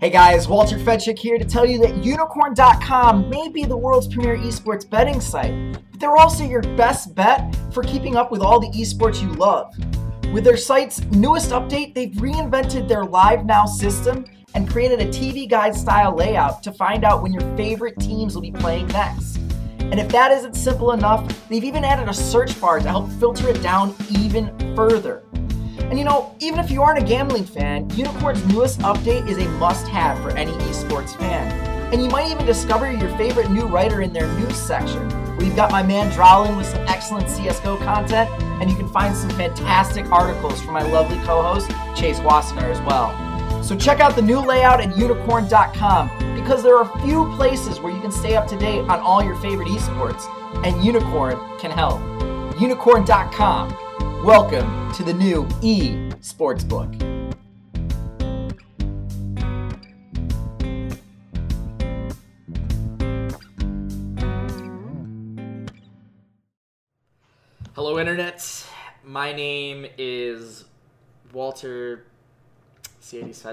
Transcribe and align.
Hey 0.00 0.10
guys, 0.10 0.46
Walter 0.46 0.78
Fedczuk 0.78 1.18
here 1.18 1.38
to 1.38 1.44
tell 1.44 1.66
you 1.66 1.80
that 1.80 1.90
unikrn.com 2.02 3.28
may 3.28 3.48
be 3.48 3.64
the 3.64 3.76
world's 3.76 4.06
premier 4.06 4.36
esports 4.36 4.88
betting 4.88 5.20
site, 5.20 5.72
but 5.90 5.98
they're 5.98 6.16
also 6.16 6.44
your 6.44 6.62
best 6.76 7.16
bet 7.16 7.52
for 7.72 7.82
keeping 7.82 8.14
up 8.14 8.30
with 8.30 8.40
all 8.40 8.60
the 8.60 8.68
esports 8.68 9.20
you 9.20 9.32
love. 9.32 9.74
With 10.32 10.44
their 10.44 10.56
site's 10.56 11.02
newest 11.06 11.50
update, 11.50 11.96
they've 11.96 12.12
reinvented 12.12 12.86
their 12.86 13.04
Live 13.04 13.44
Now 13.44 13.66
system 13.66 14.24
and 14.54 14.70
created 14.70 15.00
a 15.00 15.06
TV 15.06 15.50
guide 15.50 15.74
style 15.74 16.14
layout 16.14 16.62
to 16.62 16.70
find 16.70 17.02
out 17.02 17.20
when 17.20 17.32
your 17.32 17.56
favorite 17.56 17.98
teams 17.98 18.36
will 18.36 18.42
be 18.42 18.52
playing 18.52 18.86
next. 18.88 19.38
And 19.80 19.98
if 19.98 20.08
that 20.10 20.30
isn't 20.30 20.54
simple 20.54 20.92
enough, 20.92 21.48
they've 21.48 21.64
even 21.64 21.84
added 21.84 22.08
a 22.08 22.14
search 22.14 22.60
bar 22.60 22.78
to 22.78 22.88
help 22.88 23.10
filter 23.14 23.48
it 23.48 23.60
down 23.64 23.96
even 24.10 24.76
further. 24.76 25.24
And 25.88 25.98
you 25.98 26.04
know, 26.04 26.34
even 26.38 26.60
if 26.60 26.70
you 26.70 26.82
aren't 26.82 27.02
a 27.02 27.06
gambling 27.06 27.46
fan, 27.46 27.88
Unikrn's 27.90 28.46
newest 28.52 28.80
update 28.80 29.26
is 29.26 29.38
a 29.38 29.48
must 29.52 29.88
have 29.88 30.22
for 30.22 30.30
any 30.36 30.52
esports 30.52 31.16
fan. 31.16 31.50
And 31.94 32.02
you 32.02 32.10
might 32.10 32.30
even 32.30 32.44
discover 32.44 32.92
your 32.92 33.08
favorite 33.16 33.50
new 33.50 33.64
writer 33.64 34.02
in 34.02 34.12
their 34.12 34.30
news 34.34 34.54
section. 34.54 35.08
We've 35.38 35.56
got 35.56 35.70
my 35.70 35.82
man 35.82 36.12
Drowlin 36.12 36.58
with 36.58 36.66
some 36.66 36.86
excellent 36.86 37.28
CSGO 37.28 37.78
content, 37.78 38.28
and 38.60 38.68
you 38.68 38.76
can 38.76 38.86
find 38.88 39.16
some 39.16 39.30
fantastic 39.30 40.04
articles 40.12 40.60
from 40.60 40.74
my 40.74 40.82
lovely 40.82 41.16
co 41.24 41.40
host, 41.40 41.70
Chase 41.98 42.18
Wassenar, 42.20 42.64
as 42.64 42.80
well. 42.82 43.62
So 43.62 43.74
check 43.74 44.00
out 44.00 44.14
the 44.14 44.22
new 44.22 44.40
layout 44.40 44.82
at 44.82 44.90
unikrn.com 44.90 46.34
because 46.34 46.62
there 46.62 46.76
are 46.76 46.82
a 46.82 47.02
few 47.02 47.34
places 47.36 47.80
where 47.80 47.94
you 47.94 48.00
can 48.02 48.12
stay 48.12 48.36
up 48.36 48.46
to 48.48 48.58
date 48.58 48.80
on 48.80 49.00
all 49.00 49.24
your 49.24 49.36
favorite 49.36 49.68
esports, 49.68 50.26
and 50.66 50.74
Unikrn 50.82 51.58
can 51.58 51.70
help. 51.70 51.98
Unikrn.com 52.58 53.87
Welcome 54.24 54.92
to 54.94 55.04
the 55.04 55.14
new 55.14 55.46
E 55.62 55.90
Sportsbook. 56.20 57.00
Hello, 67.74 68.00
Internet. 68.00 68.66
My 69.04 69.32
name 69.32 69.86
is 69.96 70.64
Walter 71.32 72.04
Ceades 73.00 73.46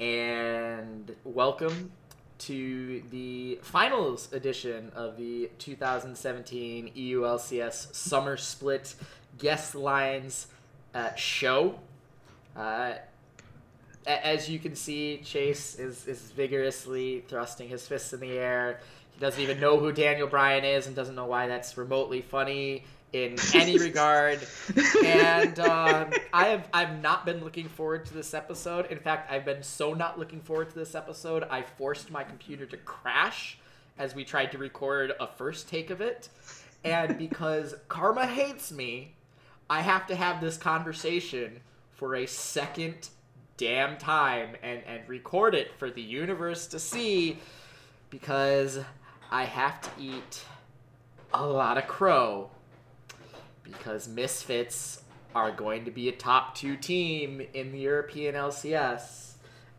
and 0.00 1.14
welcome 1.24 1.92
to 2.38 3.02
the 3.10 3.58
finals 3.62 4.32
edition 4.32 4.90
of 4.94 5.16
the 5.16 5.50
2017 5.58 6.92
EULCS 6.96 7.94
Summer 7.94 8.36
Split 8.36 8.94
Guess 9.38 9.74
Lines 9.74 10.48
uh, 10.94 11.14
show. 11.14 11.78
Uh, 12.56 12.94
as 14.06 14.48
you 14.48 14.58
can 14.58 14.76
see, 14.76 15.20
Chase 15.24 15.78
is, 15.78 16.06
is 16.06 16.20
vigorously 16.30 17.24
thrusting 17.28 17.68
his 17.68 17.86
fists 17.86 18.12
in 18.12 18.20
the 18.20 18.32
air. 18.32 18.80
He 19.12 19.20
doesn't 19.20 19.42
even 19.42 19.58
know 19.58 19.78
who 19.78 19.92
Daniel 19.92 20.28
Bryan 20.28 20.64
is 20.64 20.86
and 20.86 20.94
doesn't 20.94 21.14
know 21.14 21.26
why 21.26 21.48
that's 21.48 21.76
remotely 21.76 22.20
funny 22.20 22.84
in 23.12 23.36
any 23.54 23.78
regard. 23.78 24.46
And 25.04 25.58
um, 25.60 26.10
I 26.32 26.46
have 26.46 26.68
I've 26.72 27.00
not 27.00 27.24
been 27.24 27.42
looking 27.42 27.68
forward 27.68 28.04
to 28.06 28.14
this 28.14 28.34
episode. 28.34 28.86
In 28.86 28.98
fact, 28.98 29.30
I've 29.30 29.44
been 29.44 29.62
so 29.62 29.94
not 29.94 30.18
looking 30.18 30.40
forward 30.40 30.70
to 30.70 30.78
this 30.78 30.94
episode. 30.94 31.44
I 31.50 31.62
forced 31.62 32.10
my 32.10 32.24
computer 32.24 32.66
to 32.66 32.76
crash 32.78 33.58
as 33.98 34.14
we 34.14 34.24
tried 34.24 34.52
to 34.52 34.58
record 34.58 35.12
a 35.20 35.26
first 35.26 35.68
take 35.68 35.90
of 35.90 36.00
it. 36.00 36.28
And 36.84 37.18
because 37.18 37.74
karma 37.88 38.26
hates 38.26 38.70
me, 38.70 39.14
I 39.68 39.80
have 39.80 40.06
to 40.08 40.14
have 40.14 40.40
this 40.40 40.56
conversation 40.56 41.60
for 41.92 42.14
a 42.14 42.26
second 42.26 43.08
damn 43.56 43.96
time 43.96 44.50
and, 44.62 44.82
and 44.86 45.08
record 45.08 45.54
it 45.54 45.72
for 45.78 45.90
the 45.90 46.02
universe 46.02 46.66
to 46.68 46.78
see 46.78 47.38
because 48.10 48.78
I 49.30 49.44
have 49.44 49.80
to 49.80 49.90
eat 49.98 50.44
a 51.32 51.44
lot 51.44 51.78
of 51.78 51.88
crow 51.88 52.50
because 53.66 54.08
Misfits 54.08 55.02
are 55.34 55.52
going 55.52 55.84
to 55.84 55.90
be 55.90 56.08
a 56.08 56.12
top 56.12 56.54
two 56.54 56.76
team 56.76 57.42
in 57.52 57.72
the 57.72 57.78
European 57.78 58.34
LCS. 58.34 59.32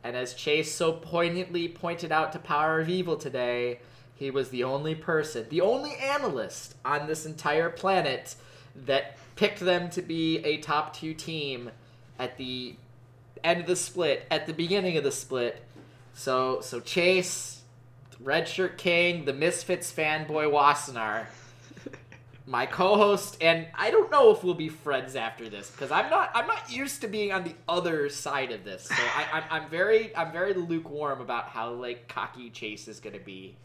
And 0.04 0.16
as 0.16 0.34
Chase 0.34 0.74
so 0.74 0.94
poignantly 0.94 1.68
pointed 1.68 2.12
out 2.12 2.32
to 2.34 2.40
Power 2.40 2.80
of 2.80 2.90
Evil 2.90 3.18
today, 3.18 3.80
he 4.16 4.32
was 4.32 4.50
the 4.50 4.64
only 4.64 4.96
person, 4.96 5.46
the 5.50 5.62
only 5.62 5.96
analyst 5.96 6.76
on 6.86 7.08
this 7.08 7.26
entire 7.26 7.70
planet 7.70 8.36
that 8.86 9.18
picked 9.36 9.60
them 9.60 9.90
to 9.92 10.02
be 10.02 10.38
a 10.46 10.58
top 10.58 10.96
two 10.96 11.14
team 11.14 11.72
at 12.20 12.38
the 12.38 12.76
end 13.44 13.62
of 13.62 13.68
the 13.68 13.76
split, 13.76 14.26
at 14.30 14.48
the 14.48 14.54
beginning 14.54 14.98
of 14.98 15.04
the 15.04 15.12
split. 15.12 15.64
So, 16.14 16.62
so 16.62 16.80
Chase, 16.80 17.62
Red 18.20 18.48
Shirt 18.48 18.78
King, 18.78 19.26
the 19.26 19.34
Misfits 19.34 19.92
fanboy 19.92 20.52
Wassenar 20.52 21.28
my 22.48 22.66
co-host, 22.66 23.38
and 23.42 23.68
I 23.76 23.92
don't 23.92 24.10
know 24.10 24.32
if 24.32 24.42
we'll 24.42 24.54
be 24.54 24.70
friends 24.70 25.18
after 25.18 25.50
this 25.50 25.70
because 25.70 25.92
I'm 25.92 26.10
not 26.10 26.32
I'm 26.34 26.48
not 26.48 26.72
used 26.72 27.02
to 27.02 27.08
being 27.08 27.34
on 27.34 27.44
the 27.44 27.54
other 27.68 28.10
side 28.10 28.52
of 28.52 28.64
this. 28.64 28.84
So 28.84 28.96
I, 28.96 29.28
I'm, 29.34 29.44
I'm 29.52 29.70
very 29.70 30.16
I'm 30.16 30.32
very 30.32 30.54
lukewarm 30.54 31.20
about 31.20 31.50
how 31.50 31.72
like 31.74 32.08
cocky 32.08 32.50
Chase 32.50 32.88
is 32.88 33.02
gonna 33.02 33.20
be. 33.20 33.58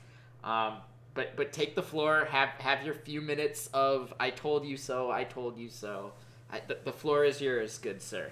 Um, 0.42 0.78
but 1.14 1.36
but 1.36 1.52
take 1.52 1.76
the 1.76 1.82
floor. 1.82 2.26
Have 2.30 2.48
have 2.58 2.84
your 2.84 2.94
few 2.94 3.20
minutes 3.20 3.68
of 3.72 4.12
I 4.18 4.30
told 4.30 4.66
you 4.66 4.76
so. 4.76 5.12
I 5.12 5.24
told 5.24 5.56
you 5.56 5.68
so. 5.68 6.12
I, 6.50 6.60
the, 6.66 6.78
the 6.84 6.92
floor 6.92 7.24
is 7.24 7.40
yours, 7.40 7.78
good 7.78 8.02
sir. 8.02 8.30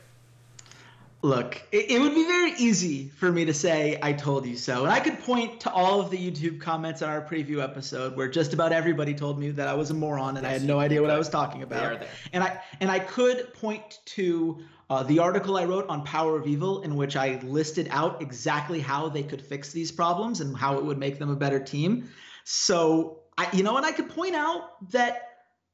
Look, 1.22 1.60
it, 1.70 1.90
it, 1.90 2.00
would 2.00 2.14
be 2.14 2.24
very 2.24 2.52
easy 2.52 3.08
for 3.08 3.30
me 3.30 3.44
to 3.44 3.52
say, 3.52 3.98
I 4.02 4.14
told 4.14 4.46
you 4.46 4.56
so. 4.56 4.84
And 4.84 4.92
I 4.92 5.00
could 5.00 5.18
point 5.20 5.60
to 5.60 5.70
all 5.70 6.00
of 6.00 6.10
the 6.10 6.16
YouTube 6.16 6.60
comments 6.60 7.02
on 7.02 7.10
our 7.10 7.20
preview 7.20 7.62
episode 7.62 8.16
where 8.16 8.26
just 8.26 8.54
about 8.54 8.72
everybody 8.72 9.12
told 9.12 9.38
me 9.38 9.50
that 9.50 9.68
I 9.68 9.74
was 9.74 9.90
a 9.90 9.94
moron 9.94 10.38
and 10.38 10.44
yes, 10.44 10.50
I 10.50 10.52
had 10.54 10.64
no 10.64 10.80
idea 10.80 11.02
what 11.02 11.10
I 11.10 11.18
was 11.18 11.28
talking 11.28 11.62
about. 11.62 12.02
And 12.32 12.42
I 12.42 12.62
and 12.80 12.90
I 12.90 13.00
could 13.00 13.52
point 13.52 13.98
to 14.06 14.60
uh, 14.88 15.02
the 15.02 15.18
article 15.18 15.58
I 15.58 15.66
wrote 15.66 15.86
on 15.90 16.04
Power 16.04 16.38
of 16.38 16.46
Evil, 16.46 16.80
in 16.82 16.96
which 16.96 17.16
I 17.16 17.38
listed 17.44 17.88
out 17.90 18.22
exactly 18.22 18.80
how 18.80 19.10
they 19.10 19.22
could 19.22 19.42
fix 19.42 19.72
these 19.72 19.92
problems 19.92 20.40
and 20.40 20.56
how 20.56 20.78
it 20.78 20.84
would 20.84 20.98
make 20.98 21.18
them 21.18 21.28
a 21.28 21.36
better 21.36 21.60
team. 21.60 22.08
So 22.44 23.20
I 23.36 23.46
you 23.52 23.62
know, 23.62 23.76
and 23.76 23.84
I 23.84 23.92
could 23.92 24.08
point 24.08 24.36
out 24.36 24.90
that 24.92 25.28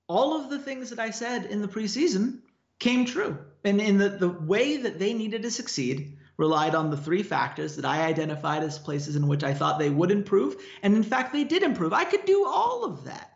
all 0.09 0.41
of 0.41 0.51
the 0.51 0.59
things 0.59 0.91
that 0.91 0.99
I 0.99 1.11
said 1.11 1.45
in 1.47 1.63
the 1.63 1.69
preseason 1.69 2.41
came 2.81 3.05
true. 3.05 3.39
And 3.67 3.81
in 3.81 3.99
the, 3.99 4.09
the 4.09 4.29
way 4.29 4.77
that 4.77 5.01
they 5.01 5.13
needed 5.13 5.43
to 5.43 5.51
succeed 5.51 6.19
relied 6.37 6.77
on 6.77 6.91
the 6.91 6.97
three 6.97 7.25
factors 7.25 7.77
that 7.77 7.85
I 7.85 8.05
identified 8.05 8.63
as 8.63 8.79
places 8.79 9.17
in 9.17 9.27
which 9.27 9.43
I 9.43 9.55
thought 9.55 9.81
they 9.81 9.91
would 9.91 10.13
improve. 10.13 10.57
And 10.83 10.95
in 10.95 11.03
fact, 11.03 11.33
they 11.33 11.43
did 11.43 11.65
improve. 11.65 11.93
I 11.93 12.05
could 12.05 12.25
do 12.25 12.47
all 12.47 12.85
of 12.85 13.05
that. 13.05 13.33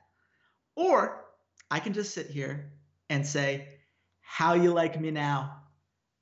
Or 0.77 1.25
I 1.69 1.81
can 1.81 1.95
just 1.95 2.15
sit 2.15 2.29
here 2.29 2.73
and 3.09 3.27
say, 3.27 3.69
How 4.21 4.55
you 4.55 4.73
like 4.73 5.01
me 5.01 5.11
now? 5.11 5.57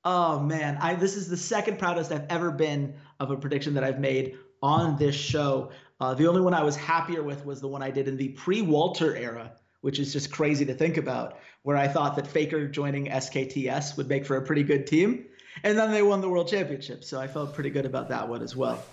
Oh 0.03 0.39
man, 0.39 0.77
I 0.81 0.95
this 0.95 1.15
is 1.15 1.27
the 1.27 1.37
second 1.37 1.77
proudest 1.77 2.11
I've 2.11 2.27
ever 2.29 2.51
been 2.51 2.95
of 3.19 3.29
a 3.29 3.37
prediction 3.37 3.75
that 3.75 3.83
I've 3.83 3.99
made 3.99 4.37
on 4.63 4.97
this 4.97 5.15
show. 5.15 5.71
Uh, 5.99 6.15
the 6.15 6.27
only 6.27 6.41
one 6.41 6.53
I 6.53 6.63
was 6.63 6.75
happier 6.75 7.21
with 7.21 7.45
was 7.45 7.61
the 7.61 7.67
one 7.67 7.83
I 7.83 7.91
did 7.91 8.07
in 8.07 8.17
the 8.17 8.29
pre-Walter 8.29 9.15
era, 9.15 9.51
which 9.81 9.99
is 9.99 10.13
just 10.13 10.31
crazy 10.31 10.65
to 10.65 10.73
think 10.73 10.97
about, 10.97 11.39
where 11.63 11.77
I 11.77 11.87
thought 11.87 12.15
that 12.15 12.27
Faker 12.27 12.67
joining 12.67 13.07
SKTS 13.07 13.97
would 13.97 14.07
make 14.07 14.25
for 14.25 14.37
a 14.37 14.41
pretty 14.41 14.63
good 14.63 14.87
team. 14.87 15.25
And 15.63 15.77
then 15.77 15.91
they 15.91 16.01
won 16.01 16.21
the 16.21 16.29
world 16.29 16.47
championship. 16.47 17.03
So 17.03 17.19
I 17.19 17.27
felt 17.27 17.53
pretty 17.53 17.69
good 17.69 17.85
about 17.85 18.09
that 18.09 18.27
one 18.27 18.41
as 18.41 18.55
well. 18.55 18.83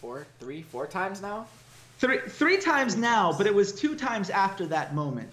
Four, 0.00 0.26
three, 0.38 0.62
four 0.62 0.86
times 0.86 1.22
now? 1.22 1.46
Three 1.98 2.18
three 2.26 2.58
times 2.58 2.96
now, 2.96 3.32
but 3.32 3.46
it 3.46 3.54
was 3.54 3.72
two 3.72 3.94
times 3.94 4.28
after 4.28 4.66
that 4.66 4.94
moment. 4.94 5.30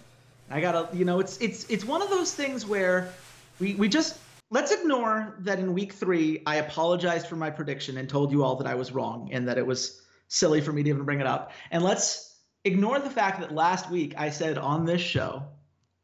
I 0.50 0.62
gotta 0.62 0.96
you 0.96 1.06
know, 1.06 1.20
it's 1.20 1.38
it's 1.40 1.70
it's 1.70 1.84
one 1.84 2.02
of 2.02 2.10
those 2.10 2.34
things 2.34 2.66
where 2.66 3.12
we, 3.60 3.76
we 3.76 3.90
just 3.90 4.18
let's 4.50 4.72
ignore 4.72 5.36
that 5.40 5.60
in 5.60 5.74
week 5.74 5.94
three 5.94 6.44
I 6.46 6.58
apologized 6.58 7.28
for 7.28 7.36
my 7.36 7.50
prediction 7.50 7.98
and 7.98 8.08
told 8.08 8.32
you 8.32 8.44
all 8.44 8.56
that 8.58 8.68
I 8.68 8.76
was 8.76 8.92
wrong 8.92 9.30
and 9.32 9.48
that 9.48 9.58
it 9.58 9.66
was 9.66 10.02
silly 10.28 10.62
for 10.62 10.72
me 10.72 10.84
to 10.84 10.90
even 10.90 11.04
bring 11.04 11.20
it 11.20 11.28
up. 11.28 11.52
And 11.72 11.84
let's 11.84 12.31
ignore 12.64 13.00
the 13.00 13.10
fact 13.10 13.40
that 13.40 13.54
last 13.54 13.90
week 13.90 14.14
I 14.18 14.30
said 14.30 14.58
on 14.58 14.86
this 14.86 15.02
show 15.02 15.44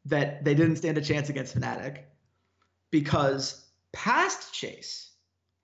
that 0.06 0.44
they 0.44 0.54
didn't 0.54 0.76
stand 0.76 0.98
a 0.98 1.02
chance 1.02 1.28
against 1.28 1.58
Fnatic 1.58 2.00
because 2.90 3.64
past 3.92 4.52
Chase 4.52 5.10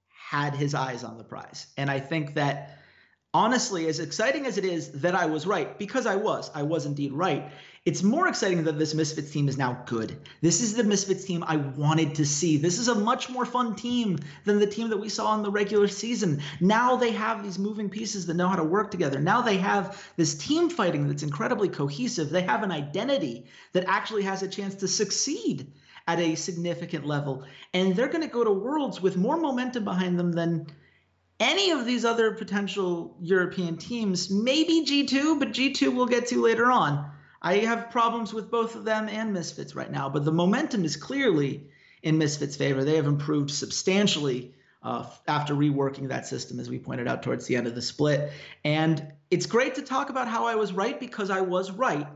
had 0.08 0.55
his 0.55 0.75
eyes 0.75 1.05
on 1.05 1.19
the 1.19 1.25
prize. 1.25 1.67
And 1.76 1.91
I 1.91 2.00
think 2.00 2.35
that 2.35 2.79
honestly, 3.32 3.87
as 3.88 4.00
exciting 4.00 4.46
as 4.46 4.58
it 4.58 4.64
is 4.64 4.93
that 5.02 5.14
I 5.14 5.26
was 5.26 5.46
right, 5.46 5.79
because 5.79 6.06
I 6.06 6.17
was, 6.17 6.50
I 6.55 6.62
was 6.62 6.87
indeed 6.87 7.12
right, 7.12 7.50
it's 7.85 8.03
more 8.03 8.29
exciting 8.29 8.65
that 8.65 8.79
this 8.79 8.95
Misfits 8.95 9.31
team 9.31 9.47
is 9.47 9.59
now 9.59 9.83
good. 9.85 10.17
This 10.41 10.63
is 10.63 10.75
the 10.75 10.85
Misfits 10.85 11.27
team 11.27 11.45
I 11.47 11.57
wanted 11.57 12.15
to 12.15 12.25
see. 12.25 12.57
This 12.57 12.79
is 12.79 12.89
a 12.89 12.95
much 12.95 13.29
more 13.29 13.45
fun 13.45 13.77
team 13.77 14.19
than 14.45 14.59
the 14.59 14.67
team 14.67 14.89
that 14.89 14.97
we 14.97 15.11
saw 15.11 15.35
in 15.37 15.43
the 15.43 15.51
regular 15.51 15.87
season. 15.87 16.41
Now 16.61 16.97
they 16.97 17.13
have 17.13 17.45
these 17.45 17.59
moving 17.59 17.91
pieces 17.91 18.25
that 18.25 18.35
know 18.35 18.49
how 18.49 18.57
to 18.57 18.65
work 18.65 18.91
together. 18.91 19.21
Now 19.21 19.43
they 19.43 19.59
have 19.59 20.03
this 20.17 20.35
team 20.35 20.71
fighting 20.71 21.07
that's 21.09 21.23
incredibly 21.23 21.69
cohesive. 21.69 22.31
They 22.31 22.41
have 22.43 22.63
an 22.63 22.73
identity 22.73 23.45
that 23.75 23.85
actually 23.87 24.23
has 24.23 24.43
a 24.43 24.49
chance 24.49 24.77
to 24.77 24.89
succeed 24.89 25.71
at 26.07 26.19
a 26.19 26.37
significant 26.37 27.07
level. 27.07 27.45
And 27.75 27.95
they're 27.95 28.09
going 28.09 28.23
to 28.23 28.29
go 28.29 28.45
to 28.45 28.51
Worlds 28.51 29.03
with 29.03 29.19
more 29.19 29.37
momentum 29.37 29.85
behind 29.85 30.19
them 30.19 30.33
than 30.33 30.69
any 31.39 31.71
of 31.71 31.85
these 31.85 32.07
other 32.07 32.33
potential 32.33 33.15
European 33.21 33.77
teams, 33.77 34.31
maybe 34.31 34.87
G2, 34.87 35.39
but 35.39 35.53
G2 35.53 35.95
we'll 35.95 36.07
get 36.07 36.29
to 36.29 36.41
later 36.41 36.71
on. 36.71 37.11
I 37.44 37.58
have 37.58 37.91
problems 37.91 38.32
with 38.32 38.50
both 38.50 38.75
of 38.75 38.85
them 38.85 39.06
and 39.06 39.35
Misfits 39.35 39.76
right 39.76 39.93
now, 39.93 40.08
but 40.08 40.25
the 40.25 40.32
momentum 40.32 40.82
is 40.82 40.96
clearly 40.96 41.69
in 42.02 42.17
Misfits' 42.17 42.56
favor. 42.56 42.85
They 42.85 42.96
have 42.96 43.06
improved 43.06 43.50
substantially 43.50 44.55
uh, 44.82 45.05
after 45.29 45.55
reworking 45.55 46.08
that 46.08 46.26
system, 46.26 46.58
as 46.58 46.70
we 46.70 46.79
pointed 46.79 47.06
out 47.06 47.23
towards 47.23 47.46
the 47.46 47.56
end 47.56 47.67
of 47.67 47.75
the 47.75 47.82
split. 47.82 48.32
And 48.64 49.12
it's 49.31 49.44
great 49.44 49.75
to 49.75 49.82
talk 49.82 50.08
about 50.08 50.26
how 50.26 50.46
I 50.46 50.55
was 50.55 50.73
right 50.73 50.99
because 50.99 51.29
I 51.29 51.43
was 51.43 51.70
right. 51.70 52.06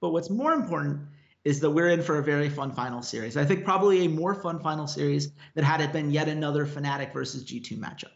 But 0.00 0.10
what's 0.10 0.30
more 0.30 0.54
important 0.54 1.00
is 1.44 1.60
that 1.60 1.70
we're 1.70 1.90
in 1.90 2.02
for 2.02 2.16
a 2.16 2.22
very 2.22 2.48
fun 2.48 2.72
final 2.72 3.02
series. 3.02 3.36
I 3.36 3.44
think 3.44 3.64
probably 3.64 4.06
a 4.06 4.08
more 4.08 4.34
fun 4.34 4.58
final 4.58 4.86
series 4.86 5.32
than 5.54 5.64
had 5.64 5.82
it 5.82 5.92
been 5.92 6.10
yet 6.10 6.28
another 6.28 6.64
Fnatic 6.66 7.12
versus 7.12 7.44
G2 7.44 7.78
matchup. 7.78 8.12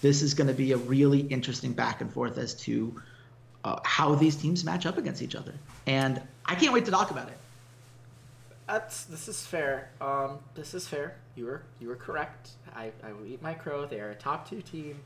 This 0.00 0.22
is 0.22 0.32
going 0.32 0.48
to 0.48 0.54
be 0.54 0.72
a 0.72 0.78
really 0.78 1.20
interesting 1.20 1.74
back 1.74 2.00
and 2.00 2.10
forth 2.10 2.38
as 2.38 2.54
to 2.62 2.98
uh, 3.64 3.80
how 3.84 4.14
these 4.14 4.36
teams 4.36 4.64
match 4.64 4.86
up 4.86 4.98
against 4.98 5.22
each 5.22 5.34
other. 5.34 5.54
And 5.86 6.20
I 6.44 6.54
can't 6.54 6.72
wait 6.72 6.84
to 6.86 6.90
talk 6.90 7.10
about 7.10 7.28
it. 7.28 7.38
That's 8.66 9.04
this 9.04 9.28
is 9.28 9.46
fair. 9.46 9.90
Um, 10.00 10.38
this 10.54 10.74
is 10.74 10.86
fair. 10.86 11.16
You 11.36 11.46
were 11.46 11.62
you 11.80 11.88
were 11.88 11.96
correct. 11.96 12.50
I, 12.76 12.92
I 13.02 13.12
will 13.12 13.26
eat 13.26 13.42
my 13.42 13.54
crow. 13.54 13.86
They 13.86 14.00
are 14.00 14.10
a 14.10 14.14
top 14.14 14.48
two 14.48 14.60
team 14.60 15.00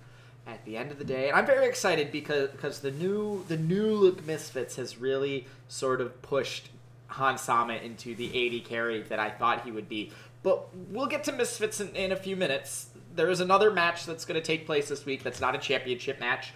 at 0.46 0.64
the 0.64 0.76
end 0.76 0.90
of 0.90 0.98
the 0.98 1.04
day, 1.04 1.28
and 1.28 1.38
I'm 1.38 1.46
very 1.46 1.66
excited 1.68 2.10
because 2.10 2.50
because 2.50 2.80
the 2.80 2.90
new 2.90 3.44
the 3.46 3.56
new 3.56 3.94
look 3.94 4.26
Misfits 4.26 4.74
has 4.76 4.98
really 4.98 5.46
sort 5.68 6.00
of 6.00 6.20
pushed 6.22 6.70
Hans 7.06 7.42
Sama 7.42 7.74
into 7.74 8.16
the 8.16 8.58
AD 8.58 8.64
carry 8.64 9.02
that 9.02 9.20
I 9.20 9.30
thought 9.30 9.64
he 9.64 9.70
would 9.70 9.88
be. 9.88 10.10
But 10.42 10.74
we'll 10.90 11.06
get 11.06 11.22
to 11.24 11.32
Misfits 11.32 11.80
in, 11.80 11.94
in 11.94 12.10
a 12.10 12.16
few 12.16 12.34
minutes. 12.34 12.88
There 13.14 13.30
is 13.30 13.40
another 13.40 13.70
match 13.70 14.06
that's 14.06 14.24
going 14.24 14.40
to 14.40 14.44
take 14.44 14.66
place 14.66 14.88
this 14.88 15.06
week. 15.06 15.22
That's 15.22 15.40
not 15.40 15.54
a 15.54 15.58
championship 15.58 16.18
match. 16.18 16.52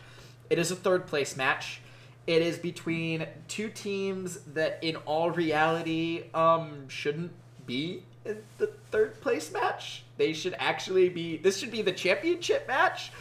It 0.51 0.59
is 0.59 0.71
a 0.71 0.77
third 0.77 1.07
place 1.07 1.37
match. 1.37 1.81
It 2.27 2.43
is 2.43 2.59
between 2.59 3.27
two 3.47 3.69
teams 3.69 4.41
that, 4.55 4.79
in 4.83 4.97
all 4.97 5.31
reality, 5.31 6.25
um, 6.35 6.89
shouldn't 6.89 7.33
be 7.67 8.03
in 8.25 8.39
the 8.59 8.69
third 8.91 9.21
place 9.21 9.53
match. 9.53 10.05
They 10.17 10.33
should 10.33 10.55
actually 10.59 11.09
be. 11.09 11.37
This 11.37 11.59
should 11.59 11.71
be 11.71 11.83
the 11.83 11.93
championship 11.93 12.67
match. 12.67 13.13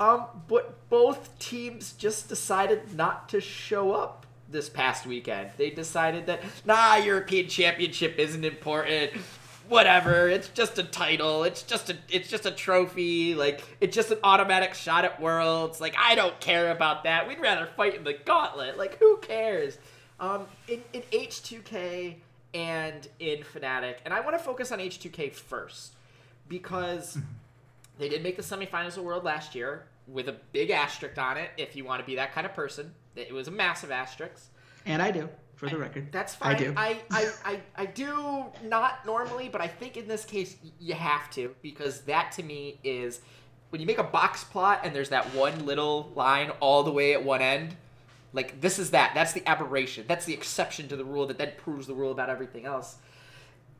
Um, 0.00 0.24
but 0.48 0.88
both 0.88 1.38
teams 1.38 1.92
just 1.92 2.28
decided 2.28 2.94
not 2.94 3.28
to 3.28 3.40
show 3.40 3.92
up 3.92 4.26
this 4.48 4.68
past 4.68 5.06
weekend. 5.06 5.50
They 5.56 5.70
decided 5.70 6.26
that 6.26 6.40
nah, 6.64 6.96
European 6.96 7.48
Championship 7.48 8.18
isn't 8.18 8.44
important 8.44 9.12
whatever 9.68 10.28
it's 10.28 10.48
just 10.48 10.78
a 10.78 10.82
title 10.82 11.42
it's 11.42 11.62
just 11.62 11.88
a 11.88 11.96
it's 12.10 12.28
just 12.28 12.44
a 12.44 12.50
trophy 12.50 13.34
like 13.34 13.62
it's 13.80 13.94
just 13.94 14.10
an 14.10 14.18
automatic 14.22 14.74
shot 14.74 15.04
at 15.04 15.20
worlds 15.20 15.80
like 15.80 15.94
i 15.98 16.14
don't 16.14 16.38
care 16.40 16.70
about 16.70 17.04
that 17.04 17.26
we'd 17.26 17.40
rather 17.40 17.66
fight 17.66 17.94
in 17.94 18.04
the 18.04 18.12
gauntlet 18.24 18.76
like 18.76 18.98
who 18.98 19.16
cares? 19.18 19.78
Um 20.20 20.46
in, 20.68 20.82
in 20.92 21.02
h2k 21.12 22.16
and 22.52 23.08
in 23.18 23.38
Fnatic 23.38 23.96
and 24.04 24.12
i 24.12 24.20
want 24.20 24.36
to 24.36 24.42
focus 24.42 24.70
on 24.70 24.80
h2k 24.80 25.32
first 25.32 25.94
because 26.48 27.16
they 27.98 28.08
did 28.08 28.22
make 28.22 28.36
the 28.36 28.42
semifinals 28.42 28.98
of 28.98 29.04
world 29.04 29.24
last 29.24 29.54
year 29.54 29.86
with 30.06 30.28
a 30.28 30.36
big 30.52 30.70
asterisk 30.70 31.16
on 31.16 31.38
it 31.38 31.50
if 31.56 31.74
you 31.74 31.84
want 31.84 32.00
to 32.02 32.06
be 32.06 32.16
that 32.16 32.34
kind 32.34 32.46
of 32.46 32.52
person 32.52 32.92
it 33.16 33.32
was 33.32 33.46
a 33.46 33.52
massive 33.52 33.90
asterisk. 33.90 34.50
And 34.84 35.00
i 35.00 35.10
do 35.10 35.28
for 35.64 35.76
the 35.76 35.82
I, 35.82 35.86
record. 35.86 36.12
That's 36.12 36.34
fine. 36.34 36.54
I 36.54 36.58
do. 36.58 36.74
I, 36.76 36.98
I, 37.10 37.28
I, 37.44 37.60
I 37.76 37.86
do 37.86 38.46
not 38.64 39.04
normally, 39.06 39.48
but 39.48 39.60
I 39.60 39.68
think 39.68 39.96
in 39.96 40.06
this 40.06 40.24
case 40.24 40.56
you 40.78 40.94
have 40.94 41.30
to 41.32 41.54
because 41.62 42.02
that 42.02 42.32
to 42.32 42.42
me 42.42 42.78
is 42.84 43.20
when 43.70 43.80
you 43.80 43.86
make 43.86 43.98
a 43.98 44.04
box 44.04 44.44
plot 44.44 44.80
and 44.84 44.94
there's 44.94 45.08
that 45.08 45.34
one 45.34 45.66
little 45.66 46.12
line 46.14 46.50
all 46.60 46.82
the 46.82 46.92
way 46.92 47.12
at 47.12 47.24
one 47.24 47.42
end. 47.42 47.76
Like 48.32 48.60
this 48.60 48.78
is 48.78 48.90
that. 48.90 49.12
That's 49.14 49.32
the 49.32 49.46
aberration. 49.48 50.04
That's 50.08 50.24
the 50.24 50.34
exception 50.34 50.88
to 50.88 50.96
the 50.96 51.04
rule 51.04 51.26
that 51.26 51.38
then 51.38 51.52
proves 51.56 51.86
the 51.86 51.94
rule 51.94 52.10
about 52.10 52.28
everything 52.28 52.66
else. 52.66 52.96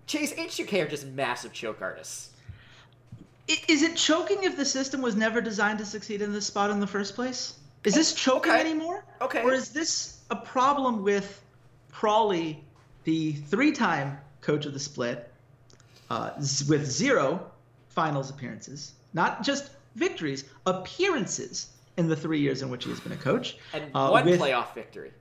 Chase 0.06 0.34
H2K 0.34 0.84
are 0.84 0.88
just 0.88 1.06
massive 1.06 1.52
choke 1.52 1.80
artists. 1.80 2.30
Is 3.46 3.82
it 3.82 3.96
choking 3.96 4.44
if 4.44 4.56
the 4.56 4.64
system 4.64 5.02
was 5.02 5.16
never 5.16 5.40
designed 5.40 5.78
to 5.78 5.84
succeed 5.84 6.22
in 6.22 6.32
this 6.32 6.46
spot 6.46 6.70
in 6.70 6.80
the 6.80 6.86
first 6.86 7.14
place? 7.14 7.58
Is 7.84 7.94
oh, 7.94 7.98
this 7.98 8.14
choking 8.14 8.52
okay. 8.52 8.60
anymore? 8.60 9.04
Okay. 9.20 9.42
Or 9.42 9.52
is 9.52 9.68
this 9.68 10.20
a 10.30 10.36
problem 10.36 11.02
with 11.02 11.42
Pr0lly, 11.94 12.58
the 13.04 13.32
three-time 13.32 14.18
coach 14.40 14.66
of 14.66 14.72
the 14.72 14.80
split, 14.80 15.32
uh, 16.10 16.30
with 16.68 16.86
zero 16.86 17.50
finals 17.88 18.30
appearances, 18.30 18.92
not 19.12 19.42
just 19.42 19.70
victories, 19.94 20.44
appearances 20.66 21.68
in 21.96 22.08
the 22.08 22.16
three 22.16 22.40
years 22.40 22.62
in 22.62 22.70
which 22.70 22.84
he 22.84 22.90
has 22.90 23.00
been 23.00 23.12
a 23.12 23.16
coach, 23.16 23.56
and 23.72 23.84
uh, 23.94 24.10
one 24.10 24.24
with, 24.24 24.40
playoff 24.40 24.74
victory. 24.74 25.12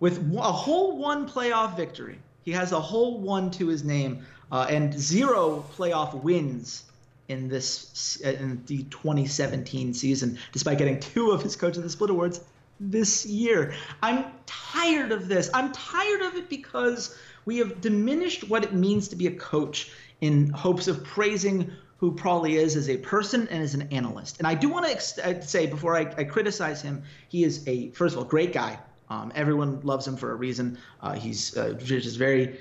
With 0.00 0.18
a 0.36 0.52
whole 0.52 0.96
one 0.98 1.28
playoff 1.28 1.76
victory, 1.76 2.18
he 2.44 2.52
has 2.52 2.72
a 2.72 2.80
whole 2.80 3.18
one 3.18 3.50
to 3.52 3.68
his 3.68 3.84
name, 3.84 4.26
uh, 4.52 4.66
and 4.68 4.92
zero 4.98 5.64
playoff 5.76 6.14
wins 6.22 6.84
in 7.28 7.48
this 7.48 8.16
in 8.20 8.62
the 8.66 8.82
2017 8.84 9.94
season, 9.94 10.38
despite 10.52 10.78
getting 10.78 11.00
two 11.00 11.30
of 11.30 11.42
his 11.42 11.56
coach 11.56 11.76
of 11.76 11.82
the 11.82 11.90
split 11.90 12.10
awards 12.10 12.40
this 12.80 13.26
year. 13.26 13.74
I'm 14.02 14.24
tired 14.46 15.12
of 15.12 15.28
this. 15.28 15.50
I'm 15.52 15.70
tired 15.72 16.22
of 16.22 16.34
it 16.36 16.48
because 16.48 17.16
we 17.44 17.58
have 17.58 17.80
diminished 17.80 18.48
what 18.48 18.64
it 18.64 18.72
means 18.72 19.08
to 19.08 19.16
be 19.16 19.26
a 19.26 19.32
coach 19.32 19.92
in 20.20 20.50
hopes 20.50 20.88
of 20.88 21.04
praising 21.04 21.70
who 21.98 22.12
Pr0lly 22.12 22.52
is 22.52 22.76
as 22.76 22.88
a 22.88 22.96
person 22.96 23.46
and 23.48 23.62
as 23.62 23.74
an 23.74 23.82
analyst. 23.90 24.38
And 24.38 24.46
I 24.46 24.54
do 24.54 24.70
want 24.70 24.86
to 24.86 24.92
ex- 24.92 25.18
uh, 25.18 25.40
say 25.42 25.66
before 25.66 25.96
I, 25.96 26.12
I, 26.16 26.24
criticize 26.24 26.80
him, 26.80 27.02
he 27.28 27.44
is 27.44 27.66
a 27.68 27.90
first 27.90 28.14
of 28.14 28.20
all 28.20 28.24
great 28.24 28.54
guy. 28.54 28.78
Um, 29.10 29.32
everyone 29.34 29.80
loves 29.82 30.06
him 30.06 30.16
for 30.16 30.30
a 30.30 30.34
reason. 30.34 30.78
Uh, 31.02 31.12
he's 31.12 31.56
uh, 31.56 31.74
just 31.74 32.16
very 32.16 32.60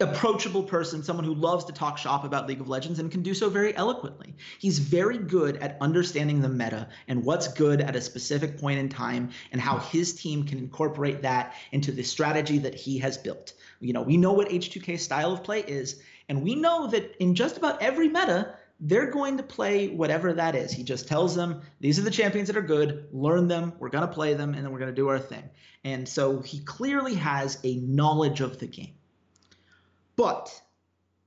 approachable 0.00 0.62
person, 0.62 1.02
someone 1.02 1.24
who 1.24 1.34
loves 1.34 1.64
to 1.64 1.72
talk 1.72 1.98
shop 1.98 2.24
about 2.24 2.46
League 2.46 2.60
of 2.60 2.68
Legends 2.68 3.00
and 3.00 3.10
can 3.10 3.22
do 3.22 3.34
so 3.34 3.50
very 3.50 3.76
eloquently. 3.76 4.34
He's 4.58 4.78
very 4.78 5.18
good 5.18 5.56
at 5.56 5.76
understanding 5.80 6.40
the 6.40 6.48
meta 6.48 6.88
and 7.08 7.24
what's 7.24 7.48
good 7.48 7.80
at 7.80 7.96
a 7.96 8.00
specific 8.00 8.58
point 8.60 8.78
in 8.78 8.88
time 8.88 9.30
and 9.50 9.60
how 9.60 9.78
his 9.78 10.14
team 10.14 10.44
can 10.44 10.58
incorporate 10.58 11.22
that 11.22 11.54
into 11.72 11.90
the 11.90 12.04
strategy 12.04 12.58
that 12.58 12.76
he 12.76 12.98
has 12.98 13.18
built. 13.18 13.54
You 13.80 13.92
know, 13.92 14.02
we 14.02 14.16
know 14.16 14.32
what 14.32 14.50
H2K's 14.50 15.02
style 15.02 15.32
of 15.32 15.42
play 15.42 15.60
is, 15.60 16.00
and 16.28 16.42
we 16.42 16.54
know 16.54 16.86
that 16.88 17.16
in 17.18 17.34
just 17.34 17.56
about 17.56 17.82
every 17.82 18.08
meta, 18.08 18.54
they're 18.80 19.10
going 19.10 19.36
to 19.38 19.42
play 19.42 19.88
whatever 19.88 20.32
that 20.32 20.54
is. 20.54 20.70
He 20.70 20.84
just 20.84 21.08
tells 21.08 21.34
them, 21.34 21.62
these 21.80 21.98
are 21.98 22.02
the 22.02 22.10
champions 22.10 22.46
that 22.46 22.56
are 22.56 22.62
good, 22.62 23.08
learn 23.12 23.48
them, 23.48 23.72
we're 23.80 23.88
going 23.88 24.06
to 24.06 24.14
play 24.14 24.34
them, 24.34 24.54
and 24.54 24.64
then 24.64 24.72
we're 24.72 24.78
going 24.78 24.92
to 24.92 24.94
do 24.94 25.08
our 25.08 25.18
thing. 25.18 25.42
And 25.82 26.08
so 26.08 26.40
he 26.40 26.60
clearly 26.60 27.14
has 27.14 27.58
a 27.64 27.76
knowledge 27.76 28.40
of 28.40 28.60
the 28.60 28.68
game. 28.68 28.94
But 30.18 30.60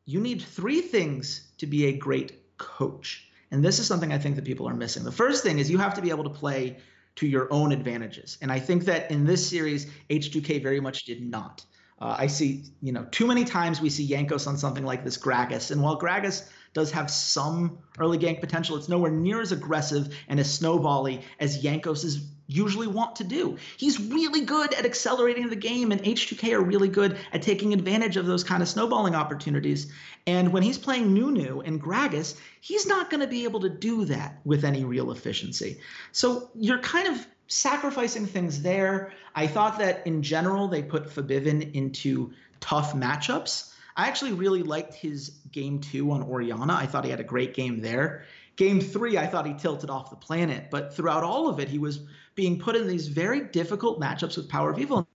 you 0.06 0.20
need 0.20 0.42
three 0.42 0.82
things 0.82 1.54
to 1.60 1.66
be 1.66 1.86
a 1.86 1.94
great 1.94 2.58
coach. 2.58 3.26
And 3.50 3.64
this 3.64 3.80
is 3.80 3.88
something 3.88 4.12
I 4.12 4.18
think 4.18 4.36
that 4.36 4.44
people 4.44 4.68
are 4.68 4.74
missing. 4.74 5.06
The 5.06 5.12
first 5.14 5.44
thing 5.44 5.60
is 5.60 5.72
you 5.72 5.78
have 5.78 5.94
to 5.94 6.02
be 6.02 6.10
able 6.10 6.26
to 6.26 6.30
play 6.30 6.78
to 7.16 7.26
your 7.26 7.48
own 7.54 7.72
advantages. 7.72 8.38
And 8.42 8.52
I 8.52 8.60
think 8.60 8.84
that 8.86 9.10
in 9.10 9.26
this 9.26 9.50
series, 9.50 9.88
H2K 10.10 10.62
very 10.62 10.82
much 10.82 11.06
did 11.06 11.22
not. 11.22 11.64
Uh, 12.00 12.16
I 12.18 12.28
see, 12.28 12.66
you 12.82 12.92
know, 12.92 13.08
too 13.12 13.28
many 13.28 13.46
times 13.46 13.80
we 13.80 13.90
see 13.90 14.10
Jankos 14.10 14.46
on 14.46 14.58
something 14.58 14.84
like 14.84 15.06
this 15.06 15.18
Gragas. 15.18 15.72
And 15.72 15.82
while 15.82 15.98
Gragas 15.98 16.50
does 16.74 16.92
have 16.92 17.10
some 17.10 17.80
early 17.98 18.18
gank 18.18 18.42
potential, 18.42 18.76
it's 18.76 18.90
nowhere 18.90 19.12
near 19.12 19.40
as 19.40 19.54
aggressive 19.54 20.14
and 20.28 20.38
as 20.38 20.60
snowbally 20.60 21.22
as 21.40 21.64
Jankos 21.64 22.04
is 22.04 22.26
usually 22.52 22.88
want 22.88 23.16
to 23.16 23.24
do. 23.24 23.58
He's 23.78 24.00
really 24.00 24.42
good 24.42 24.74
at 24.74 24.86
accelerating 24.86 25.50
the 25.50 25.56
game, 25.56 25.92
and 25.92 26.04
H2K 26.04 26.54
are 26.54 26.62
really 26.62 26.90
good 26.90 27.18
at 27.32 27.42
taking 27.42 27.74
advantage 27.74 28.18
of 28.18 28.26
those 28.26 28.44
kind 28.44 28.62
of 28.62 28.68
snowballing 28.68 29.16
opportunities. 29.16 29.92
And 30.28 30.52
when 30.52 30.64
he's 30.64 30.78
playing 30.78 31.14
Nunu 31.14 31.62
and 31.62 31.82
Gragas, 31.82 32.38
he's 32.60 32.86
not 32.86 33.10
going 33.10 33.22
to 33.22 33.28
be 33.28 33.46
able 33.46 33.62
to 33.62 33.70
do 33.70 34.06
that 34.06 34.40
with 34.44 34.66
any 34.66 34.84
real 34.84 35.12
efficiency. 35.12 35.80
So 36.12 36.50
you're 36.56 36.80
kind 36.80 37.08
of 37.08 37.26
sacrificing 37.48 38.26
things 38.26 38.62
there. 38.62 39.14
I 39.34 39.48
thought 39.48 39.80
that 39.80 40.06
in 40.06 40.22
general, 40.22 40.68
they 40.68 40.84
put 40.84 41.08
Febiven 41.08 41.74
into 41.74 42.34
tough 42.60 42.94
matchups. 42.94 43.74
I 43.96 44.08
actually 44.08 44.34
really 44.34 44.64
liked 44.64 44.94
his 44.94 45.40
game 45.52 45.80
two 45.80 46.12
on 46.12 46.24
Orianna. 46.24 46.74
I 46.74 46.86
thought 46.86 47.04
he 47.04 47.12
had 47.12 47.20
a 47.20 47.26
great 47.26 47.54
game 47.54 47.82
there. 47.82 48.26
Game 48.56 48.80
three, 48.80 49.18
I 49.18 49.28
thought 49.28 49.48
he 49.48 49.54
tilted 49.54 49.90
off 49.90 50.10
the 50.10 50.16
planet, 50.16 50.70
but 50.70 50.94
throughout 50.96 51.24
all 51.24 51.48
of 51.48 51.60
it, 51.60 51.68
he 51.68 51.78
was 51.78 52.02
being 52.42 52.58
put 52.58 52.76
in 52.76 52.88
these 52.88 53.08
very 53.08 53.42
difficult 53.42 54.02
matchups 54.02 54.36
with 54.36 54.50
Power 54.50 54.72
of 54.72 54.80
Evil 54.80 55.08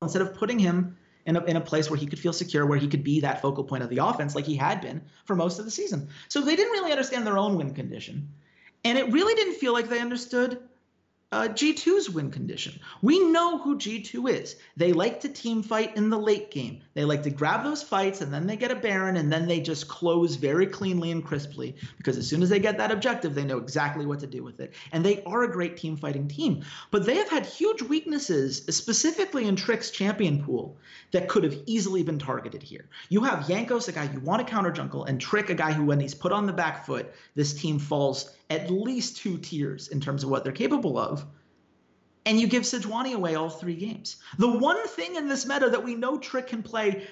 instead 0.00 0.22
of 0.22 0.32
putting 0.32 0.60
him 0.60 0.96
in 1.26 1.34
a, 1.34 1.44
in 1.46 1.56
a 1.56 1.60
place 1.60 1.90
where 1.90 1.98
he 1.98 2.06
could 2.06 2.20
feel 2.20 2.32
secure, 2.32 2.66
where 2.66 2.78
he 2.78 2.86
could 2.86 3.02
be 3.02 3.18
that 3.18 3.42
focal 3.42 3.64
point 3.64 3.82
of 3.82 3.90
the 3.90 3.98
offense 3.98 4.36
like 4.36 4.44
he 4.44 4.54
had 4.54 4.80
been 4.80 5.02
for 5.24 5.34
most 5.34 5.58
of 5.58 5.64
the 5.64 5.72
season. 5.72 6.08
So 6.28 6.40
they 6.40 6.54
didn't 6.54 6.70
really 6.70 6.92
understand 6.92 7.26
their 7.26 7.36
own 7.36 7.56
win 7.56 7.74
condition. 7.74 8.28
And 8.84 8.96
it 8.96 9.10
really 9.10 9.34
didn't 9.34 9.54
feel 9.54 9.72
like 9.72 9.88
they 9.88 9.98
understood 9.98 10.62
uh, 11.32 11.46
G2's 11.48 12.10
win 12.10 12.30
condition. 12.30 12.80
We 13.02 13.20
know 13.30 13.58
who 13.58 13.78
G2 13.78 14.30
is. 14.30 14.56
They 14.76 14.92
like 14.92 15.20
to 15.20 15.28
team 15.28 15.62
fight 15.62 15.96
in 15.96 16.10
the 16.10 16.18
late 16.18 16.50
game. 16.50 16.80
They 16.94 17.04
like 17.04 17.22
to 17.22 17.30
grab 17.30 17.62
those 17.62 17.84
fights 17.84 18.20
and 18.20 18.34
then 18.34 18.48
they 18.48 18.56
get 18.56 18.72
a 18.72 18.76
Baron 18.76 19.16
and 19.16 19.32
then 19.32 19.46
they 19.46 19.60
just 19.60 19.86
close 19.86 20.34
very 20.34 20.66
cleanly 20.66 21.12
and 21.12 21.24
crisply 21.24 21.76
because 21.98 22.16
as 22.16 22.26
soon 22.26 22.42
as 22.42 22.48
they 22.48 22.58
get 22.58 22.78
that 22.78 22.90
objective, 22.90 23.34
they 23.34 23.44
know 23.44 23.58
exactly 23.58 24.06
what 24.06 24.18
to 24.20 24.26
do 24.26 24.42
with 24.42 24.58
it. 24.58 24.72
And 24.90 25.04
they 25.04 25.22
are 25.22 25.44
a 25.44 25.52
great 25.52 25.76
team 25.76 25.96
fighting 25.96 26.26
team. 26.26 26.64
But 26.90 27.06
they 27.06 27.16
have 27.16 27.28
had 27.28 27.46
huge 27.46 27.82
weaknesses, 27.82 28.64
specifically 28.68 29.46
in 29.46 29.54
Trick's 29.54 29.90
champion 29.90 30.42
pool, 30.42 30.78
that 31.12 31.28
could 31.28 31.44
have 31.44 31.58
easily 31.66 32.02
been 32.02 32.18
targeted 32.18 32.62
here. 32.62 32.88
You 33.08 33.22
have 33.22 33.46
Jankos, 33.46 33.88
a 33.88 33.92
guy 33.92 34.10
you 34.12 34.20
want 34.20 34.44
to 34.44 34.50
counter 34.50 34.72
jungle, 34.72 35.04
and 35.04 35.20
Trick, 35.20 35.50
a 35.50 35.54
guy 35.54 35.72
who, 35.72 35.84
when 35.84 36.00
he's 36.00 36.14
put 36.14 36.32
on 36.32 36.46
the 36.46 36.52
back 36.52 36.86
foot, 36.86 37.12
this 37.36 37.54
team 37.54 37.78
falls 37.78 38.30
at 38.50 38.70
least 38.70 39.16
two 39.16 39.38
tiers 39.38 39.88
in 39.88 40.00
terms 40.00 40.24
of 40.24 40.30
what 40.30 40.44
they're 40.44 40.52
capable 40.52 40.98
of. 40.98 41.24
And 42.26 42.38
you 42.38 42.48
give 42.48 42.64
Sejuani 42.64 43.14
away 43.14 43.36
all 43.36 43.48
three 43.48 43.76
games. 43.76 44.16
The 44.36 44.50
one 44.50 44.86
thing 44.88 45.16
in 45.16 45.28
this 45.28 45.46
meta 45.46 45.70
that 45.70 45.84
we 45.84 45.94
know 45.94 46.18
Trick 46.18 46.48
can 46.48 46.62
play 46.62 47.06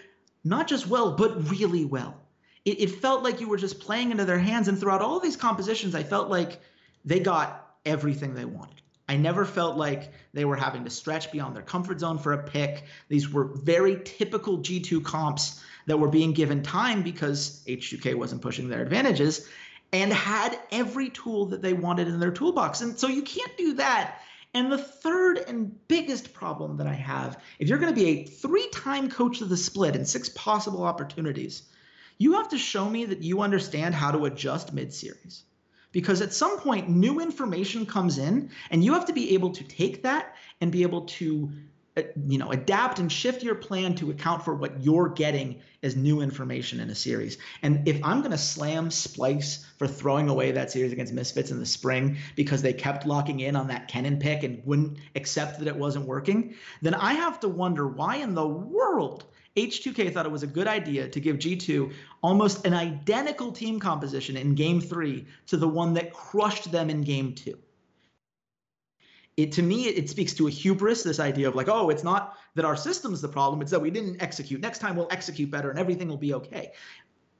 not 0.45 0.69
just 0.69 0.87
well, 0.87 1.13
but 1.13 1.49
really 1.51 1.85
well. 1.85 2.21
It, 2.65 2.81
it 2.81 2.91
felt 2.91 3.23
like 3.23 3.41
you 3.41 3.49
were 3.49 3.57
just 3.57 3.81
playing 3.81 4.11
into 4.11 4.25
their 4.25 4.39
hands. 4.39 4.69
And 4.69 4.79
throughout 4.79 5.01
all 5.01 5.21
these 5.21 5.37
compositions, 5.37 5.95
I 5.95 6.03
felt 6.03 6.29
like 6.29 6.61
they 7.05 7.21
got 7.21 7.77
everything 7.87 8.35
they 8.35 8.45
wanted. 8.45 8.83
I 9.09 9.17
never 9.17 9.47
felt 9.47 9.79
like 9.79 10.13
they 10.35 10.45
were 10.45 10.57
having 10.57 10.85
to 10.85 10.91
stretch 10.91 11.33
beyond 11.33 11.57
their 11.57 11.63
comfort 11.63 12.01
zone 12.01 12.19
for 12.19 12.35
a 12.35 12.43
pick. 12.43 12.85
These 13.09 13.33
were 13.33 13.45
very 13.45 14.01
typical 14.05 14.59
G2 14.59 15.03
comps 15.03 15.63
that 15.87 15.99
were 15.99 16.11
being 16.11 16.33
given 16.33 16.63
time 16.63 17.03
because 17.03 17.65
H2K 17.67 18.15
wasn't 18.15 18.43
pushing 18.43 18.69
their 18.69 18.83
advantages 18.83 19.49
and 19.93 20.13
had 20.13 20.59
every 20.71 21.11
tool 21.11 21.47
that 21.47 21.63
they 21.63 21.73
wanted 21.73 22.09
in 22.09 22.21
their 22.21 22.31
toolbox. 22.31 22.81
And 22.81 22.99
so 22.99 23.09
you 23.09 23.23
can't 23.23 23.57
do 23.57 23.75
that. 23.75 24.21
And 24.55 24.73
the 24.73 24.79
third 24.79 25.39
and 25.39 25.77
biggest 25.89 26.33
problem 26.33 26.79
that 26.79 26.87
I 26.87 26.95
have, 26.95 27.41
if 27.59 27.69
you're 27.69 27.79
going 27.79 27.95
to 27.95 28.01
be 28.01 28.09
a 28.09 28.25
three 28.25 28.69
time 28.71 29.11
coach 29.11 29.41
of 29.41 29.49
the 29.49 29.57
split 29.57 29.97
in 29.97 30.05
six 30.05 30.29
possible 30.31 30.85
opportunities, 30.85 31.63
you 32.19 32.35
have 32.35 32.49
to 32.49 32.59
show 32.59 32.89
me 32.89 33.05
that 33.07 33.23
you 33.23 33.43
understand 33.43 33.95
how 33.95 34.11
to 34.11 34.25
adjust 34.25 34.73
mid 34.73 34.93
series. 34.93 35.45
Because 35.93 36.21
at 36.21 36.35
some 36.35 36.59
point, 36.59 36.89
new 36.89 37.21
information 37.21 37.87
comes 37.87 38.19
in, 38.19 38.51
and 38.71 38.85
you 38.85 38.93
have 38.93 39.07
to 39.07 39.13
be 39.13 39.35
able 39.35 39.51
to 39.53 39.65
take 39.65 40.03
that 40.03 40.35
and 40.61 40.71
be 40.71 40.83
able 40.83 41.03
to 41.03 41.51
Uh, 41.99 42.03
you 42.29 42.39
know 42.39 42.51
adapt 42.53 43.01
and 43.01 43.11
shift 43.11 43.43
your 43.43 43.57
plan 43.57 43.93
to 43.93 44.11
account 44.11 44.45
for 44.45 44.55
what 44.55 44.85
you're 44.85 45.09
getting 45.09 45.61
as 45.83 45.97
new 45.97 46.21
information 46.21 46.79
in 46.79 46.91
a 46.91 46.95
series. 46.95 47.39
And 47.63 47.89
if 47.89 48.01
i'm 48.05 48.21
going 48.21 48.31
to 48.31 48.39
slam 48.39 48.91
Splyce 48.91 49.65
for 49.79 49.89
throwing 49.89 50.29
away 50.29 50.53
that 50.53 50.71
series 50.71 50.93
against 50.93 51.13
misfits 51.13 51.51
in 51.51 51.59
the 51.59 51.67
spring 51.67 52.19
because 52.37 52.63
they 52.63 52.73
kept 52.73 53.05
locking 53.05 53.41
in 53.41 53.57
on 53.57 53.67
that 53.69 53.91
kennen 53.91 54.21
pick 54.21 54.45
and 54.45 54.65
wouldn't 54.65 54.99
accept 55.17 55.59
that 55.59 55.67
it 55.67 55.75
wasn't 55.75 56.07
working 56.07 56.55
then 56.83 56.95
i 56.95 57.15
have 57.15 57.41
to 57.41 57.49
wonder 57.49 57.89
why 57.89 58.17
in 58.17 58.35
the 58.35 58.47
world 58.47 59.25
H2K 59.57 60.15
thought 60.15 60.27
it 60.27 60.31
was 60.31 60.45
a 60.45 60.47
good 60.47 60.69
idea 60.69 61.09
to 61.09 61.19
give 61.19 61.39
G2 61.39 61.93
almost 62.23 62.65
an 62.65 62.75
identical 62.75 63.51
team 63.51 63.81
composition 63.81 64.37
in 64.37 64.55
game 64.55 64.81
three 64.81 65.27
to 65.49 65.57
the 65.57 65.67
one 65.67 65.95
that 65.95 66.13
crushed 66.13 66.71
them 66.71 66.91
in 66.91 67.01
game 67.01 67.35
two 67.35 67.59
it 69.39 69.53
to 69.53 69.63
me 69.63 69.87
it, 69.87 70.11
speaks 70.11 70.35
to 70.35 70.49
a 70.49 70.51
hubris 70.51 71.05
this 71.05 71.21
idea 71.21 71.49
of 71.49 71.55
like 71.55 71.69
oh 71.69 71.91
it's 71.91 72.03
not 72.03 72.37
that 72.57 72.65
our 72.65 72.77
system's 72.77 73.21
the 73.21 73.29
problem 73.29 73.63
it's 73.63 73.71
that 73.71 73.81
we 73.81 73.91
didn't 73.91 74.21
execute. 74.21 74.61
Next 74.61 74.81
time 74.81 74.97
we'll 74.97 75.09
execute 75.11 75.51
better 75.51 75.71
and 75.71 75.79
everything 75.79 76.09
will 76.09 76.19
be 76.19 76.35
okay. 76.35 76.73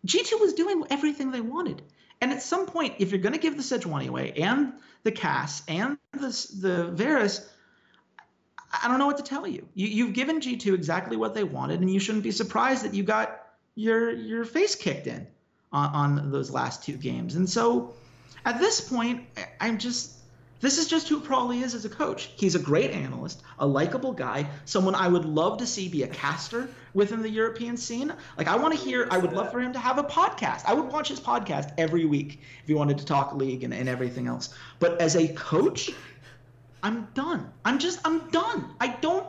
G2 0.07 0.41
was 0.41 0.55
doing 0.55 0.85
everything 0.91 1.33
they 1.33 1.41
wanted. 1.41 1.83
And 2.21 2.31
at 2.31 2.41
some 2.41 2.67
point 2.67 2.95
if 3.01 3.11
you're 3.11 3.21
going 3.21 3.33
to 3.33 3.41
give 3.41 3.57
the 3.57 3.65
sejuani 3.65 4.07
away 4.09 4.33
and 4.37 4.75
the 5.03 5.11
cass 5.11 5.63
and 5.67 5.99
the, 6.13 6.47
the 6.61 6.91
varus 6.93 7.49
i 8.83 8.87
don't 8.87 8.99
know 8.99 9.07
what 9.07 9.17
to 9.17 9.23
tell 9.23 9.47
you. 9.47 9.67
you 9.75 9.89
you've 9.89 10.13
given 10.13 10.41
g2 10.41 10.75
exactly 10.75 11.17
what 11.17 11.35
they 11.35 11.43
wanted 11.43 11.81
and 11.81 11.91
you 11.91 11.99
shouldn't 11.99 12.25
be 12.25 12.31
surprised 12.31 12.85
that 12.85 12.95
you 12.95 13.03
got 13.03 13.41
your 13.75 14.11
your 14.13 14.45
face 14.45 14.75
kicked 14.77 15.07
in 15.07 15.27
on, 15.73 16.19
on 16.19 16.31
those 16.31 16.51
last 16.51 16.85
two 16.85 16.97
games. 16.97 17.35
And 17.35 17.49
so 17.49 17.95
at 18.45 18.61
this 18.61 18.81
point 18.81 19.25
i'm 19.61 19.79
just 19.79 20.18
this 20.61 20.79
is 20.79 20.89
just 20.89 21.09
who 21.09 21.21
Pr0lly 21.21 21.63
is 21.63 21.75
as 21.75 21.85
a 21.85 21.89
coach. 21.89 22.31
He's 22.37 22.57
a 22.57 22.59
great 22.59 22.91
analyst, 22.91 23.43
a 23.61 23.67
likable 23.67 24.13
guy, 24.13 24.49
someone 24.65 24.95
I 24.95 25.07
would 25.07 25.25
love 25.25 25.59
to 25.59 25.67
see 25.67 25.89
be 25.89 26.03
a 26.03 26.09
caster 26.09 26.69
within 26.95 27.23
the 27.23 27.31
European 27.31 27.77
scene. 27.77 28.13
Like 28.37 28.49
I 28.49 28.57
want 28.57 28.75
to 28.75 28.81
hear, 28.81 29.07
I 29.11 29.19
would 29.19 29.33
love 29.33 29.53
for 29.53 29.61
him 29.61 29.73
to 29.73 29.79
have 29.79 29.99
a 29.99 30.05
podcast. 30.05 30.65
I 30.67 30.75
would 30.75 30.93
watch 30.93 31.09
his 31.09 31.21
podcast 31.21 31.73
every 31.79 32.07
week 32.07 32.41
if 32.63 32.67
he 32.67 32.75
wanted 32.75 32.99
to 32.99 33.05
talk 33.05 33.35
league 33.35 33.63
and, 33.63 33.73
and 33.73 33.89
everything 33.89 34.27
else. 34.27 34.53
But 34.81 35.01
as 35.01 35.15
a 35.15 35.29
coach, 35.29 35.91
I'm 36.83 37.07
done. 37.15 37.53
I'm 37.65 37.79
just, 37.79 38.01
I'm 38.05 38.29
done. 38.31 38.75
I 38.81 38.89
don't 38.89 39.27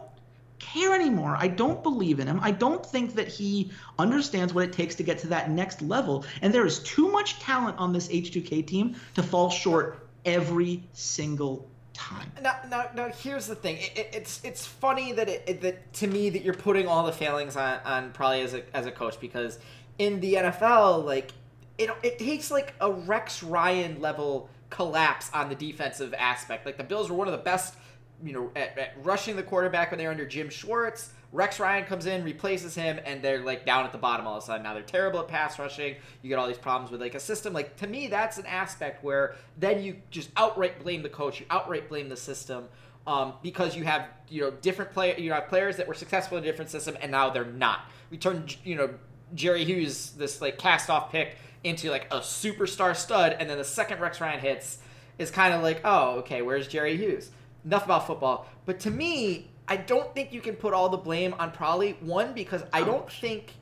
care 0.58 0.94
anymore. 0.94 1.36
I 1.38 1.48
don't 1.48 1.82
believe 1.84 2.20
in 2.20 2.28
him. 2.28 2.40
I 2.42 2.52
don't 2.52 2.86
think 2.86 3.16
that 3.16 3.28
he 3.28 3.72
understands 3.98 4.54
what 4.54 4.64
it 4.64 4.74
takes 4.74 4.96
to 4.96 5.04
get 5.04 5.20
to 5.20 5.28
that 5.28 5.52
next 5.52 5.82
level. 5.82 6.26
And 6.42 6.54
there 6.54 6.66
is 6.66 6.80
too 6.80 7.10
much 7.10 7.40
talent 7.40 7.78
on 7.78 7.94
this 7.94 8.08
H2K 8.08 8.66
team 8.66 8.96
to 9.16 9.24
fall 9.24 9.50
short 9.50 10.09
every 10.26 10.84
single 10.94 11.70
time. 11.94 12.32
Now, 12.42 12.58
now, 12.70 12.90
now 12.96 13.10
here's 13.10 13.48
the 13.48 13.56
thing. 13.56 13.78
It, 13.78 13.98
it, 13.98 14.10
it's 14.14 14.44
it's 14.44 14.66
funny 14.66 15.12
that 15.14 15.28
it, 15.30 15.44
it, 15.48 15.62
that 15.62 15.94
to 15.94 16.08
me 16.08 16.30
that 16.30 16.44
you're 16.44 16.54
putting 16.54 16.88
all 16.88 17.06
the 17.06 17.12
failings 17.12 17.56
on, 17.56 17.80
on 17.86 18.12
Pr0lly 18.14 18.44
as 18.44 18.54
a 18.54 18.76
as 18.76 18.86
a 18.86 18.92
coach 18.92 19.20
because 19.20 19.60
in 19.98 20.20
the 20.20 20.36
NFL, 20.36 21.04
like 21.04 21.32
it 21.78 21.90
it 22.04 22.20
takes 22.20 22.52
like 22.52 22.74
a 22.80 22.92
Rex 22.92 23.44
Ryan 23.44 24.00
level 24.02 24.50
collapse 24.70 25.30
on 25.34 25.50
the 25.50 25.56
defensive 25.56 26.14
aspect. 26.14 26.66
Like 26.66 26.78
the 26.78 26.84
Bills 26.84 27.10
were 27.10 27.18
one 27.18 27.28
of 27.28 27.32
the 27.34 27.40
best, 27.44 27.76
you 28.24 28.34
know, 28.34 28.52
at, 28.56 28.78
at 28.78 28.94
rushing 29.04 29.36
the 29.36 29.44
quarterback 29.44 29.92
when 29.92 29.98
they 29.98 30.06
were 30.06 30.12
under 30.12 30.26
Jim 30.26 30.50
Schwartz 30.50 31.12
Rex 31.32 31.60
Ryan 31.60 31.86
comes 31.86 32.08
in, 32.08 32.24
replaces 32.24 32.74
him, 32.74 33.00
and 33.06 33.22
they're 33.22 33.44
like 33.44 33.66
down 33.66 33.86
at 33.86 33.92
the 33.92 33.98
bottom 34.00 34.26
all 34.26 34.38
of 34.38 34.44
a 34.44 34.46
sudden. 34.46 34.64
Now 34.64 34.74
they're 34.74 34.82
terrible 34.82 35.20
at 35.20 35.28
pass 35.28 35.60
rushing. 35.60 35.96
You 36.22 36.30
get 36.30 36.40
all 36.40 36.48
these 36.48 36.58
problems 36.58 36.92
with 36.92 37.02
like 37.02 37.14
a 37.14 37.20
system. 37.20 37.54
Like 37.54 37.76
to 37.78 37.88
me, 37.88 38.08
that's 38.08 38.40
an 38.40 38.48
aspect 38.48 39.04
where 39.04 39.36
then 39.58 39.84
you 39.84 39.98
just 40.10 40.32
outright 40.38 40.82
blame 40.82 41.04
the 41.04 41.10
coach. 41.10 41.40
You 41.40 41.46
outright 41.50 41.88
blame 41.88 42.10
the 42.10 42.18
system. 42.18 42.66
Um, 43.08 43.34
because 43.42 43.76
you 43.76 43.86
have 43.86 44.08
you 44.28 44.42
know 44.42 44.52
different 44.52 44.92
play 44.92 45.20
you 45.20 45.32
have 45.32 45.48
players 45.48 45.78
that 45.78 45.88
were 45.88 45.94
successful 45.94 46.38
in 46.38 46.44
a 46.44 46.46
different 46.46 46.70
system 46.70 46.98
and 47.02 47.12
now 47.12 47.30
they're 47.30 47.46
not. 47.46 47.82
We 48.10 48.18
turn 48.18 48.46
you 48.64 48.76
know 48.76 48.90
Jerry 49.36 49.64
Hughes 49.64 50.12
this 50.12 50.42
like 50.42 50.58
cast 50.58 50.90
off 50.90 51.12
pick 51.12 51.38
into 51.64 51.92
like 51.92 52.06
a 52.12 52.20
superstar 52.20 52.96
stud, 52.96 53.36
and 53.40 53.50
then 53.50 53.58
the 53.58 53.64
second 53.64 54.00
Rex 54.00 54.20
Ryan 54.20 54.40
hits 54.40 54.80
is 55.18 55.32
kind 55.32 55.54
of 55.54 55.62
like 55.62 55.82
oh 55.86 56.18
okay 56.20 56.42
where's 56.42 56.68
Jerry 56.68 56.98
Hughes? 56.98 57.30
Enough 57.66 57.86
about 57.86 58.08
football. 58.08 58.48
But 58.66 58.80
to 58.82 58.92
me, 58.92 59.50
I 59.70 59.78
don't 59.78 60.14
think 60.16 60.34
you 60.34 60.42
can 60.42 60.56
put 60.56 60.74
all 60.74 60.90
the 60.90 60.98
blame 60.98 61.36
on 61.38 61.52
Pr0lly. 61.52 62.02
One, 62.02 62.34
because 62.34 62.64
I 62.74 62.84
don't 62.84 63.10
think 63.10 63.54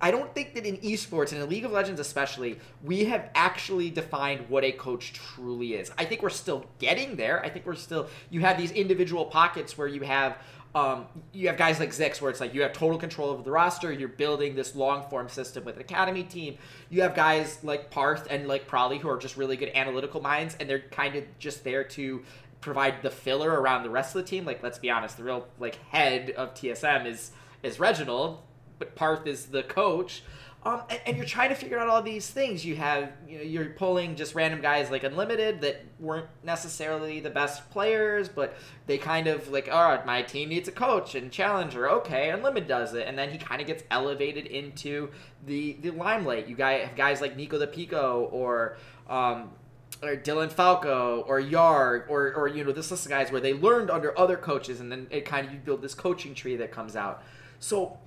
I 0.00 0.10
don't 0.10 0.34
think 0.34 0.54
that 0.54 0.66
in 0.66 0.76
esports 0.78 1.32
and 1.32 1.42
in 1.42 1.48
League 1.48 1.64
of 1.64 1.72
Legends 1.72 2.00
especially, 2.00 2.58
we 2.82 3.04
have 3.06 3.30
actually 3.34 3.90
defined 3.90 4.48
what 4.48 4.62
a 4.62 4.72
coach 4.72 5.14
truly 5.14 5.74
is. 5.74 5.90
I 5.96 6.04
think 6.04 6.22
we're 6.22 6.28
still 6.28 6.66
getting 6.78 7.16
there. 7.16 7.42
I 7.44 7.48
think 7.48 7.64
we're 7.66 7.76
still 7.76 8.08
you 8.30 8.40
have 8.40 8.58
these 8.58 8.72
individual 8.72 9.26
pockets 9.26 9.78
where 9.78 9.88
you 9.88 10.02
have 10.02 10.38
um, 10.74 11.06
you 11.32 11.46
have 11.46 11.56
guys 11.56 11.80
like 11.80 11.88
Zix, 11.88 12.20
where 12.20 12.30
it's 12.30 12.40
like 12.40 12.52
you 12.52 12.60
have 12.60 12.74
total 12.74 12.98
control 12.98 13.30
over 13.30 13.42
the 13.42 13.50
roster. 13.50 13.90
You're 13.90 14.08
building 14.08 14.54
this 14.54 14.74
long 14.74 15.08
form 15.08 15.26
system 15.26 15.64
with 15.64 15.76
an 15.76 15.80
academy 15.80 16.22
team. 16.22 16.58
You 16.90 17.00
have 17.00 17.14
guys 17.14 17.60
like 17.62 17.90
Parth 17.90 18.26
and 18.28 18.46
like 18.46 18.68
Pr0lly, 18.68 19.00
who 19.00 19.08
are 19.08 19.16
just 19.16 19.38
really 19.38 19.56
good 19.56 19.70
analytical 19.74 20.20
minds, 20.20 20.54
and 20.60 20.68
they're 20.68 20.80
kind 20.80 21.16
of 21.16 21.24
just 21.38 21.64
there 21.64 21.82
to 21.84 22.22
provide 22.60 23.02
the 23.02 23.10
filler 23.10 23.50
around 23.60 23.82
the 23.82 23.90
rest 23.90 24.14
of 24.14 24.22
the 24.22 24.28
team. 24.28 24.44
Like, 24.44 24.62
let's 24.62 24.78
be 24.78 24.90
honest, 24.90 25.16
the 25.16 25.24
real 25.24 25.46
like 25.58 25.76
head 25.90 26.30
of 26.30 26.54
TSM 26.54 27.06
is 27.06 27.32
is 27.62 27.80
Reginald, 27.80 28.40
but 28.78 28.94
Parth 28.94 29.26
is 29.26 29.46
the 29.46 29.62
coach. 29.62 30.22
Um, 30.66 30.82
and, 30.90 31.00
and, 31.06 31.16
you're 31.16 31.26
trying 31.26 31.50
to 31.50 31.54
figure 31.54 31.78
out 31.78 31.88
all 31.88 32.02
these 32.02 32.28
things. 32.28 32.64
You 32.64 32.74
have 32.74 33.12
you 33.28 33.38
know, 33.38 33.44
you're 33.44 33.66
pulling 33.66 34.16
just 34.16 34.34
random 34.34 34.60
guys 34.60 34.90
like 34.90 35.04
Unlimited 35.04 35.60
that 35.60 35.84
weren't 36.00 36.26
necessarily 36.42 37.20
the 37.20 37.30
best 37.30 37.70
players, 37.70 38.28
but 38.28 38.56
they 38.86 38.98
kind 38.98 39.28
of 39.28 39.48
like, 39.48 39.70
all 39.70 39.88
right, 39.88 40.04
my 40.04 40.22
team 40.22 40.48
needs 40.48 40.66
a 40.66 40.72
coach 40.72 41.14
and 41.14 41.30
challenger. 41.30 41.88
Okay, 41.88 42.30
Unlimited 42.30 42.68
does 42.68 42.94
it, 42.94 43.06
and 43.06 43.16
then 43.16 43.30
he 43.30 43.38
kind 43.38 43.60
of 43.60 43.68
gets 43.68 43.84
elevated 43.92 44.46
into 44.46 45.10
the 45.46 45.74
the 45.82 45.90
limelight. 45.90 46.48
You 46.48 46.56
guys 46.56 46.88
have 46.88 46.96
guys 46.96 47.20
like 47.20 47.36
Nico 47.36 47.58
the 47.58 47.68
Pico 47.68 48.28
or 48.32 48.76
um, 49.08 49.50
or 50.02 50.16
Dylan 50.16 50.52
Falco 50.52 51.24
or 51.26 51.40
Yarg 51.40 52.08
or 52.08 52.32
or 52.34 52.48
you 52.48 52.64
know 52.64 52.72
this 52.72 52.90
list 52.90 53.06
of 53.06 53.10
guys 53.10 53.32
where 53.32 53.40
they 53.40 53.54
learned 53.54 53.90
under 53.90 54.18
other 54.18 54.36
coaches 54.36 54.80
and 54.80 54.90
then 54.92 55.06
it 55.10 55.24
kind 55.24 55.46
of 55.46 55.52
you 55.52 55.58
build 55.58 55.82
this 55.82 55.94
coaching 55.94 56.34
tree 56.34 56.56
that 56.56 56.70
comes 56.70 56.96
out. 56.96 57.22
So 57.58 57.98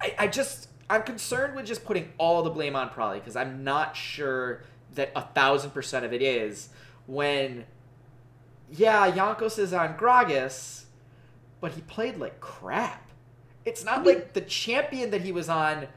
I, 0.00 0.14
I 0.18 0.26
just 0.28 0.68
I'm 0.88 1.02
concerned 1.02 1.56
with 1.56 1.66
just 1.66 1.84
putting 1.84 2.12
all 2.18 2.42
the 2.42 2.50
blame 2.50 2.76
on 2.76 2.90
Pr0lly 2.90 3.14
because 3.14 3.36
I'm 3.36 3.64
not 3.64 3.96
sure 3.96 4.62
that 4.94 5.10
a 5.16 5.22
thousand 5.22 5.70
percent 5.70 6.04
of 6.04 6.12
it 6.12 6.22
is 6.22 6.68
when 7.06 7.64
yeah 8.70 9.10
Jankos 9.10 9.58
is 9.58 9.72
on 9.72 9.94
Gragas, 9.94 10.84
but 11.60 11.72
he 11.72 11.80
played 11.82 12.16
like 12.18 12.40
crap. 12.40 13.10
It's 13.64 13.84
not 13.84 14.06
like 14.06 14.34
the 14.34 14.42
champion 14.42 15.10
that 15.10 15.22
he 15.22 15.32
was 15.32 15.48
on 15.48 15.88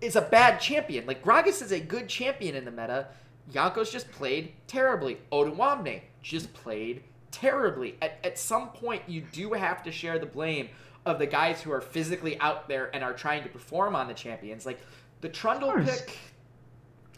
is 0.00 0.16
a 0.16 0.20
bad 0.20 0.60
champion. 0.60 1.06
Like 1.06 1.24
Gragas 1.24 1.60
is 1.60 1.72
a 1.72 1.80
good 1.80 2.08
champion 2.08 2.54
in 2.54 2.64
the 2.64 2.70
meta 2.70 3.08
Jankos 3.52 3.90
just 3.90 4.10
played 4.10 4.52
terribly. 4.66 5.18
Odoamne 5.32 6.02
just 6.22 6.52
played 6.54 7.02
terribly. 7.30 7.96
At, 8.02 8.18
at 8.24 8.38
some 8.38 8.68
point, 8.68 9.02
you 9.06 9.22
do 9.32 9.52
have 9.52 9.82
to 9.84 9.92
share 9.92 10.18
the 10.18 10.26
blame 10.26 10.68
of 11.06 11.18
the 11.18 11.26
guys 11.26 11.62
who 11.62 11.72
are 11.72 11.80
physically 11.80 12.38
out 12.40 12.68
there 12.68 12.94
and 12.94 13.02
are 13.02 13.14
trying 13.14 13.42
to 13.42 13.48
perform 13.48 13.96
on 13.96 14.06
the 14.08 14.14
champions. 14.14 14.66
Like 14.66 14.80
the 15.20 15.28
Trundle 15.28 15.72
pick, 15.84 16.18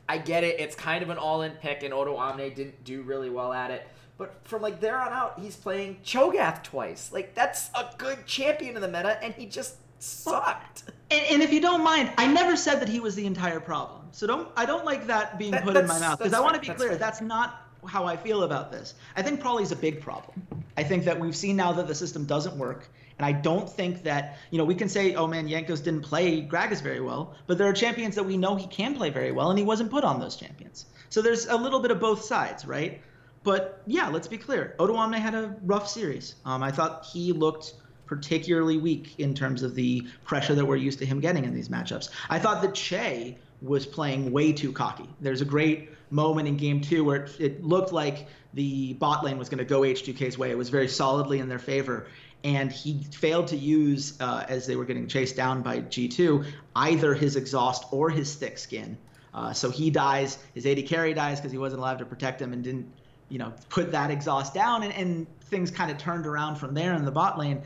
I 0.09 0.19
get 0.19 0.45
it. 0.45 0.61
It's 0.61 0.75
kind 0.75 1.03
of 1.03 1.11
an 1.11 1.19
all-in 1.19 1.53
pick, 1.53 1.83
and 1.83 1.93
Odoamne 1.93 2.55
didn't 2.55 2.85
do 2.85 3.03
really 3.03 3.31
well 3.31 3.53
at 3.53 3.71
it. 3.71 3.87
But 4.19 4.35
from 4.45 4.63
like 4.63 4.81
there 4.81 4.99
on 4.99 5.13
out, 5.13 5.39
he's 5.41 5.57
playing 5.57 5.99
Cho'Gath 6.05 6.63
twice. 6.63 7.13
Like 7.13 7.35
that's 7.35 7.71
a 7.75 7.91
good 7.99 8.27
champion 8.27 8.77
in 8.77 8.83
the 8.83 8.89
meta, 8.89 9.23
and 9.23 9.35
he 9.35 9.47
just 9.47 9.77
sucked. 10.03 10.85
And, 11.11 11.25
and, 11.31 11.43
if 11.43 11.53
you 11.53 11.61
don't 11.61 11.85
mind, 11.85 12.11
I 12.19 12.27
never 12.27 12.57
said 12.57 12.81
that 12.81 12.89
he 12.89 13.01
was 13.01 13.15
the 13.15 13.27
entire 13.27 13.61
problem. 13.61 14.09
So 14.13 14.27
don't 14.27 14.49
I 14.57 14.67
don't 14.67 14.85
like 14.85 15.07
that 15.07 15.39
being 15.39 15.53
that, 15.53 15.65
put 15.65 15.77
in 15.77 15.87
my 15.87 15.99
mouth 15.99 16.19
because 16.19 16.35
I 16.35 16.41
want 16.41 16.55
to 16.55 16.61
be 16.61 16.75
clear. 16.75 16.91
Fine. 16.91 16.99
That's 16.99 17.21
not 17.21 17.63
how 17.87 18.05
I 18.05 18.17
feel 18.17 18.43
about 18.43 18.71
this. 18.71 18.95
I 19.17 19.23
think 19.23 19.41
Pr0lly's 19.41 19.73
a 19.73 19.77
big 19.77 20.01
problem. 20.01 20.47
I 20.77 20.83
think 20.83 21.05
that 21.05 21.19
we've 21.19 21.37
seen 21.37 21.57
now 21.57 21.73
that 21.73 21.87
the 21.87 21.95
system 21.95 22.25
doesn't 22.25 22.57
work. 22.57 22.89
And 23.19 23.27
I 23.27 23.33
don't 23.33 23.69
think 23.69 24.03
that, 24.05 24.39
you 24.51 24.59
know, 24.59 24.65
we 24.65 24.75
can 24.75 24.89
say, 24.89 25.15
oh 25.15 25.27
man, 25.27 25.49
Jankos 25.49 25.83
didn't 25.83 26.03
play 26.03 26.43
Gragas 26.43 26.81
very 26.81 27.01
well, 27.01 27.35
but 27.47 27.59
there 27.59 27.69
are 27.69 27.73
champions 27.73 28.15
that 28.15 28.25
we 28.25 28.37
know 28.37 28.57
he 28.57 28.67
can 28.67 28.95
play 28.95 29.11
very 29.11 29.33
well, 29.33 29.51
and 29.51 29.59
he 29.59 29.65
wasn't 29.65 29.91
put 29.91 30.05
on 30.05 30.19
those 30.19 30.37
champions. 30.37 30.87
So 31.11 31.21
there's 31.21 31.47
a 31.47 31.57
little 31.57 31.81
bit 31.81 31.91
of 31.91 32.01
both 32.01 32.25
sides, 32.25 32.65
right? 32.65 33.01
But 33.45 33.83
yeah, 33.87 34.09
let's 34.09 34.29
be 34.29 34.39
clear. 34.39 34.75
Odoamne 34.79 35.19
had 35.19 35.35
a 35.35 35.57
rough 35.63 35.89
series. 35.89 36.37
Um, 36.45 36.63
I 36.63 36.71
thought 36.71 37.05
he 37.05 37.33
looked 37.33 37.75
particularly 38.13 38.77
weak 38.77 39.15
in 39.17 39.33
terms 39.33 39.63
of 39.63 39.75
the 39.75 40.07
pressure 40.23 40.55
that 40.55 40.67
we're 40.67 40.77
used 40.77 40.99
to 40.99 41.07
him 41.07 41.19
getting 41.19 41.47
in 41.47 41.55
these 41.55 41.71
matchups. 41.71 42.11
I 42.29 42.39
thought 42.39 42.61
that 42.61 42.75
Chei 42.75 43.37
was 43.63 43.87
playing 43.87 44.31
way 44.31 44.53
too 44.53 44.71
cocky. 44.71 45.09
There's 45.23 45.41
a 45.41 45.47
great 45.47 45.89
moment 46.11 46.47
in 46.47 46.59
game 46.59 46.83
two 46.83 47.05
where 47.05 47.25
it, 47.25 47.41
it 47.41 47.65
looked 47.65 47.91
like 47.91 48.27
the 48.53 48.93
bot 48.93 49.25
lane 49.25 49.39
was 49.39 49.49
going 49.49 49.61
to 49.61 49.65
go 49.65 49.81
H2K's 49.81 50.37
way. 50.37 50.51
It 50.51 50.59
was 50.59 50.69
very 50.69 50.89
solidly 50.89 51.39
in 51.39 51.49
their 51.49 51.59
favor. 51.59 52.07
And 52.45 52.71
he 52.71 53.03
failed 53.13 53.47
to 53.47 53.57
use, 53.57 54.21
uh, 54.21 54.45
as 54.47 54.67
they 54.67 54.77
were 54.77 54.85
getting 54.85 55.07
chased 55.07 55.35
down 55.35 55.63
by 55.63 55.81
G2, 55.81 56.45
either 56.77 57.15
his 57.15 57.37
exhaust 57.37 57.87
or 57.93 58.11
his 58.11 58.35
thick 58.35 58.59
skin. 58.59 58.99
Uh, 59.33 59.55
so 59.55 59.71
he 59.71 59.89
dies, 59.89 60.37
his 60.55 60.67
AD 60.67 60.85
carry 60.87 61.15
dies 61.15 61.39
because 61.39 61.51
he 61.51 61.57
wasn't 61.57 61.81
allowed 61.81 62.01
to 62.01 62.05
protect 62.05 62.43
him 62.43 62.53
and 62.53 62.63
didn't, 62.63 62.93
you 63.31 63.39
know, 63.39 63.55
put 63.71 63.93
that 63.93 64.11
exhaust 64.11 64.53
down. 64.53 64.83
And, 64.83 64.93
and 64.93 65.27
things 65.45 65.71
kind 65.71 65.91
of 65.91 65.97
turned 65.97 66.27
around 66.27 66.57
from 66.57 66.75
there 66.75 66.93
in 66.95 67.05
the 67.07 67.13
bot 67.13 67.39
lane. 67.39 67.63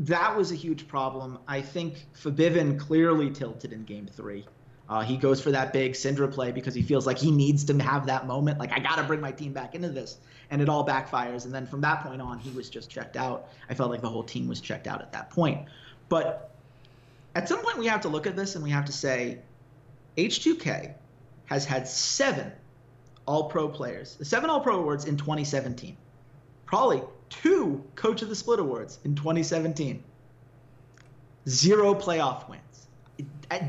That 0.00 0.36
was 0.36 0.52
a 0.52 0.54
huge 0.54 0.86
problem. 0.88 1.38
I 1.48 1.62
think 1.62 2.06
Febiven 2.14 2.78
clearly 2.78 3.30
tilted 3.30 3.72
in 3.72 3.84
game 3.84 4.06
three. 4.06 4.46
Uh, 4.90 5.02
he 5.02 5.16
goes 5.16 5.40
for 5.40 5.52
that 5.52 5.72
big 5.72 5.92
Syndra 5.92 6.30
play 6.30 6.50
because 6.50 6.74
he 6.74 6.82
feels 6.82 7.06
like 7.06 7.16
he 7.16 7.30
needs 7.30 7.64
to 7.64 7.78
have 7.78 8.06
that 8.06 8.26
moment. 8.26 8.58
Like, 8.58 8.72
I 8.72 8.80
got 8.80 8.96
to 8.96 9.04
bring 9.04 9.20
my 9.20 9.30
team 9.30 9.52
back 9.52 9.76
into 9.76 9.88
this. 9.88 10.18
And 10.50 10.60
it 10.60 10.68
all 10.68 10.84
backfires. 10.84 11.44
And 11.44 11.54
then 11.54 11.64
from 11.64 11.80
that 11.82 12.02
point 12.02 12.20
on, 12.20 12.40
he 12.40 12.50
was 12.50 12.68
just 12.68 12.90
checked 12.90 13.16
out. 13.16 13.48
I 13.68 13.74
felt 13.74 13.90
like 13.90 14.00
the 14.00 14.08
whole 14.08 14.24
team 14.24 14.48
was 14.48 14.60
checked 14.60 14.88
out 14.88 15.00
at 15.00 15.12
that 15.12 15.30
point. 15.30 15.68
But 16.08 16.50
at 17.36 17.48
some 17.48 17.60
point, 17.60 17.78
we 17.78 17.86
have 17.86 18.00
to 18.00 18.08
look 18.08 18.26
at 18.26 18.34
this 18.34 18.56
and 18.56 18.64
we 18.64 18.70
have 18.70 18.84
to 18.86 18.92
say 18.92 19.38
H2K 20.18 20.94
has 21.46 21.64
had 21.64 21.86
seven 21.86 22.50
All 23.26 23.44
Pro 23.44 23.68
players, 23.68 24.18
seven 24.22 24.50
All 24.50 24.60
Pro 24.60 24.80
awards 24.80 25.04
in 25.04 25.16
2017. 25.16 25.96
Probably 26.66 27.02
two 27.30 27.82
Coach 27.94 28.22
of 28.22 28.28
the 28.28 28.36
Split 28.36 28.60
awards 28.60 28.98
in 29.04 29.14
2017. 29.14 30.02
Zero 31.48 31.94
playoff 31.94 32.48
wins. 32.48 32.86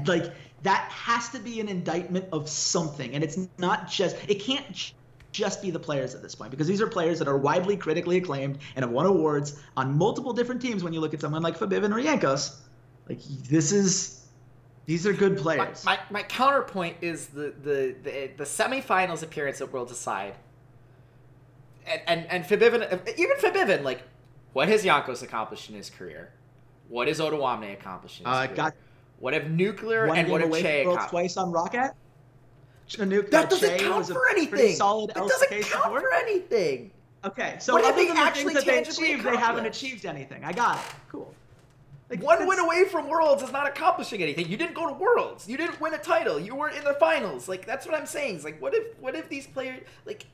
Like, 0.05 0.33
that 0.63 0.81
has 0.91 1.29
to 1.29 1.39
be 1.39 1.59
an 1.59 1.69
indictment 1.69 2.25
of 2.31 2.49
something 2.49 3.13
and 3.13 3.23
it's 3.23 3.37
not 3.57 3.89
just 3.89 4.15
it 4.27 4.35
can't 4.35 4.93
just 5.31 5.61
be 5.61 5.71
the 5.71 5.79
players 5.79 6.13
at 6.13 6.21
this 6.21 6.35
point 6.35 6.51
because 6.51 6.67
these 6.67 6.81
are 6.81 6.87
players 6.87 7.19
that 7.19 7.27
are 7.27 7.37
widely 7.37 7.77
critically 7.77 8.17
acclaimed 8.17 8.59
and 8.75 8.83
have 8.83 8.91
won 8.91 9.05
awards 9.05 9.61
on 9.77 9.97
multiple 9.97 10.33
different 10.33 10.61
teams 10.61 10.83
when 10.83 10.93
you 10.93 10.99
look 10.99 11.13
at 11.13 11.21
someone 11.21 11.41
like 11.41 11.57
Febiven 11.57 11.91
or 11.95 12.01
Jankos 12.01 12.57
like 13.07 13.19
this 13.49 13.71
is 13.71 14.27
these 14.85 15.07
are 15.07 15.13
good 15.13 15.37
players 15.37 15.83
my, 15.85 15.95
my, 15.95 16.01
my 16.11 16.23
counterpoint 16.23 16.97
is 17.01 17.27
the, 17.27 17.53
the 17.63 17.95
the 18.03 18.31
the 18.37 18.43
semifinals 18.43 19.23
appearance 19.23 19.61
at 19.61 19.71
world 19.71 19.87
decide 19.87 20.35
and 21.87 22.01
and, 22.07 22.25
and 22.27 22.43
Febiven 22.45 23.17
even 23.17 23.37
Febiven 23.37 23.83
like 23.83 24.03
what 24.53 24.67
has 24.67 24.83
Jankos 24.83 25.23
accomplished 25.23 25.69
in 25.69 25.75
his 25.75 25.89
career 25.89 26.31
what 26.89 27.07
has 27.07 27.19
Odoamne 27.19 27.73
accomplished 27.73 28.19
in 28.21 28.25
his 28.25 28.35
uh, 28.35 28.45
career 28.47 28.55
got 28.55 28.73
what 29.19 29.33
if 29.33 29.47
nuclear 29.47 30.13
and 30.13 30.29
what 30.29 30.41
if 30.41 30.49
Chei 30.51 30.81
accomplished? 30.81 31.09
twice 31.09 31.37
on 31.37 31.51
Rocket. 31.51 31.93
Nuke, 32.97 33.29
that 33.31 33.49
doesn't 33.49 33.77
che 33.77 33.85
count 33.85 34.07
for 34.07 34.27
anything. 34.29 34.75
Solid 34.75 35.11
that 35.11 35.15
doesn't 35.15 35.49
count 35.49 35.65
support. 35.65 36.01
for 36.01 36.13
anything. 36.13 36.91
Okay, 37.23 37.55
so 37.59 37.73
what 37.73 37.85
other 37.85 38.05
than 38.05 38.15
the 38.15 38.31
things 38.31 38.53
that 38.53 38.65
they 38.65 38.79
achieved, 38.81 39.23
they 39.23 39.37
haven't 39.37 39.65
achieved 39.65 40.05
anything. 40.05 40.43
I 40.43 40.51
got 40.51 40.77
it. 40.77 40.83
Cool. 41.09 41.33
Like, 42.09 42.21
One 42.21 42.45
win 42.45 42.59
away 42.59 42.85
from 42.85 43.07
Worlds 43.07 43.41
is 43.41 43.53
not 43.53 43.67
accomplishing 43.67 44.21
anything. 44.21 44.49
You 44.49 44.57
didn't 44.57 44.73
go 44.73 44.87
to 44.87 44.93
Worlds. 44.93 45.47
You 45.47 45.55
didn't 45.55 45.79
win 45.79 45.93
a 45.93 45.97
title. 45.97 46.39
You 46.39 46.55
weren't 46.55 46.75
in 46.75 46.83
the 46.83 46.95
finals. 46.95 47.47
Like 47.47 47.65
that's 47.65 47.85
what 47.85 47.95
I'm 47.95 48.05
saying. 48.05 48.35
It's 48.35 48.43
like 48.43 48.61
what 48.61 48.73
if 48.73 48.99
what 48.99 49.15
if 49.15 49.29
these 49.29 49.47
players 49.47 49.81
like 50.05 50.25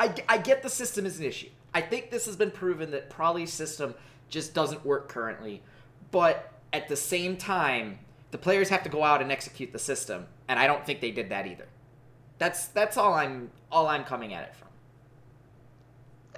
I, 0.00 0.14
I 0.30 0.38
get 0.38 0.62
the 0.62 0.70
system 0.70 1.04
is 1.04 1.20
an 1.20 1.26
issue. 1.26 1.50
I 1.74 1.82
think 1.82 2.10
this 2.10 2.24
has 2.24 2.34
been 2.34 2.50
proven 2.50 2.90
that 2.92 3.10
Pr0lly's 3.10 3.52
system 3.52 3.94
just 4.30 4.54
doesn't 4.54 4.84
work 4.84 5.10
currently. 5.10 5.62
But 6.10 6.52
at 6.72 6.88
the 6.88 6.96
same 6.96 7.36
time, 7.36 7.98
the 8.30 8.38
players 8.38 8.70
have 8.70 8.82
to 8.84 8.88
go 8.88 9.04
out 9.04 9.20
and 9.20 9.30
execute 9.30 9.72
the 9.72 9.78
system, 9.78 10.26
and 10.48 10.58
I 10.58 10.66
don't 10.66 10.86
think 10.86 11.00
they 11.00 11.10
did 11.10 11.28
that 11.28 11.46
either. 11.46 11.66
That's 12.38 12.68
that's 12.68 12.96
all 12.96 13.12
I'm 13.12 13.50
all 13.70 13.88
I'm 13.88 14.04
coming 14.04 14.32
at 14.32 14.44
it 14.44 14.54
from. 14.56 14.68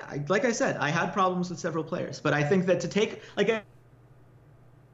I, 0.08 0.24
like 0.28 0.44
I 0.44 0.50
said, 0.52 0.76
I 0.78 0.90
had 0.90 1.12
problems 1.12 1.48
with 1.48 1.60
several 1.60 1.84
players, 1.84 2.18
but 2.18 2.34
I 2.34 2.42
think 2.42 2.66
that 2.66 2.80
to 2.80 2.88
take 2.88 3.22
like 3.36 3.48
at 3.48 3.62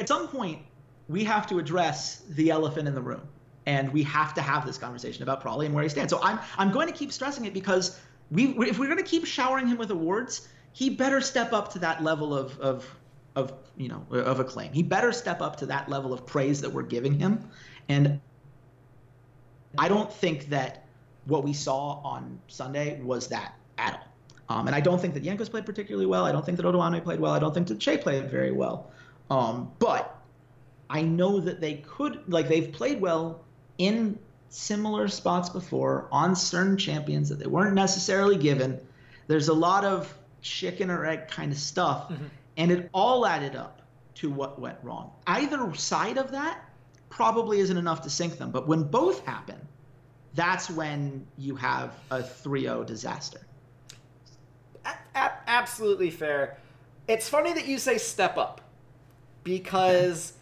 some 0.07 0.28
point 0.28 0.61
we 1.09 1.24
have 1.24 1.46
to 1.46 1.59
address 1.59 2.22
the 2.31 2.50
elephant 2.50 2.87
in 2.87 2.94
the 2.94 3.00
room, 3.00 3.22
and 3.64 3.90
we 3.92 4.02
have 4.02 4.35
to 4.35 4.42
have 4.42 4.66
this 4.66 4.76
conversation 4.76 5.22
about 5.22 5.42
Pr0lly 5.42 5.66
and 5.66 5.74
where 5.74 5.85
he 5.85 5.88
stands. 5.88 6.12
So 6.12 6.20
I'm 6.22 6.38
I'm 6.59 6.70
going 6.70 6.88
to 6.88 6.92
keep 6.92 7.12
stressing 7.12 7.46
it 7.46 7.54
because 7.54 7.98
we 8.30 8.48
if 8.68 8.78
we're 8.78 8.86
going 8.86 8.98
to 8.98 9.04
keep 9.04 9.26
showering 9.26 9.66
him 9.66 9.78
with 9.78 9.90
awards, 9.90 10.48
he 10.72 10.90
better 10.90 11.20
step 11.20 11.52
up 11.52 11.72
to 11.72 11.78
that 11.80 12.02
level 12.02 12.34
of 12.34 12.58
of 12.60 12.96
of 13.36 13.52
you 13.76 13.88
know 13.88 14.04
of 14.10 14.40
acclaim. 14.40 14.72
He 14.72 14.82
better 14.82 15.12
step 15.12 15.40
up 15.40 15.56
to 15.56 15.66
that 15.66 15.88
level 15.88 16.12
of 16.12 16.26
praise 16.26 16.60
that 16.60 16.70
we're 16.70 16.82
giving 16.82 17.18
him. 17.18 17.48
And 17.88 18.20
I 19.78 19.88
don't 19.88 20.12
think 20.12 20.48
that 20.48 20.86
what 21.26 21.44
we 21.44 21.52
saw 21.52 22.00
on 22.02 22.40
Sunday 22.48 23.00
was 23.02 23.28
that 23.28 23.54
at 23.76 23.94
all. 23.94 24.08
Um, 24.50 24.66
and 24.66 24.74
I 24.74 24.80
don't 24.80 25.00
think 25.00 25.14
that 25.14 25.22
Jankos 25.22 25.50
played 25.50 25.66
particularly 25.66 26.06
well. 26.06 26.24
I 26.24 26.32
don't 26.32 26.44
think 26.44 26.56
that 26.56 26.64
Odoamne 26.64 27.02
played 27.04 27.20
well. 27.20 27.32
I 27.32 27.38
don't 27.38 27.52
think 27.52 27.68
that 27.68 27.78
Chei 27.78 28.00
played 28.00 28.30
very 28.30 28.50
well. 28.50 28.90
Um, 29.30 29.70
but 29.78 30.18
I 30.88 31.02
know 31.02 31.38
that 31.38 31.60
they 31.60 31.74
could, 31.86 32.22
like, 32.28 32.48
they've 32.48 32.72
played 32.72 32.98
well 32.98 33.44
in 33.76 34.18
similar 34.50 35.08
spots 35.08 35.48
before 35.48 36.08
on 36.11 36.34
certain 36.34 36.76
champions 36.76 37.28
that 37.28 37.38
they 37.38 37.46
weren't 37.46 37.74
necessarily 37.74 38.37
given. 38.37 38.80
There's 39.26 39.48
a 39.48 39.54
lot 39.54 39.84
of 39.84 40.16
chicken 40.40 40.90
or 40.90 41.04
egg 41.06 41.28
kind 41.28 41.52
of 41.52 41.58
stuff. 41.58 42.08
Mm-hmm. 42.08 42.24
And 42.56 42.72
it 42.72 42.90
all 42.92 43.26
added 43.26 43.54
up 43.54 43.82
to 44.16 44.30
what 44.30 44.58
went 44.58 44.78
wrong. 44.82 45.12
Either 45.26 45.72
side 45.74 46.18
of 46.18 46.32
that 46.32 46.64
probably 47.08 47.61
isn't 47.61 47.76
enough 47.76 48.02
to 48.02 48.11
sink 48.11 48.38
them. 48.38 48.50
But 48.50 48.66
when 48.66 48.82
both 48.82 49.24
happen, 49.24 49.61
that's 50.34 50.68
when 50.70 51.26
you 51.37 51.54
have 51.56 51.94
a 52.11 52.22
3 52.22 52.62
0 52.62 52.84
disaster. 52.84 53.40
A- 54.84 54.94
a- 55.14 55.38
absolutely 55.46 56.11
fair. 56.11 56.58
It's 57.06 57.28
funny 57.28 57.52
that 57.52 57.66
you 57.66 57.78
say 57.78 57.98
step 57.98 58.37
up 58.37 58.61
because 59.44 60.34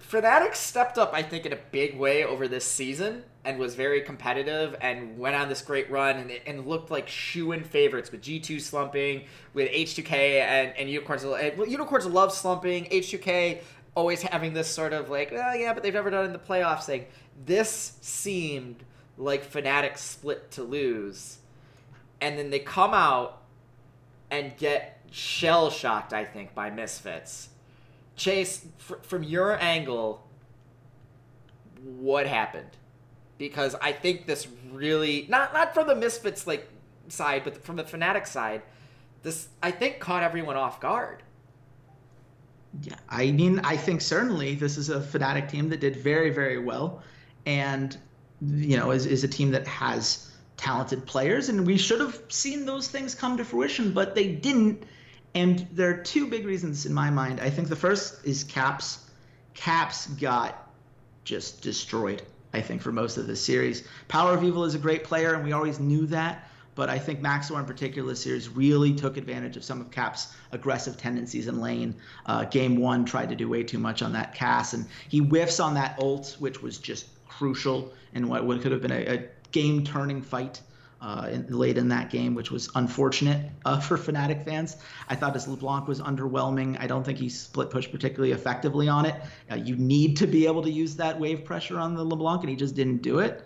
Fnatic 0.00 0.54
stepped 0.54 0.98
up, 0.98 1.12
I 1.12 1.22
think, 1.22 1.46
in 1.46 1.52
a 1.52 1.58
big 1.70 1.96
way 1.96 2.24
over 2.24 2.48
this 2.48 2.64
season 2.64 3.24
and 3.44 3.58
was 3.58 3.74
very 3.74 4.02
competitive 4.02 4.76
and 4.80 5.18
went 5.18 5.34
on 5.34 5.48
this 5.48 5.62
great 5.62 5.90
run 5.90 6.16
and, 6.16 6.30
and 6.46 6.66
looked 6.66 6.90
like 6.90 7.08
shoe-in 7.08 7.64
favorites 7.64 8.12
with 8.12 8.22
G2 8.22 8.60
slumping, 8.60 9.24
with 9.52 9.68
H2K 9.70 10.40
and, 10.40 10.76
and 10.76 10.88
Unicorns. 10.88 11.24
And 11.24 11.58
Unicorns 11.70 12.06
love 12.06 12.32
slumping. 12.32 12.84
H2K 12.86 13.62
always 13.94 14.22
having 14.22 14.52
this 14.54 14.68
sort 14.68 14.92
of 14.92 15.10
like, 15.10 15.32
oh 15.32 15.52
yeah, 15.54 15.74
but 15.74 15.82
they've 15.82 15.92
never 15.92 16.10
done 16.10 16.24
in 16.24 16.32
the 16.32 16.38
playoffs 16.38 16.84
thing. 16.84 17.06
This 17.44 17.98
seemed 18.00 18.84
like 19.18 19.50
Fnatic 19.50 19.98
split 19.98 20.50
to 20.52 20.62
lose. 20.62 21.38
And 22.20 22.38
then 22.38 22.50
they 22.50 22.60
come 22.60 22.94
out 22.94 23.42
and 24.30 24.56
get 24.56 25.00
shell 25.10 25.68
shocked, 25.68 26.12
I 26.12 26.24
think, 26.24 26.54
by 26.54 26.70
Misfits. 26.70 27.48
Chase, 28.14 28.64
fr- 28.78 28.94
from 29.02 29.24
your 29.24 29.60
angle, 29.60 30.26
what 31.82 32.26
happened? 32.26 32.70
Because 33.42 33.74
I 33.82 33.90
think 33.90 34.26
this 34.26 34.46
really 34.70 35.26
not 35.28 35.52
not 35.52 35.74
from 35.74 35.88
the 35.88 35.96
Misfits 35.96 36.46
like 36.46 36.68
side, 37.08 37.42
but 37.42 37.64
from 37.64 37.74
the 37.74 37.82
Fnatic 37.82 38.24
side, 38.24 38.62
this 39.24 39.48
I 39.60 39.72
think 39.72 39.98
caught 39.98 40.22
everyone 40.22 40.56
off 40.56 40.78
guard. 40.78 41.24
Yeah, 42.82 42.94
I 43.08 43.32
mean, 43.32 43.58
I 43.64 43.76
think 43.76 44.00
certainly 44.00 44.54
this 44.54 44.78
is 44.78 44.90
a 44.90 45.00
Fnatic 45.00 45.50
team 45.50 45.68
that 45.70 45.80
did 45.80 45.96
very 45.96 46.30
very 46.30 46.58
well, 46.58 47.02
and 47.44 47.96
you 48.40 48.76
know 48.76 48.92
is 48.92 49.06
is 49.06 49.24
a 49.24 49.28
team 49.28 49.50
that 49.50 49.66
has 49.66 50.30
talented 50.56 51.04
players, 51.04 51.48
and 51.48 51.66
we 51.66 51.76
should 51.76 51.98
have 51.98 52.22
seen 52.28 52.64
those 52.64 52.86
things 52.86 53.12
come 53.12 53.36
to 53.38 53.44
fruition, 53.44 53.92
but 53.92 54.14
they 54.14 54.28
didn't. 54.28 54.84
And 55.34 55.66
there 55.72 55.90
are 55.90 56.02
two 56.02 56.28
big 56.28 56.46
reasons 56.46 56.86
in 56.86 56.94
my 56.94 57.10
mind. 57.10 57.40
I 57.40 57.50
think 57.50 57.68
the 57.68 57.74
first 57.74 58.24
is 58.24 58.44
Caps. 58.44 59.00
Caps 59.54 60.06
got 60.06 60.70
just 61.24 61.60
destroyed, 61.60 62.22
I 62.52 62.60
think, 62.60 62.82
for 62.82 62.92
most 62.92 63.16
of 63.16 63.26
the 63.26 63.36
series. 63.36 63.84
Power 64.08 64.34
of 64.34 64.44
Evil 64.44 64.64
is 64.64 64.74
a 64.74 64.78
great 64.78 65.04
player, 65.04 65.34
and 65.34 65.44
we 65.44 65.52
always 65.52 65.80
knew 65.80 66.06
that. 66.06 66.48
But 66.74 66.88
I 66.88 66.98
think 66.98 67.20
Maxlore 67.20 67.60
in 67.60 67.66
particular 67.66 68.08
this 68.08 68.22
series 68.22 68.48
really 68.48 68.94
took 68.94 69.18
advantage 69.18 69.58
of 69.58 69.64
some 69.64 69.80
of 69.80 69.90
Cap's 69.90 70.34
aggressive 70.52 70.96
tendencies 70.96 71.46
in 71.46 71.60
lane. 71.60 71.94
Uh, 72.24 72.44
game 72.44 72.76
one 72.76 73.04
tried 73.04 73.28
to 73.28 73.34
do 73.34 73.48
way 73.48 73.62
too 73.62 73.78
much 73.78 74.00
on 74.00 74.12
that 74.14 74.34
cast, 74.34 74.72
and 74.72 74.86
he 75.08 75.18
whiffs 75.18 75.60
on 75.60 75.74
that 75.74 75.98
ult, 75.98 76.36
which 76.38 76.62
was 76.62 76.78
just 76.78 77.06
crucial 77.28 77.92
in 78.14 78.28
what 78.28 78.42
could 78.62 78.72
have 78.72 78.80
been 78.80 78.92
a, 78.92 79.16
a 79.16 79.24
game-turning 79.50 80.22
fight 80.22 80.60
uh, 81.02 81.28
in, 81.30 81.46
late 81.48 81.76
in 81.76 81.88
that 81.88 82.10
game, 82.10 82.34
which 82.34 82.50
was 82.50 82.70
unfortunate 82.76 83.50
uh, 83.64 83.80
for 83.86 83.98
Fnatic 83.98 84.44
fans. 84.44 84.76
I 85.08 85.16
thought 85.16 85.34
his 85.34 85.48
LeBlanc 85.48 85.88
was 85.88 86.00
underwhelming. 86.00 86.80
I 86.80 86.86
don't 86.86 87.04
think 87.04 87.18
he 87.18 87.28
split 87.28 87.70
push 87.70 87.90
particularly 87.90 88.32
effectively 88.32 88.88
on 88.88 89.06
it. 89.06 89.16
Uh, 89.50 89.56
you 89.56 89.76
need 89.76 90.18
to 90.18 90.26
be 90.26 90.46
able 90.46 90.62
to 90.62 90.70
use 90.70 90.96
that 90.96 91.18
wave 91.18 91.44
pressure 91.44 91.78
on 91.78 91.96
the 91.96 92.04
LeBlanc, 92.04 92.42
and 92.42 92.50
he 92.50 92.56
just 92.56 92.76
didn't 92.76 93.02
do 93.02 93.18
it. 93.18 93.44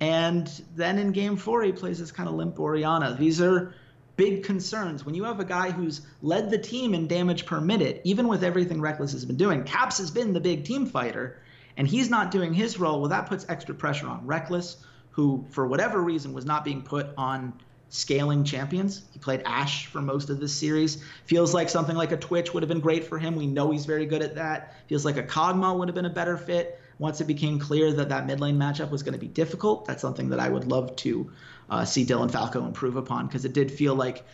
And 0.00 0.50
then 0.74 0.98
in 0.98 1.12
game 1.12 1.36
four, 1.36 1.62
he 1.62 1.72
plays 1.72 1.98
this 1.98 2.10
kind 2.10 2.28
of 2.28 2.34
limp 2.34 2.58
Orianna. 2.58 3.16
These 3.18 3.40
are 3.40 3.74
big 4.16 4.44
concerns. 4.44 5.04
When 5.04 5.14
you 5.14 5.24
have 5.24 5.40
a 5.40 5.44
guy 5.44 5.70
who's 5.70 6.00
led 6.22 6.50
the 6.50 6.58
team 6.58 6.94
in 6.94 7.06
damage 7.06 7.46
per 7.46 7.60
minute, 7.60 8.00
even 8.04 8.28
with 8.28 8.42
everything 8.42 8.78
Rekkles 8.78 9.12
has 9.12 9.24
been 9.24 9.36
doing, 9.36 9.64
Caps 9.64 9.98
has 9.98 10.10
been 10.10 10.32
the 10.32 10.40
big 10.40 10.64
team 10.64 10.86
fighter, 10.86 11.38
and 11.76 11.86
he's 11.86 12.08
not 12.08 12.30
doing 12.30 12.54
his 12.54 12.78
role, 12.78 13.00
well, 13.00 13.10
that 13.10 13.28
puts 13.28 13.46
extra 13.48 13.74
pressure 13.74 14.08
on 14.08 14.26
Rekkles, 14.26 14.76
who, 15.14 15.44
for 15.50 15.66
whatever 15.66 16.02
reason, 16.02 16.32
was 16.32 16.44
not 16.44 16.64
being 16.64 16.82
put 16.82 17.06
on 17.16 17.52
scaling 17.88 18.42
champions. 18.42 19.02
He 19.12 19.20
played 19.20 19.42
Ashe 19.44 19.86
for 19.86 20.02
most 20.02 20.28
of 20.28 20.40
this 20.40 20.52
series. 20.52 21.04
Feels 21.26 21.54
like 21.54 21.68
something 21.68 21.94
like 21.94 22.10
a 22.10 22.16
Twitch 22.16 22.52
would 22.52 22.64
have 22.64 22.68
been 22.68 22.80
great 22.80 23.04
for 23.04 23.16
him. 23.16 23.36
We 23.36 23.46
know 23.46 23.70
he's 23.70 23.86
very 23.86 24.06
good 24.06 24.22
at 24.22 24.34
that. 24.34 24.74
Feels 24.88 25.04
like 25.04 25.16
a 25.16 25.22
Kog'Maw 25.22 25.78
would 25.78 25.86
have 25.86 25.94
been 25.94 26.04
a 26.04 26.10
better 26.10 26.36
fit 26.36 26.80
once 26.98 27.20
it 27.20 27.28
became 27.28 27.60
clear 27.60 27.92
that 27.92 28.08
that 28.08 28.26
mid 28.26 28.40
lane 28.40 28.58
matchup 28.58 28.90
was 28.90 29.04
going 29.04 29.12
to 29.12 29.18
be 29.18 29.28
difficult. 29.28 29.84
That's 29.84 30.02
something 30.02 30.28
that 30.30 30.40
I 30.40 30.48
would 30.48 30.66
love 30.66 30.96
to 30.96 31.30
uh, 31.70 31.84
see 31.84 32.04
Dylan 32.04 32.30
Falco 32.30 32.64
improve 32.66 32.96
upon 32.96 33.28
because 33.28 33.44
it 33.44 33.52
did 33.52 33.70
feel 33.70 33.94
like, 33.94 34.24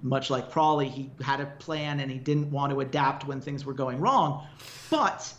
much 0.00 0.30
like 0.30 0.52
Pr0lly, 0.52 0.88
he 0.88 1.10
had 1.20 1.40
a 1.40 1.46
plan 1.46 1.98
and 1.98 2.08
he 2.08 2.18
didn't 2.18 2.52
want 2.52 2.72
to 2.72 2.80
adapt 2.80 3.26
when 3.26 3.40
things 3.40 3.64
were 3.64 3.74
going 3.74 3.98
wrong. 3.98 4.46
But 4.90 5.34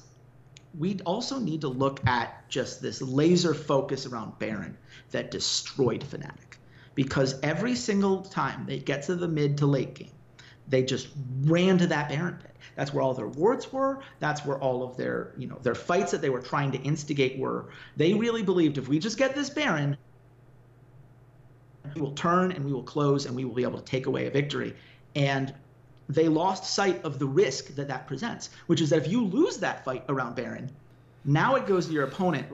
we 0.78 1.00
also 1.06 1.40
need 1.40 1.62
to 1.62 1.68
look 1.68 2.06
at 2.08 2.48
just 2.50 2.82
this 2.82 3.02
laser 3.02 3.54
focus 3.54 4.06
around 4.06 4.38
Baron 4.40 4.78
that 5.12 5.32
destroyed 5.32 6.02
Fnatic. 6.02 6.58
Because 6.96 7.40
every 7.42 7.76
single 7.76 8.22
time 8.24 8.66
they 8.66 8.78
get 8.78 9.04
to 9.04 9.16
the 9.16 9.28
mid 9.28 9.58
to 9.60 9.66
late 9.66 9.96
game, 9.96 10.12
they 10.68 10.84
just 10.84 11.08
ran 11.42 11.78
to 11.80 11.88
that 11.88 12.10
Baron 12.10 12.36
pit. 12.36 12.56
That's 12.76 12.94
where 12.94 13.02
all 13.02 13.14
their 13.14 13.28
wards 13.28 13.72
were. 13.74 14.00
That's 14.20 14.46
where 14.46 14.60
all 14.60 14.84
of 14.84 14.96
their, 14.96 15.34
you 15.38 15.48
know, 15.48 15.58
their 15.64 15.76
fights 15.76 16.12
that 16.12 16.22
they 16.22 16.30
were 16.30 16.42
trying 16.42 16.72
to 16.74 16.78
instigate 16.80 17.40
were. 17.40 17.70
They 17.98 18.14
really 18.14 18.44
believed 18.44 18.78
if 18.78 18.88
we 18.88 19.00
just 19.00 19.18
get 19.18 19.34
this 19.34 19.50
Baron, 19.50 19.98
we 21.96 22.02
will 22.02 22.14
turn 22.14 22.52
and 22.52 22.64
we 22.66 22.72
will 22.72 22.84
close 22.84 23.26
and 23.26 23.36
we 23.36 23.46
will 23.46 23.56
be 23.56 23.64
able 23.64 23.80
to 23.80 23.86
take 23.86 24.06
away 24.06 24.28
a 24.28 24.32
victory. 24.32 24.76
And 25.16 25.54
they 26.10 26.28
lost 26.28 26.74
sight 26.74 27.04
of 27.06 27.19
the 27.19 27.26
risk 27.28 27.76
that 27.76 27.88
that 27.88 28.08
presents, 28.08 28.50
which 28.67 28.82
is 28.82 28.89
that 28.89 28.98
if 28.98 29.08
you 29.08 29.24
lose 29.24 29.58
that 29.58 29.86
fight 29.86 30.04
around 30.10 30.36
Baron, 30.36 30.69
now 31.24 31.56
it 31.56 31.67
goes 31.67 31.86
to 31.86 31.93
your 31.93 32.06
opponent. 32.06 32.48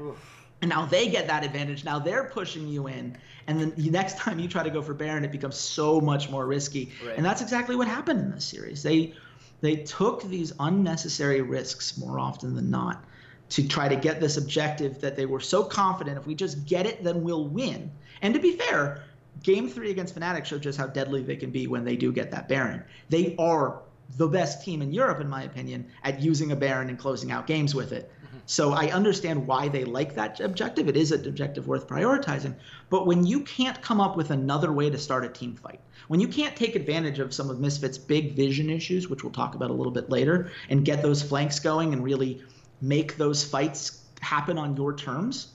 And 0.62 0.70
now 0.70 0.86
they 0.86 1.10
get 1.10 1.28
that 1.28 1.44
advantage. 1.44 1.84
Now 1.84 2.00
they're 2.00 2.26
pushing 2.26 2.68
you 2.68 2.88
in. 2.88 3.18
And 3.48 3.60
then 3.60 3.74
the 3.78 3.90
next 3.90 4.18
time 4.18 4.40
you 4.40 4.48
try 4.48 4.64
to 4.64 4.70
go 4.70 4.82
for 4.82 4.94
Baron, 4.94 5.24
it 5.24 5.32
becomes 5.32 5.56
so 5.56 6.02
much 6.02 6.30
more 6.30 6.46
risky. 6.46 6.92
Right. 7.06 7.16
And 7.16 7.26
that's 7.26 7.42
exactly 7.42 7.76
what 7.76 7.88
happened 7.88 8.20
in 8.22 8.32
this 8.32 8.46
series. 8.46 8.82
They 8.82 9.14
they 9.62 9.78
took 9.78 10.24
these 10.24 10.54
unnecessary 10.60 11.42
risks 11.42 11.98
more 11.98 12.20
often 12.20 12.56
than 12.56 12.70
not 12.70 13.04
to 13.50 13.68
try 13.68 13.88
to 13.88 13.96
get 13.96 14.20
this 14.20 14.38
objective 14.38 15.00
that 15.02 15.16
they 15.16 15.26
were 15.26 15.40
so 15.40 15.64
confident 15.64 16.18
if 16.18 16.28
we 16.28 16.36
just 16.36 16.66
get 16.66 16.86
it, 16.86 17.04
then 17.04 17.24
we'll 17.24 17.48
win. 17.48 17.92
And 18.22 18.34
to 18.34 18.40
be 18.40 18.54
fair, 18.58 19.04
game 19.44 19.70
three 19.70 19.92
against 19.92 20.16
Fnatic 20.16 20.46
showed 20.46 20.62
just 20.62 20.78
how 20.78 20.88
deadly 20.88 21.24
they 21.24 21.36
can 21.36 21.52
be 21.52 21.68
when 21.68 21.84
they 21.84 21.96
do 21.96 22.12
get 22.12 22.32
that 22.32 22.48
Baron. 22.48 22.84
They 23.10 23.36
are 23.38 23.82
the 24.18 24.28
best 24.28 24.64
team 24.64 24.82
in 24.82 24.94
Europe, 24.94 25.20
in 25.20 25.28
my 25.28 25.44
opinion, 25.44 25.88
at 26.04 26.20
using 26.22 26.52
a 26.52 26.56
Baron 26.56 26.90
and 26.90 27.00
closing 27.00 27.32
out 27.32 27.48
games 27.48 27.74
with 27.74 27.92
it. 27.92 28.12
Mm-hmm. 28.24 28.38
So 28.46 28.74
I 28.74 28.92
understand 28.92 29.48
why 29.48 29.68
they 29.68 29.84
like 29.84 30.14
that 30.16 30.40
objective. 30.40 30.88
It 30.88 30.96
is 30.96 31.12
an 31.12 31.28
objective 31.28 31.68
worth 31.68 31.88
prioritizing. 31.88 32.56
But 32.90 33.08
when 33.08 33.26
you 33.26 33.42
can't 33.42 33.82
come 33.82 34.00
up 34.00 34.16
with 34.16 34.30
another 34.30 34.72
way 34.72 34.90
to 34.90 34.98
start 34.98 35.26
a 35.26 35.30
team 35.30 35.56
fight, 35.56 35.80
when 36.08 36.20
you 36.20 36.28
can't 36.28 36.56
take 36.56 36.76
advantage 36.76 37.18
of 37.18 37.34
some 37.34 37.50
of 37.50 37.58
Misfit's 37.58 37.98
big 37.98 38.36
vision 38.36 38.70
issues, 38.70 39.10
which 39.10 39.24
we'll 39.24 39.34
talk 39.34 39.56
about 39.56 39.72
a 39.72 39.74
little 39.74 39.92
bit 39.92 40.10
later, 40.10 40.52
and 40.70 40.86
get 40.86 41.02
those 41.02 41.24
flanks 41.24 41.60
going 41.60 41.94
and 41.94 42.04
really 42.04 42.44
make 42.82 43.18
those 43.18 43.44
fights 43.44 44.04
happen 44.22 44.58
on 44.58 44.76
your 44.78 44.96
terms, 44.96 45.54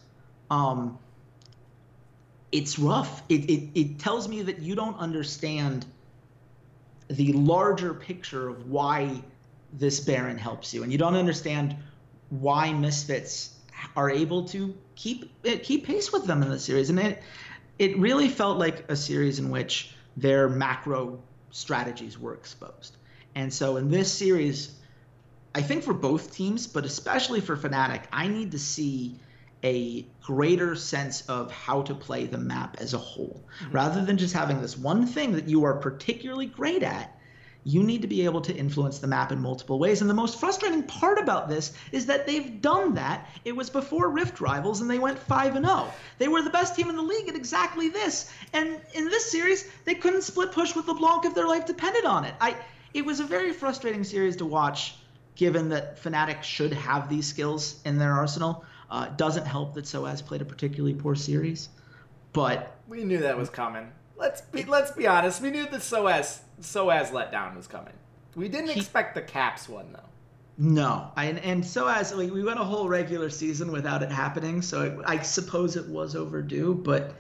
um, 0.50 0.98
it's 2.52 2.78
rough. 2.78 3.22
It, 3.28 3.48
it, 3.48 3.68
it 3.74 3.98
tells 3.98 4.28
me 4.28 4.42
that 4.42 4.60
you 4.60 4.74
don't 4.74 4.98
understand 4.98 5.86
the 7.08 7.32
larger 7.32 7.94
picture 7.94 8.48
of 8.48 8.70
why 8.70 9.22
this 9.72 10.00
Baron 10.00 10.38
helps 10.38 10.74
you, 10.74 10.82
and 10.82 10.92
you 10.92 10.98
don't 10.98 11.16
understand 11.16 11.76
why 12.30 12.72
Misfits 12.72 13.54
are 13.96 14.10
able 14.10 14.46
to 14.48 14.74
keep 14.94 15.30
eh, 15.44 15.58
keep 15.58 15.86
pace 15.86 16.12
with 16.12 16.26
them 16.26 16.42
in 16.42 16.50
the 16.50 16.58
series. 16.58 16.90
And 16.90 16.98
it 16.98 17.22
it 17.78 17.98
really 17.98 18.28
felt 18.28 18.58
like 18.58 18.90
a 18.90 18.96
series 18.96 19.38
in 19.38 19.50
which 19.50 19.94
their 20.16 20.48
macro 20.48 21.20
strategies 21.50 22.18
were 22.18 22.34
exposed. 22.34 22.96
And 23.34 23.52
so 23.52 23.76
in 23.76 23.90
this 23.90 24.12
series, 24.12 24.74
I 25.54 25.62
think 25.62 25.84
for 25.84 25.94
both 25.94 26.34
teams, 26.34 26.66
but 26.66 26.84
especially 26.84 27.40
for 27.40 27.56
Fnatic, 27.56 28.02
I 28.12 28.28
need 28.28 28.52
to 28.52 28.58
see 28.58 29.18
a 29.62 30.06
greater 30.22 30.74
sense 30.74 31.22
of 31.28 31.50
how 31.50 31.82
to 31.82 31.94
play 31.94 32.26
the 32.26 32.38
map 32.38 32.76
as 32.80 32.94
a 32.94 32.98
whole. 32.98 33.42
Mm-hmm. 33.62 33.72
Rather 33.72 34.04
than 34.04 34.18
just 34.18 34.34
having 34.34 34.60
this 34.60 34.76
one 34.76 35.06
thing 35.06 35.32
that 35.32 35.48
you 35.48 35.64
are 35.64 35.74
particularly 35.74 36.46
great 36.46 36.82
at, 36.82 37.16
you 37.62 37.82
need 37.82 38.02
to 38.02 38.08
be 38.08 38.24
able 38.24 38.40
to 38.40 38.54
influence 38.54 38.98
the 38.98 39.06
map 39.06 39.32
in 39.32 39.40
multiple 39.40 39.78
ways. 39.78 40.00
And 40.00 40.08
the 40.08 40.14
most 40.14 40.40
frustrating 40.40 40.82
part 40.82 41.18
about 41.18 41.48
this 41.48 41.72
is 41.92 42.06
that 42.06 42.26
they've 42.26 42.60
done 42.62 42.94
that. 42.94 43.28
It 43.44 43.54
was 43.54 43.68
before 43.68 44.08
Rift 44.08 44.40
Rivals 44.40 44.80
and 44.80 44.90
they 44.90 44.98
went 44.98 45.18
5 45.18 45.56
and 45.56 45.66
0. 45.66 45.92
They 46.18 46.28
were 46.28 46.42
the 46.42 46.50
best 46.50 46.74
team 46.74 46.88
in 46.88 46.96
the 46.96 47.02
league 47.02 47.28
at 47.28 47.36
exactly 47.36 47.88
this. 47.90 48.32
And 48.54 48.80
in 48.94 49.04
this 49.06 49.30
series, 49.30 49.68
they 49.84 49.94
couldn't 49.94 50.22
split 50.22 50.52
push 50.52 50.74
with 50.74 50.88
LeBlanc 50.88 51.26
if 51.26 51.34
their 51.34 51.46
life 51.46 51.66
depended 51.66 52.06
on 52.06 52.24
it. 52.24 52.34
I 52.40 52.56
it 52.92 53.04
was 53.04 53.20
a 53.20 53.24
very 53.24 53.52
frustrating 53.52 54.04
series 54.04 54.36
to 54.36 54.46
watch 54.46 54.96
given 55.36 55.68
that 55.68 56.02
Fnatic 56.02 56.42
should 56.42 56.72
have 56.72 57.08
these 57.08 57.26
skills 57.26 57.80
in 57.84 57.98
their 57.98 58.12
arsenal. 58.12 58.64
Uh, 58.90 59.08
doesn't 59.16 59.46
help 59.46 59.74
that 59.74 59.84
Soaz 59.84 60.24
played 60.24 60.42
a 60.42 60.44
particularly 60.44 60.94
poor 60.94 61.14
series, 61.14 61.68
but 62.32 62.76
we 62.88 63.04
knew 63.04 63.18
that 63.18 63.36
was 63.36 63.48
coming. 63.48 63.90
Let's 64.16 64.40
be 64.40 64.64
let's 64.64 64.90
be 64.90 65.06
honest. 65.06 65.40
We 65.40 65.50
knew 65.50 65.64
that 65.66 65.80
Soaz 65.80 66.40
Soaz 66.60 67.10
letdown 67.10 67.56
was 67.56 67.68
coming. 67.68 67.94
We 68.34 68.48
didn't 68.48 68.70
he, 68.70 68.80
expect 68.80 69.14
the 69.14 69.22
Caps 69.22 69.68
one 69.68 69.92
though. 69.92 70.00
No, 70.58 71.10
I, 71.16 71.26
and 71.26 71.62
Soaz 71.62 72.14
like, 72.14 72.30
we 72.30 72.44
went 72.44 72.60
a 72.60 72.64
whole 72.64 72.88
regular 72.88 73.30
season 73.30 73.72
without 73.72 74.02
it 74.02 74.10
happening, 74.10 74.60
so 74.60 74.82
it, 74.82 74.98
I 75.06 75.22
suppose 75.22 75.76
it 75.76 75.88
was 75.88 76.14
overdue. 76.14 76.74
But 76.74 77.14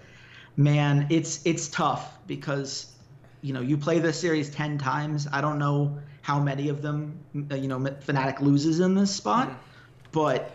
man, 0.56 1.06
it's 1.08 1.40
it's 1.46 1.68
tough 1.68 2.18
because 2.26 2.92
you 3.40 3.54
know 3.54 3.60
you 3.60 3.78
play 3.78 3.98
this 3.98 4.20
series 4.20 4.50
ten 4.50 4.76
times. 4.76 5.26
I 5.32 5.40
don't 5.40 5.58
know 5.58 5.98
how 6.20 6.38
many 6.38 6.68
of 6.68 6.82
them 6.82 7.18
you 7.32 7.68
know 7.68 7.78
Fnatic 7.78 8.40
loses 8.40 8.80
in 8.80 8.94
this 8.94 9.10
spot, 9.10 9.48
mm-hmm. 9.48 9.58
but 10.12 10.54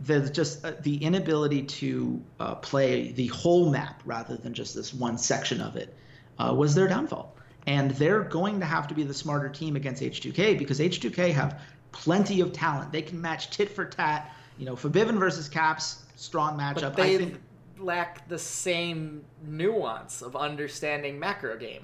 there's 0.00 0.30
just 0.30 0.64
uh, 0.64 0.72
the 0.80 0.96
inability 0.96 1.62
to 1.62 2.22
uh, 2.40 2.54
play 2.56 3.12
the 3.12 3.26
whole 3.28 3.70
map 3.70 4.02
rather 4.04 4.36
than 4.36 4.54
just 4.54 4.74
this 4.74 4.94
one 4.94 5.18
section 5.18 5.60
of 5.60 5.76
it 5.76 5.94
uh, 6.38 6.54
was 6.56 6.74
their 6.74 6.88
downfall. 6.88 7.36
And 7.66 7.90
they're 7.92 8.22
going 8.22 8.60
to 8.60 8.66
have 8.66 8.88
to 8.88 8.94
be 8.94 9.02
the 9.02 9.14
smarter 9.14 9.50
team 9.50 9.76
against 9.76 10.02
H2K 10.02 10.58
because 10.58 10.80
H2K 10.80 11.32
have 11.32 11.60
plenty 11.92 12.40
of 12.40 12.52
talent. 12.52 12.90
They 12.90 13.02
can 13.02 13.20
match 13.20 13.50
tit 13.50 13.70
for 13.70 13.84
tat. 13.84 14.34
You 14.58 14.64
know, 14.64 14.74
Febiven 14.74 15.18
versus 15.18 15.48
Caps, 15.48 16.02
strong 16.16 16.58
matchup. 16.58 16.80
But 16.80 16.96
they 16.96 17.14
I 17.14 17.18
think, 17.18 17.40
lack 17.78 18.26
the 18.28 18.38
same 18.38 19.22
nuance 19.44 20.22
of 20.22 20.34
understanding 20.36 21.18
macro 21.18 21.56
game. 21.58 21.82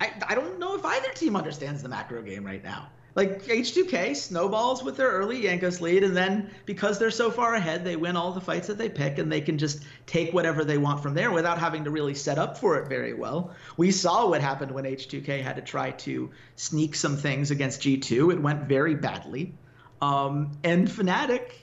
I, 0.00 0.12
I 0.28 0.34
don't 0.36 0.60
know 0.60 0.76
if 0.76 0.84
either 0.84 1.10
team 1.10 1.34
understands 1.34 1.82
the 1.82 1.88
macro 1.88 2.22
game 2.22 2.44
right 2.44 2.62
now 2.62 2.88
like 3.18 3.42
H2K 3.46 4.14
snowballs 4.14 4.84
with 4.84 4.96
their 4.96 5.08
early 5.08 5.42
Jankos 5.42 5.80
lead, 5.80 6.04
and 6.04 6.16
then 6.16 6.48
because 6.66 7.00
they're 7.00 7.10
so 7.10 7.32
far 7.32 7.54
ahead, 7.56 7.84
they 7.84 7.96
win 7.96 8.14
all 8.14 8.30
the 8.30 8.40
fights 8.40 8.68
that 8.68 8.78
they 8.78 8.88
pick, 8.88 9.18
and 9.18 9.30
they 9.30 9.40
can 9.40 9.58
just 9.58 9.82
take 10.06 10.32
whatever 10.32 10.64
they 10.64 10.78
want 10.78 11.02
from 11.02 11.14
there 11.14 11.32
without 11.32 11.58
having 11.58 11.82
to 11.82 11.90
really 11.90 12.14
set 12.14 12.38
up 12.38 12.56
for 12.56 12.76
it 12.76 12.88
very 12.88 13.14
well. 13.14 13.50
We 13.76 13.90
saw 13.90 14.28
what 14.28 14.40
happened 14.40 14.70
when 14.70 14.84
H2K 14.84 15.42
had 15.42 15.56
to 15.56 15.62
try 15.62 15.90
to 15.90 16.30
sneak 16.54 16.94
some 16.94 17.16
things 17.16 17.50
against 17.50 17.80
G2. 17.80 18.34
It 18.34 18.40
went 18.40 18.68
very 18.68 18.94
badly. 18.94 19.52
Um, 20.00 20.52
and 20.62 20.86
Fnatic, 20.86 21.54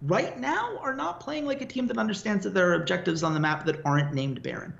right 0.00 0.40
now, 0.40 0.78
are 0.78 0.94
not 0.94 1.20
playing 1.20 1.44
like 1.44 1.60
a 1.60 1.66
team 1.66 1.86
that 1.88 1.98
understands 1.98 2.44
that 2.44 2.54
there 2.54 2.70
are 2.70 2.76
objectives 2.76 3.22
on 3.22 3.34
the 3.34 3.40
map 3.40 3.66
that 3.66 3.84
aren't 3.84 4.14
named 4.14 4.42
Baron. 4.42 4.72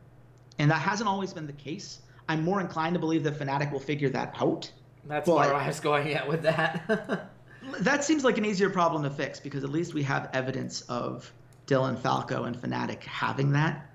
and 0.58 0.70
that 0.70 0.80
hasn't 0.80 1.06
always 1.06 1.34
been 1.34 1.46
the 1.46 1.52
case. 1.52 2.00
I'm 2.30 2.42
more 2.42 2.62
inclined 2.62 2.94
to 2.94 3.00
believe 3.00 3.24
that 3.24 3.38
Fnatic 3.38 3.70
will 3.70 3.78
figure 3.78 4.08
that 4.08 4.34
out. 4.40 4.72
That's 5.06 5.28
but, 5.28 5.36
where 5.36 5.54
I 5.54 5.66
was 5.66 5.80
going 5.80 6.12
at 6.14 6.28
with 6.28 6.42
that. 6.42 7.30
that 7.80 8.04
seems 8.04 8.24
like 8.24 8.38
an 8.38 8.44
easier 8.44 8.70
problem 8.70 9.02
to 9.02 9.10
fix 9.10 9.40
because 9.40 9.64
at 9.64 9.70
least 9.70 9.94
we 9.94 10.02
have 10.02 10.30
evidence 10.32 10.82
of 10.82 11.30
Dylan 11.66 11.98
Falco 11.98 12.44
and 12.44 12.56
Fnatic 12.56 13.02
having 13.02 13.52
that. 13.52 13.90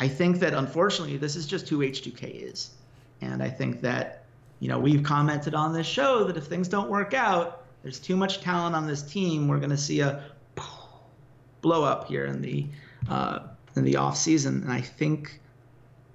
I 0.00 0.08
think 0.08 0.38
that 0.40 0.54
unfortunately 0.54 1.16
this 1.16 1.36
is 1.36 1.46
just 1.46 1.68
who 1.68 1.78
H2K 1.78 2.50
is. 2.50 2.70
And 3.20 3.42
I 3.42 3.50
think 3.50 3.80
that, 3.80 4.24
you 4.60 4.68
know, 4.68 4.78
we've 4.78 5.02
commented 5.02 5.54
on 5.54 5.72
this 5.72 5.86
show 5.86 6.24
that 6.24 6.36
if 6.36 6.44
things 6.44 6.68
don't 6.68 6.88
work 6.88 7.14
out, 7.14 7.64
there's 7.82 7.98
too 7.98 8.16
much 8.16 8.40
talent 8.40 8.76
on 8.76 8.86
this 8.86 9.02
team. 9.02 9.48
We're 9.48 9.58
going 9.58 9.70
to 9.70 9.76
see 9.76 10.00
a 10.00 10.24
blow 11.60 11.84
up 11.84 12.08
here 12.08 12.26
in 12.26 12.40
the 12.40 12.66
uh, 13.08 13.40
in 13.76 13.84
the 13.84 13.96
off 13.96 14.16
season, 14.16 14.62
and 14.62 14.72
I 14.72 14.80
think 14.80 15.40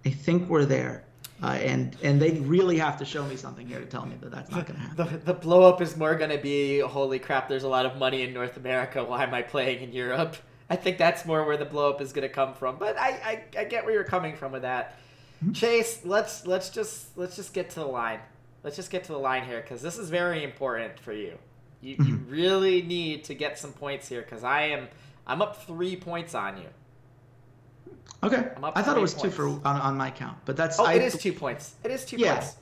I 0.06 0.10
think 0.10 0.50
we're 0.50 0.66
there. 0.66 1.06
Uh, 1.44 1.56
and 1.56 1.98
and 2.02 2.22
they 2.22 2.32
really 2.32 2.78
have 2.78 2.98
to 2.98 3.04
show 3.04 3.26
me 3.26 3.36
something 3.36 3.68
here 3.68 3.80
to 3.82 3.86
tell 3.86 4.06
me 4.06 4.16
that 4.22 4.32
that's 4.32 4.50
not 4.50 4.66
going 4.66 4.80
to 4.80 4.86
happen. 4.86 5.20
The, 5.20 5.34
the 5.34 5.34
blow 5.34 5.64
up 5.64 5.82
is 5.82 5.98
more 5.98 6.16
going 6.16 6.30
to 6.30 6.38
be 6.38 6.80
holy 6.80 7.20
crap. 7.20 7.50
There's 7.50 7.66
a 7.66 7.68
lot 7.68 7.86
of 7.86 7.98
money 7.98 8.22
in 8.22 8.34
North 8.34 8.56
America. 8.56 9.04
Why 9.04 9.24
am 9.24 9.34
I 9.34 9.42
playing 9.42 9.84
in 9.84 9.92
Europe? 9.92 10.38
I 10.70 10.78
think 10.78 10.98
that's 10.98 11.26
more 11.26 11.46
where 11.46 11.58
the 11.58 11.66
blow 11.66 11.90
up 11.90 12.00
is 12.00 12.14
going 12.14 12.26
to 12.26 12.34
come 12.34 12.54
from. 12.54 12.78
But 12.78 12.98
I, 12.98 13.10
I, 13.10 13.60
I 13.60 13.64
get 13.66 13.84
where 13.84 13.94
you're 13.94 14.06
coming 14.06 14.38
from 14.38 14.54
with 14.54 14.62
that. 14.62 14.98
Mm-hmm. 15.44 15.52
Chase, 15.52 16.00
let's 16.06 16.48
let's 16.48 16.70
just 16.70 17.18
let's 17.18 17.36
just 17.36 17.54
get 17.54 17.70
to 17.72 17.82
the 17.82 17.86
line. 17.86 18.22
Let's 18.64 18.78
just 18.78 18.90
get 18.90 19.04
to 19.06 19.12
the 19.12 19.20
line 19.20 19.44
here 19.44 19.60
because 19.60 19.82
this 19.82 19.98
is 19.98 20.10
very 20.10 20.46
important 20.46 20.98
for 20.98 21.12
you. 21.12 21.38
You, 21.82 21.98
mm-hmm. 21.98 22.10
you 22.10 22.16
really 22.30 22.82
need 22.84 23.26
to 23.26 23.34
get 23.34 23.60
some 23.60 23.74
points 23.74 24.08
here 24.08 24.22
because 24.22 24.46
I 24.46 24.68
am 24.68 24.88
I'm 25.28 25.42
up 25.42 25.66
three 25.66 25.98
points 25.98 26.34
on 26.36 26.58
you. 26.58 26.70
Okay. 28.24 28.50
I 28.62 28.82
thought 28.82 28.98
it 28.98 29.02
was 29.02 29.14
points. 29.14 29.24
two 29.24 29.32
for 29.32 29.48
on, 29.68 29.82
on 29.82 29.98
my 29.98 30.10
count, 30.10 30.38
but 30.46 30.56
that's. 30.56 30.80
Oh, 30.80 30.86
I, 30.86 30.94
it 30.94 31.02
is 31.02 31.18
two 31.18 31.34
points. 31.34 31.76
It 31.84 31.92
is 31.92 32.06
two 32.06 32.18
yeah. 32.18 32.36
points. 32.36 32.56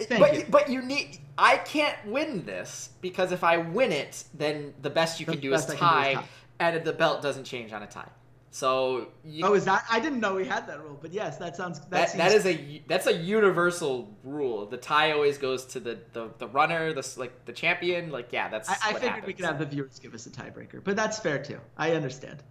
Thank 0.00 0.20
but 0.20 0.34
you. 0.34 0.44
but 0.48 0.68
you 0.68 0.82
need. 0.82 1.18
I 1.36 1.56
can't 1.56 1.96
win 2.06 2.44
this 2.44 2.90
because 3.00 3.32
if 3.32 3.42
I 3.42 3.56
win 3.56 3.90
it, 3.90 4.24
then 4.34 4.74
the 4.82 4.90
best 4.90 5.18
you 5.18 5.26
the 5.26 5.32
can 5.32 5.40
do 5.40 5.54
is 5.54 5.64
tie, 5.66 5.72
do 5.72 5.74
is 5.74 5.80
tie, 5.80 6.24
and 6.60 6.84
the 6.84 6.92
belt 6.92 7.20
doesn't 7.20 7.44
change 7.44 7.72
on 7.72 7.82
a 7.82 7.86
tie. 7.86 8.08
So 8.50 9.08
you, 9.24 9.44
oh, 9.44 9.54
is 9.54 9.64
that? 9.66 9.84
I 9.90 10.00
didn't 10.00 10.20
know 10.20 10.36
we 10.36 10.46
had 10.46 10.66
that 10.68 10.82
rule, 10.82 10.98
but 11.00 11.12
yes, 11.12 11.36
that 11.38 11.56
sounds. 11.56 11.80
That, 11.80 11.90
that, 11.90 12.10
seems... 12.10 12.18
that 12.18 12.32
is 12.32 12.46
a 12.46 12.82
that's 12.86 13.06
a 13.06 13.12
universal 13.12 14.16
rule. 14.24 14.66
The 14.66 14.78
tie 14.78 15.12
always 15.12 15.36
goes 15.36 15.66
to 15.66 15.80
the 15.80 15.98
the, 16.12 16.30
the 16.38 16.48
runner, 16.48 16.92
the 16.92 17.06
like 17.16 17.44
the 17.44 17.52
champion. 17.52 18.10
Like 18.10 18.32
yeah, 18.32 18.48
that's. 18.48 18.68
I, 18.68 18.72
I 18.72 18.92
figured 18.94 19.02
happens. 19.02 19.26
we 19.26 19.32
could 19.34 19.44
have 19.44 19.58
the 19.58 19.66
viewers 19.66 19.98
give 19.98 20.14
us 20.14 20.26
a 20.26 20.30
tiebreaker, 20.30 20.82
but 20.82 20.96
that's 20.96 21.18
fair 21.18 21.42
too. 21.42 21.58
I 21.76 21.92
understand. 21.92 22.42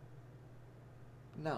No. 1.43 1.57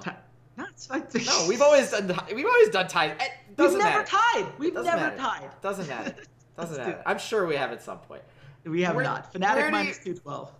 That's 0.59 0.89
no, 1.25 1.45
we've 1.47 1.61
always 1.61 1.89
done 1.91 2.07
we've 2.33 2.45
always 2.45 2.69
done 2.69 2.87
ties. 2.87 3.15
It 3.19 3.31
doesn't 3.55 3.77
we've 3.77 3.85
never 3.85 3.99
matter. 3.99 4.11
tied. 4.11 4.59
We've 4.59 4.73
never 4.73 4.85
matter. 4.85 5.17
tied. 5.17 5.61
Doesn't 5.61 5.87
matter. 5.87 6.15
Doesn't 6.57 6.77
matter. 6.77 7.01
I'm 7.05 7.19
sure 7.19 7.45
we 7.45 7.55
have 7.55 7.71
at 7.71 7.81
some 7.81 7.99
point. 7.99 8.21
We 8.65 8.81
have 8.81 8.95
where, 8.95 9.05
not. 9.05 9.33
Fnatic 9.33 9.71
minus 9.71 10.03
two 10.03 10.13
twelve. 10.13 10.51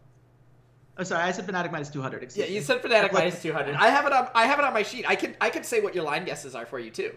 Oh, 0.98 1.04
sorry, 1.04 1.24
I 1.24 1.32
said 1.32 1.46
Fnatic 1.46 1.72
minus 1.74 1.90
two 1.90 2.02
hundred. 2.02 2.32
Yeah, 2.36 2.46
you 2.46 2.62
said 2.62 2.82
Fnatic 2.82 3.12
minus 3.12 3.42
two 3.42 3.52
hundred. 3.52 3.76
I 3.76 3.90
have 3.90 4.06
it 4.06 4.14
on. 4.14 4.30
I 4.34 4.46
have 4.46 4.60
it 4.60 4.66
on 4.66 4.74
my 4.74 4.84
sheet. 4.84 5.06
I 5.08 5.16
can. 5.16 5.36
I 5.42 5.50
can 5.50 5.64
say 5.64 5.82
what 5.82 5.94
your 5.94 6.06
line 6.06 6.24
guesses 6.24 6.56
are 6.56 6.66
for 6.66 6.80
you 6.80 6.90
too. 6.90 7.14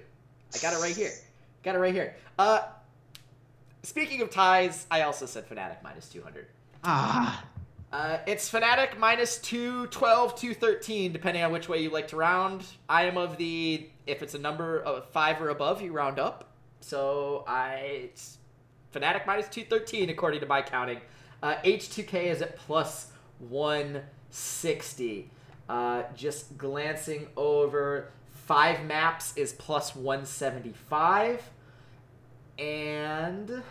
I 0.53 0.59
got 0.59 0.75
it 0.75 0.83
right 0.83 0.97
here. 0.97 1.13
Got 1.63 1.77
it 1.77 1.79
right 1.79 1.95
here. 1.95 2.17
Uh, 2.39 2.63
speaking 3.85 4.21
of 4.21 4.31
ties, 4.31 4.87
I 4.91 5.03
also 5.03 5.27
said 5.27 5.49
Fnatic 5.49 5.83
minus 5.85 6.09
two 6.09 6.23
hundred. 6.23 6.49
Ah. 6.83 7.45
Uh, 7.93 8.17
it's 8.27 8.51
Fnatic 8.51 8.97
minus 8.99 9.37
212, 9.39 10.35
213, 10.35 11.13
depending 11.13 11.43
on 11.43 11.53
which 11.53 11.69
way 11.69 11.83
you 11.83 11.91
like 11.91 12.09
to 12.09 12.17
round. 12.17 12.65
I 12.89 13.05
am 13.05 13.19
of 13.19 13.37
the, 13.37 13.87
if 14.07 14.23
it's 14.23 14.33
a 14.33 14.39
number 14.39 14.81
of 14.81 15.05
five 15.11 15.43
or 15.43 15.51
above, 15.51 15.83
you 15.83 15.93
round 15.93 16.19
up. 16.19 16.55
So 16.81 17.45
I, 17.47 17.75
it's 17.75 18.39
Fnatic 18.95 19.27
minus 19.27 19.47
213, 19.49 20.09
according 20.09 20.41
to 20.41 20.47
my 20.47 20.63
counting. 20.63 21.01
Uh, 21.43 21.57
H2K 21.65 22.25
is 22.25 22.41
at 22.41 22.57
plus 22.57 23.09
160. 23.41 25.31
Uh, 25.69 26.03
just 26.15 26.57
glancing 26.57 27.29
over, 27.37 28.11
five 28.31 28.87
maps 28.87 29.37
is 29.37 29.53
plus 29.53 29.95
175. 29.95 31.43
And 32.59 33.63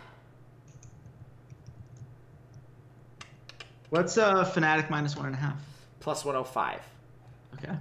What's 3.92 4.16
uh 4.16 4.42
Fnatic 4.46 4.88
minus 4.88 5.18
one 5.18 5.26
and 5.26 5.34
a 5.34 5.38
half? 5.38 5.62
Plus 6.00 6.24
105. 6.24 6.80
Okay. 7.58 7.74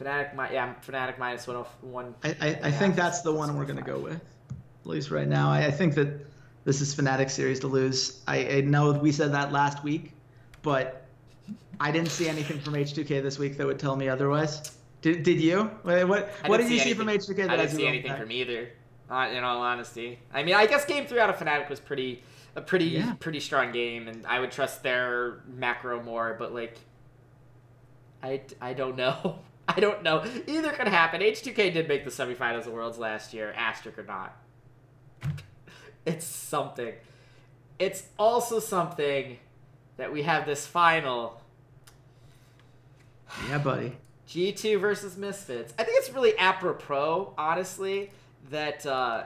Fnatic, 0.00 0.52
yeah, 0.52 0.72
Fnatic 0.82 1.18
minus 1.18 1.46
101. 1.46 2.14
I, 2.24 2.28
I, 2.40 2.60
I 2.62 2.70
think 2.70 2.96
that's 2.96 3.20
the 3.20 3.30
one 3.30 3.54
we're 3.58 3.66
going 3.66 3.76
to 3.76 3.82
go 3.82 3.98
with, 3.98 4.14
at 4.14 4.86
least 4.86 5.10
right 5.10 5.28
now. 5.28 5.50
I, 5.50 5.66
I 5.66 5.70
think 5.70 5.94
that 5.96 6.26
this 6.64 6.80
is 6.80 6.94
Fnatic 6.94 7.28
series 7.28 7.60
to 7.60 7.66
lose. 7.66 8.22
I, 8.26 8.38
I 8.46 8.60
know 8.62 8.92
we 8.92 9.12
said 9.12 9.34
that 9.34 9.52
last 9.52 9.84
week, 9.84 10.12
but 10.62 11.04
I 11.78 11.90
didn't 11.90 12.08
see 12.08 12.26
anything 12.26 12.58
from 12.60 12.72
H2K 12.72 13.22
this 13.22 13.38
week 13.38 13.58
that 13.58 13.66
would 13.66 13.78
tell 13.78 13.96
me 13.96 14.08
otherwise. 14.08 14.72
Did, 15.02 15.24
did 15.24 15.38
you? 15.38 15.64
What 15.82 16.08
what, 16.08 16.30
what 16.46 16.56
did 16.56 16.70
you 16.70 16.78
see 16.78 16.94
from 16.94 17.08
H2K 17.08 17.36
that 17.36 17.50
I 17.50 17.56
didn't 17.56 17.72
see 17.72 17.86
anything 17.86 18.16
from 18.16 18.32
either. 18.32 18.70
Uh, 19.10 19.28
in 19.32 19.42
all 19.42 19.60
honesty, 19.60 20.20
I 20.32 20.44
mean, 20.44 20.54
I 20.54 20.66
guess 20.66 20.84
game 20.84 21.04
three 21.06 21.18
out 21.18 21.30
of 21.30 21.36
Fnatic 21.36 21.68
was 21.68 21.80
pretty 21.80 22.22
a 22.56 22.60
pretty 22.60 22.86
yeah. 22.86 23.14
pretty 23.14 23.40
strong 23.40 23.72
game, 23.72 24.08
and 24.08 24.24
I 24.26 24.40
would 24.40 24.50
trust 24.50 24.82
their 24.82 25.40
macro 25.46 26.02
more. 26.02 26.36
But 26.38 26.54
like, 26.54 26.78
I 28.22 28.42
I 28.60 28.72
don't 28.72 28.96
know. 28.96 29.40
I 29.68 29.78
don't 29.78 30.02
know. 30.02 30.24
Either 30.48 30.72
could 30.72 30.88
happen. 30.88 31.20
H2K 31.20 31.72
did 31.72 31.86
make 31.86 32.04
the 32.04 32.10
semifinals 32.10 32.66
of 32.66 32.72
Worlds 32.72 32.98
last 32.98 33.32
year, 33.32 33.52
asterisk 33.56 33.98
or 33.98 34.02
not. 34.02 34.36
it's 36.06 36.26
something. 36.26 36.94
It's 37.78 38.08
also 38.18 38.58
something 38.58 39.38
that 39.96 40.12
we 40.12 40.22
have 40.22 40.44
this 40.44 40.66
final. 40.66 41.40
Yeah, 43.48 43.58
buddy. 43.58 43.96
G2 44.28 44.80
versus 44.80 45.16
Misfits. 45.16 45.72
I 45.78 45.84
think 45.84 45.98
it's 45.98 46.10
really 46.10 46.36
apropos, 46.38 47.34
honestly, 47.36 48.10
that 48.48 48.84
uh, 48.86 49.24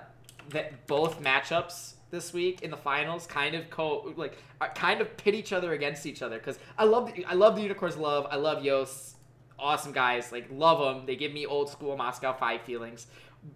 that 0.51 0.87
both 0.87 1.23
matchups 1.23 1.95
this 2.11 2.33
week 2.33 2.63
in 2.63 2.71
the 2.71 2.77
finals 2.77 3.27
kind 3.27 3.55
of 3.55 3.71
co 3.71 4.13
like 4.17 4.39
kind 4.75 5.01
of 5.01 5.17
pit 5.17 5.35
each 5.35 5.53
other 5.53 5.73
against 5.73 6.07
each 6.07 6.23
other. 6.23 6.39
Because 6.39 6.59
I 6.77 6.85
love 6.85 7.13
the, 7.15 7.25
I 7.25 7.35
love 7.35 7.57
the 7.57 7.63
unicorns 7.63 7.97
love. 7.97 8.27
I 8.31 8.37
love 8.37 8.65
Yos 8.65 9.15
awesome 9.59 9.93
guys. 9.93 10.33
Like 10.33 10.49
love 10.51 10.79
them 10.79 11.07
they 11.07 11.17
give 11.17 11.33
me 11.33 11.47
old 11.47 11.71
school 11.71 11.97
Moscow 11.97 12.33
Five 12.33 12.63
feelings. 12.63 13.07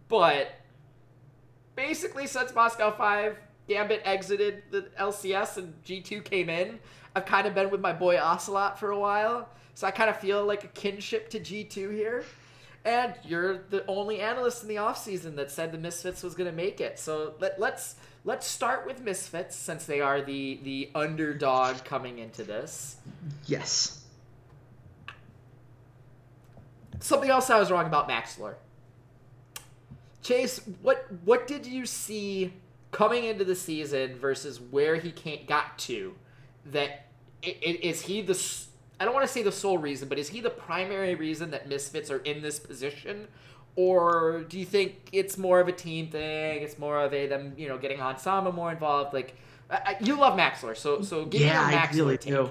But 0.08 0.48
basically 1.76 2.26
since 2.26 2.54
Moscow 2.54 2.90
Five 2.90 3.36
Gambit 3.68 4.02
exited 4.04 4.62
the 4.70 4.88
LCS 4.98 5.58
and 5.58 5.74
G2 5.84 6.24
came 6.24 6.48
in 6.48 6.78
I've 7.14 7.26
kind 7.26 7.46
of 7.46 7.54
been 7.54 7.70
with 7.70 7.80
my 7.80 7.92
boy 7.92 8.16
Ocelot 8.16 8.78
for 8.78 8.90
a 8.90 8.98
while. 8.98 9.48
So 9.74 9.86
I 9.86 9.90
kind 9.90 10.10
of 10.10 10.18
feel 10.18 10.44
like 10.44 10.64
a 10.64 10.68
kinship 10.68 11.30
to 11.30 11.40
G2 11.40 11.92
here 11.92 12.24
and 12.88 13.14
you're 13.22 13.58
the 13.68 13.84
only 13.86 14.20
analyst 14.20 14.62
in 14.62 14.68
the 14.68 14.76
offseason 14.76 15.36
that 15.36 15.50
said 15.50 15.72
the 15.72 15.78
Misfits 15.78 16.22
was 16.22 16.34
going 16.34 16.48
to 16.48 16.56
make 16.56 16.80
it. 16.80 16.98
So 16.98 17.34
let, 17.38 17.60
let's 17.60 17.96
let's 18.24 18.46
start 18.46 18.86
with 18.86 19.02
Misfits 19.02 19.54
since 19.54 19.84
they 19.84 20.00
are 20.00 20.22
the 20.22 20.58
the 20.62 20.90
underdog 20.94 21.84
coming 21.84 22.18
into 22.18 22.44
this. 22.44 22.96
Yes. 23.46 24.04
Something 27.00 27.28
else 27.28 27.50
I 27.50 27.58
was 27.58 27.70
wrong 27.70 27.86
about 27.86 28.08
Maxlore. 28.08 28.54
Chase, 30.22 30.60
what 30.80 31.06
what 31.26 31.46
did 31.46 31.66
you 31.66 31.84
see 31.84 32.54
coming 32.90 33.24
into 33.24 33.44
the 33.44 33.54
season 33.54 34.18
versus 34.18 34.58
where 34.58 34.96
he 34.96 35.12
can't 35.12 35.46
got 35.46 35.78
to? 35.80 36.14
That 36.64 37.04
is 37.42 38.00
he 38.00 38.22
the 38.22 38.34
I 39.00 39.04
don't 39.04 39.14
want 39.14 39.26
to 39.26 39.32
say 39.32 39.42
the 39.42 39.52
sole 39.52 39.78
reason, 39.78 40.08
but 40.08 40.18
is 40.18 40.28
he 40.28 40.40
the 40.40 40.50
primary 40.50 41.14
reason 41.14 41.50
that 41.52 41.68
Misfits 41.68 42.10
are 42.10 42.18
in 42.18 42.42
this 42.42 42.58
position? 42.58 43.28
Or 43.76 44.44
do 44.48 44.58
you 44.58 44.64
think 44.64 45.08
it's 45.12 45.38
more 45.38 45.60
of 45.60 45.68
a 45.68 45.72
team 45.72 46.08
thing? 46.08 46.62
It's 46.62 46.78
more 46.78 47.00
of 47.00 47.14
a 47.14 47.28
them, 47.28 47.54
you 47.56 47.68
know, 47.68 47.78
getting 47.78 48.00
Sama 48.18 48.50
more 48.50 48.72
involved. 48.72 49.14
Like, 49.14 49.36
I, 49.70 49.96
you 50.00 50.16
love 50.18 50.36
Maxlore, 50.36 50.76
so 50.76 51.02
so 51.02 51.24
give 51.26 51.42
yeah, 51.42 51.66
me 51.68 51.72
your 51.74 51.82
Maxlore 51.82 51.92
I 51.92 51.96
really 51.96 52.18
take. 52.18 52.34
do. 52.34 52.50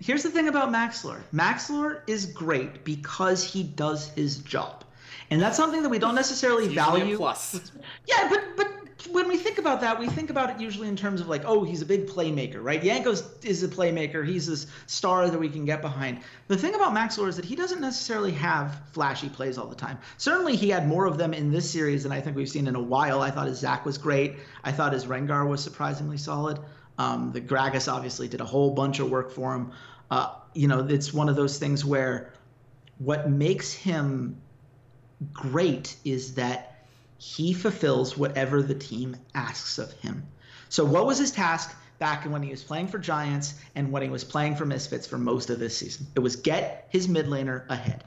Here's 0.00 0.22
the 0.22 0.30
thing 0.30 0.48
about 0.48 0.70
Maxlore. 0.70 1.22
Maxlore 1.32 2.02
is 2.06 2.26
great 2.26 2.84
because 2.84 3.42
he 3.42 3.62
does 3.62 4.08
his 4.10 4.38
job, 4.38 4.84
and 5.30 5.40
that's 5.40 5.56
something 5.56 5.82
that 5.82 5.88
we 5.88 5.98
don't 5.98 6.14
necessarily 6.14 6.68
value. 6.68 7.16
plus. 7.16 7.72
Yeah, 8.06 8.28
but 8.28 8.42
but 8.56 8.75
when 9.10 9.28
we 9.28 9.36
think 9.36 9.58
about 9.58 9.82
that, 9.82 9.98
we 9.98 10.08
think 10.08 10.30
about 10.30 10.50
it 10.50 10.60
usually 10.60 10.88
in 10.88 10.96
terms 10.96 11.20
of 11.20 11.28
like, 11.28 11.42
oh, 11.44 11.64
he's 11.64 11.82
a 11.82 11.86
big 11.86 12.06
playmaker, 12.06 12.62
right? 12.62 12.82
Jankos 12.82 13.44
is 13.44 13.62
a 13.62 13.68
playmaker. 13.68 14.26
He's 14.26 14.46
this 14.46 14.66
star 14.86 15.28
that 15.28 15.38
we 15.38 15.48
can 15.48 15.64
get 15.64 15.82
behind. 15.82 16.20
The 16.48 16.56
thing 16.56 16.74
about 16.74 16.94
Maxlore 16.94 17.28
is 17.28 17.36
that 17.36 17.44
he 17.44 17.56
doesn't 17.56 17.80
necessarily 17.80 18.32
have 18.32 18.80
flashy 18.92 19.28
plays 19.28 19.58
all 19.58 19.66
the 19.66 19.76
time. 19.76 19.98
Certainly, 20.16 20.56
he 20.56 20.70
had 20.70 20.88
more 20.88 21.04
of 21.04 21.18
them 21.18 21.34
in 21.34 21.50
this 21.50 21.70
series 21.70 22.04
than 22.04 22.12
I 22.12 22.20
think 22.20 22.36
we've 22.36 22.48
seen 22.48 22.66
in 22.66 22.74
a 22.74 22.82
while. 22.82 23.20
I 23.20 23.30
thought 23.30 23.48
his 23.48 23.58
Zac 23.58 23.84
was 23.84 23.98
great. 23.98 24.36
I 24.64 24.72
thought 24.72 24.92
his 24.92 25.04
Rengar 25.04 25.46
was 25.46 25.62
surprisingly 25.62 26.16
solid. 26.16 26.58
Um, 26.98 27.32
the 27.32 27.40
Gragas 27.40 27.92
obviously 27.92 28.28
did 28.28 28.40
a 28.40 28.46
whole 28.46 28.70
bunch 28.70 28.98
of 29.00 29.10
work 29.10 29.30
for 29.30 29.54
him. 29.54 29.72
Uh, 30.10 30.32
you 30.54 30.68
know, 30.68 30.86
it's 30.88 31.12
one 31.12 31.28
of 31.28 31.36
those 31.36 31.58
things 31.58 31.84
where 31.84 32.32
what 32.98 33.28
makes 33.28 33.72
him 33.72 34.40
great 35.32 35.96
is 36.04 36.34
that 36.34 36.75
he 37.18 37.52
fulfills 37.52 38.16
whatever 38.16 38.62
the 38.62 38.74
team 38.74 39.16
asks 39.34 39.78
of 39.78 39.92
him. 39.94 40.26
So, 40.68 40.84
what 40.84 41.06
was 41.06 41.18
his 41.18 41.30
task 41.30 41.74
back 41.98 42.24
when 42.24 42.42
he 42.42 42.50
was 42.50 42.62
playing 42.62 42.88
for 42.88 42.98
Giants 42.98 43.54
and 43.74 43.90
when 43.90 44.02
he 44.02 44.08
was 44.08 44.24
playing 44.24 44.56
for 44.56 44.66
Misfits 44.66 45.06
for 45.06 45.18
most 45.18 45.50
of 45.50 45.58
this 45.58 45.76
season? 45.76 46.06
It 46.14 46.20
was 46.20 46.36
get 46.36 46.88
his 46.90 47.08
mid 47.08 47.26
laner 47.26 47.68
ahead. 47.68 48.04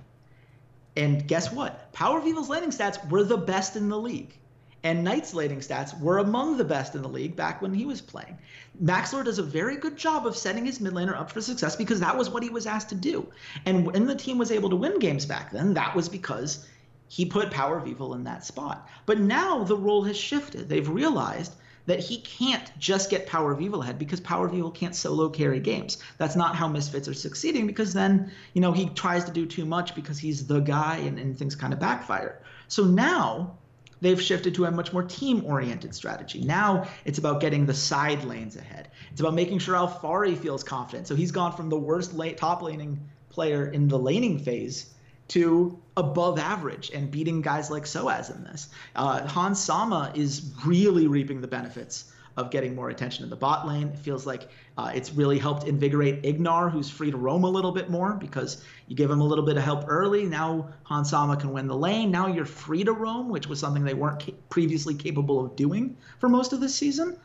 And 0.95 1.27
guess 1.27 1.51
what? 1.51 1.93
Power 1.93 2.19
of 2.19 2.27
Evil's 2.27 2.49
laning 2.49 2.71
stats 2.71 3.09
were 3.09 3.23
the 3.23 3.37
best 3.37 3.75
in 3.75 3.89
the 3.89 3.97
league. 3.97 4.37
And 4.83 5.03
Knight's 5.03 5.33
laning 5.33 5.59
stats 5.59 5.99
were 5.99 6.19
among 6.19 6.57
the 6.57 6.63
best 6.63 6.95
in 6.95 7.01
the 7.01 7.09
league 7.09 7.35
back 7.35 7.61
when 7.61 7.73
he 7.73 7.85
was 7.85 7.99
playing. 7.99 8.37
Maxlore 8.81 9.25
does 9.25 9.39
a 9.39 9.43
very 9.43 9.75
good 9.75 9.97
job 9.97 10.25
of 10.25 10.37
setting 10.37 10.65
his 10.65 10.79
mid 10.79 10.93
laner 10.93 11.17
up 11.17 11.31
for 11.31 11.41
success 11.41 11.75
because 11.75 11.99
that 11.99 12.17
was 12.17 12.29
what 12.29 12.43
he 12.43 12.49
was 12.49 12.65
asked 12.65 12.89
to 12.89 12.95
do. 12.95 13.29
And 13.65 13.85
when 13.85 14.05
the 14.05 14.15
team 14.15 14.37
was 14.37 14.51
able 14.51 14.69
to 14.69 14.75
win 14.75 14.99
games 14.99 15.25
back 15.25 15.51
then, 15.51 15.73
that 15.73 15.95
was 15.95 16.07
because 16.07 16.65
he 17.09 17.25
put 17.25 17.51
Power 17.51 17.77
of 17.77 17.87
Evil 17.87 18.13
in 18.13 18.23
that 18.23 18.45
spot. 18.45 18.87
But 19.05 19.19
now 19.19 19.63
the 19.63 19.75
role 19.75 20.03
has 20.03 20.15
shifted. 20.15 20.69
They've 20.69 20.87
realized 20.87 21.53
that 21.87 21.99
he 21.99 22.21
can't 22.21 22.71
just 22.77 23.09
get 23.09 23.25
Power 23.25 23.51
of 23.51 23.61
Evil 23.61 23.81
ahead 23.81 23.97
because 23.97 24.19
Power 24.19 24.45
of 24.45 24.53
Evil 24.53 24.69
can't 24.69 24.95
solo 24.95 25.27
carry 25.27 25.59
games. 25.59 25.97
That's 26.19 26.35
not 26.35 26.55
how 26.55 26.67
Misfits 26.67 27.07
are 27.07 27.15
succeeding 27.15 27.65
because 27.65 27.93
then, 27.93 28.31
you 28.53 28.61
know, 28.61 28.71
he 28.71 28.89
tries 28.89 29.23
to 29.23 29.31
do 29.31 29.47
too 29.47 29.65
much 29.65 29.95
because 29.95 30.19
he's 30.19 30.45
the 30.45 30.59
guy 30.59 30.97
and, 30.97 31.17
and 31.17 31.35
things 31.35 31.55
kind 31.55 31.73
of 31.73 31.79
backfire. 31.79 32.43
So 32.67 32.83
now 32.83 33.57
they've 34.01 34.21
shifted 34.21 34.53
to 34.55 34.65
a 34.65 34.71
much 34.71 34.93
more 34.93 35.01
team 35.01 35.43
oriented 35.45 35.95
strategy. 35.95 36.41
Now 36.41 36.87
it's 37.05 37.17
about 37.17 37.41
getting 37.41 37.65
the 37.65 37.73
side 37.73 38.23
lanes 38.23 38.55
ahead. 38.55 38.89
It's 39.11 39.19
about 39.19 39.33
making 39.33 39.57
sure 39.57 39.73
Alphari 39.73 40.37
feels 40.37 40.63
confident. 40.63 41.07
So 41.07 41.15
he's 41.15 41.31
gone 41.31 41.53
from 41.53 41.69
the 41.69 41.77
worst 41.77 42.13
late, 42.13 42.37
top 42.37 42.61
laning 42.61 42.99
player 43.29 43.65
in 43.65 43.87
the 43.87 43.97
laning 43.97 44.37
phase 44.37 44.93
to 45.29 45.79
above 45.99 46.39
average 46.39 46.91
and 46.91 47.11
beating 47.11 47.41
guys 47.41 47.69
like 47.69 47.83
Soaz 47.83 48.33
in 48.33 48.43
this. 48.43 48.69
Uh, 48.95 49.27
Hans 49.27 49.59
Sama 49.59 50.11
is 50.15 50.53
really 50.65 51.07
reaping 51.07 51.41
the 51.41 51.47
benefits 51.47 52.11
of 52.37 52.51
getting 52.51 52.73
more 52.73 52.89
attention 52.89 53.25
in 53.25 53.29
the 53.29 53.35
bot 53.35 53.67
lane. 53.67 53.89
It 53.89 53.99
feels 53.99 54.25
like 54.25 54.47
uh, 54.77 54.91
it's 54.95 55.11
really 55.11 55.37
helped 55.37 55.67
invigorate 55.67 56.23
Ignar, 56.23 56.71
who's 56.71 56.89
free 56.89 57.11
to 57.11 57.17
roam 57.17 57.43
a 57.43 57.49
little 57.49 57.73
bit 57.73 57.89
more 57.89 58.13
because 58.13 58.63
you 58.87 58.95
give 58.95 59.11
him 59.11 59.19
a 59.19 59.25
little 59.25 59.43
bit 59.43 59.57
of 59.57 59.63
help 59.63 59.83
early. 59.89 60.25
Now 60.25 60.69
Hans 60.83 61.09
Sama 61.09 61.35
can 61.35 61.51
win 61.51 61.67
the 61.67 61.75
lane. 61.75 62.11
Now 62.11 62.27
you're 62.27 62.45
free 62.45 62.85
to 62.85 62.93
roam, 62.93 63.27
which 63.27 63.47
was 63.47 63.59
something 63.59 63.83
they 63.83 63.93
weren't 63.93 64.23
ca- 64.23 64.35
previously 64.49 64.95
capable 64.95 65.45
of 65.45 65.57
doing 65.57 65.97
for 66.19 66.29
most 66.29 66.53
of 66.53 66.61
the 66.61 66.69
season. 66.69 67.17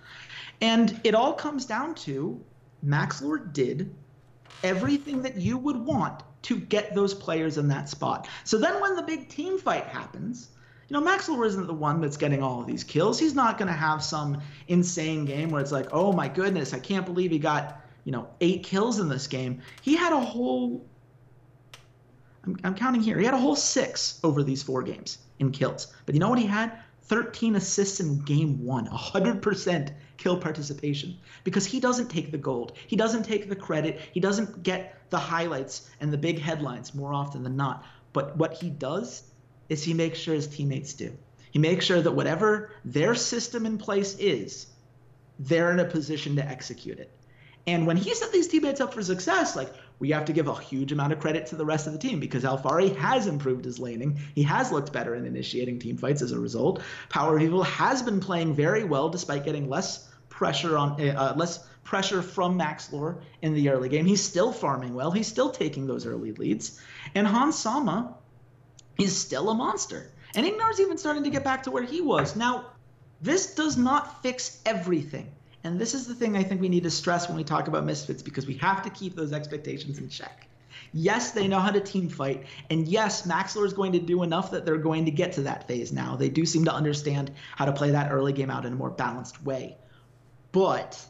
And 0.60 1.00
it 1.04 1.14
all 1.14 1.32
comes 1.32 1.64
down 1.64 1.94
to 2.06 2.42
Maxlore 2.84 3.52
did 3.52 3.94
everything 4.64 5.22
that 5.22 5.37
you 5.37 5.57
would 5.59 5.77
want 5.77 6.22
to 6.42 6.57
get 6.57 6.94
those 6.94 7.14
players 7.14 7.59
in 7.59 7.68
that 7.68 7.88
spot. 7.88 8.29
So 8.42 8.59
then 8.59 8.81
when 8.81 8.96
the 8.96 9.03
big 9.03 9.29
team 9.29 9.59
fight 9.59 9.85
happens, 9.85 10.48
you 10.88 11.00
know, 11.00 11.07
Maxlore 11.07 11.46
isn't 11.46 11.66
the 11.66 11.74
one 11.74 12.00
that's 12.00 12.16
getting 12.16 12.42
all 12.42 12.61
of 12.61 12.66
these 12.66 12.85
kills. 12.85 13.18
He's 13.18 13.35
not 13.35 13.57
going 13.57 13.68
to 13.68 13.74
have 13.74 14.03
some 14.03 14.40
insane 14.68 15.24
game 15.24 15.50
where 15.50 15.62
it's 15.62 15.72
like, 15.72 15.88
oh 15.92 16.12
my 16.12 16.29
goodness, 16.29 16.74
I 16.74 16.79
can't 16.79 17.07
believe 17.07 17.31
he 17.31 17.38
got, 17.38 17.81
you 18.05 18.12
know, 18.12 18.29
eight 18.40 18.64
kills 18.64 18.98
in 18.98 19.09
this 19.09 19.27
game. 19.27 19.62
He 19.81 19.96
had 19.96 20.12
a 20.12 20.20
whole, 20.20 20.87
I'm, 22.44 22.59
I'm 22.64 22.74
counting 22.74 23.00
here, 23.00 23.18
he 23.18 23.24
had 23.24 23.35
a 23.35 23.38
whole 23.38 23.57
six 23.57 24.20
over 24.22 24.42
these 24.42 24.62
four 24.62 24.83
games 24.83 25.18
in 25.38 25.53
kills. 25.53 25.94
But 26.05 26.14
you 26.14 26.20
know 26.20 26.29
what 26.29 26.38
he 26.38 26.46
had? 26.46 26.79
13 27.06 27.56
assists 27.56 28.00
in 28.00 28.20
game 28.20 28.64
one, 28.64 28.86
100% 28.88 29.92
kill 30.16 30.38
participation 30.38 31.18
because 31.42 31.66
he 31.66 31.80
doesn't 31.80 32.08
take 32.08 32.30
the 32.30 32.38
gold. 32.38 32.72
He 32.86 32.96
doesn't 32.96 33.24
take 33.24 33.48
the 33.48 33.56
credit. 33.56 34.00
He 34.12 34.20
doesn't 34.20 34.62
get 34.62 34.98
the 35.10 35.18
highlights 35.18 35.90
and 36.00 36.12
the 36.12 36.18
big 36.18 36.38
headlines 36.38 36.94
more 36.94 37.12
often 37.12 37.42
than 37.42 37.56
not. 37.56 37.84
But 38.12 38.36
what 38.36 38.54
he 38.54 38.70
does 38.70 39.24
is 39.68 39.82
he 39.82 39.92
makes 39.92 40.18
sure 40.18 40.34
his 40.34 40.46
teammates 40.46 40.94
do. 40.94 41.16
He 41.50 41.58
makes 41.58 41.84
sure 41.84 42.00
that 42.00 42.12
whatever 42.12 42.72
their 42.84 43.14
system 43.14 43.66
in 43.66 43.78
place 43.78 44.16
is, 44.18 44.66
they're 45.38 45.72
in 45.72 45.80
a 45.80 45.84
position 45.84 46.36
to 46.36 46.46
execute 46.46 46.98
it. 46.98 47.10
And 47.66 47.86
when 47.86 47.96
he 47.96 48.14
set 48.14 48.32
these 48.32 48.48
teammates 48.48 48.80
up 48.80 48.92
for 48.92 49.02
success, 49.02 49.56
like 49.56 49.72
we 49.98 50.11
have 50.11 50.24
to 50.26 50.33
give 50.33 50.48
a 50.48 50.54
huge 50.54 50.92
amount 50.92 51.12
of 51.12 51.20
credit 51.20 51.46
to 51.46 51.57
the 51.57 51.64
rest 51.64 51.87
of 51.87 51.92
the 51.92 51.98
team 51.98 52.20
because 52.20 52.44
Alphari 52.44 52.94
has 52.96 53.26
improved 53.26 53.64
his 53.64 53.78
laning. 53.78 54.18
He 54.35 54.42
has 54.42 54.72
looked 54.72 54.92
better 54.92 55.14
in 55.14 55.24
initiating 55.24 55.78
team 55.78 55.96
fights 55.96 56.22
as 56.22 56.33
a 56.33 56.38
result. 56.38 56.83
Power 57.09 57.38
Evil 57.38 57.62
has 57.62 58.02
been 58.02 58.20
playing 58.20 58.54
very 58.54 58.85
well 58.85 59.09
despite 59.09 59.44
getting 59.44 59.68
less 59.68 60.09
pressure 60.28 60.76
on 60.76 61.00
uh, 61.00 61.35
less 61.37 61.64
pressure 61.85 62.22
from 62.22 62.59
Maxlore 62.59 63.20
in 63.42 63.54
the 63.54 63.68
early 63.68 63.88
game. 63.88 64.07
He's 64.07 64.22
still 64.22 64.52
farming 64.52 64.94
well. 64.94 65.11
He's 65.11 65.28
still 65.28 65.50
taking 65.50 65.87
those 65.87 66.07
early 66.07 66.33
leads. 66.33 66.80
And 67.14 67.26
Hans 67.26 67.57
Sama 67.57 68.14
is 68.98 69.16
still 69.16 69.50
a 69.50 69.54
monster. 69.54 70.11
And 70.35 70.46
Ignar's 70.46 70.80
even 70.80 70.98
starting 70.98 71.24
to 71.24 71.30
get 71.30 71.44
back 71.44 71.64
to 71.64 71.70
where 71.70 71.83
he 71.83 72.00
was. 72.00 72.35
Now, 72.35 72.66
this 73.20 73.54
does 73.54 73.76
not 73.76 74.22
fix 74.22 74.61
everything. 74.66 75.34
And 75.64 75.81
this 75.81 75.94
is 75.94 76.07
the 76.07 76.14
thing 76.14 76.37
I 76.37 76.42
think 76.42 76.61
we 76.61 76.68
need 76.68 76.83
to 76.83 76.90
stress 76.90 77.27
when 77.27 77.37
we 77.37 77.44
talk 77.44 77.68
about 77.68 77.85
Misfits 77.85 78.22
because 78.22 78.46
we 78.46 78.55
have 78.59 78.83
to 78.83 78.90
keep 78.90 79.16
those 79.16 79.33
expectations 79.33 79.98
in 79.98 80.11
check. 80.11 80.46
Yes, 80.92 81.31
they 81.33 81.48
know 81.48 81.59
how 81.59 81.70
to 81.70 81.81
team 81.81 82.09
fight. 82.09 82.44
And 82.68 82.87
yes, 82.87 83.27
Maxlore 83.27 83.64
is 83.64 83.72
going 83.72 83.92
to 83.92 83.98
do 83.98 84.22
enough 84.22 84.50
that 84.50 84.66
they're 84.66 84.77
going 84.77 85.07
to 85.07 85.11
get 85.11 85.33
to 85.33 85.42
that 85.42 85.66
phase 85.66 85.92
now. 85.92 86.16
They 86.16 86.29
do 86.29 86.44
seem 86.44 86.66
to 86.66 86.72
understand 86.72 87.33
how 87.57 87.64
to 87.64 87.72
play 87.72 87.90
that 87.92 88.12
early 88.12 88.33
game 88.33 88.50
out 88.50 88.66
in 88.66 88.74
a 88.74 88.77
more 88.77 88.90
balanced 88.90 89.42
way. 89.42 89.77
But 90.53 91.05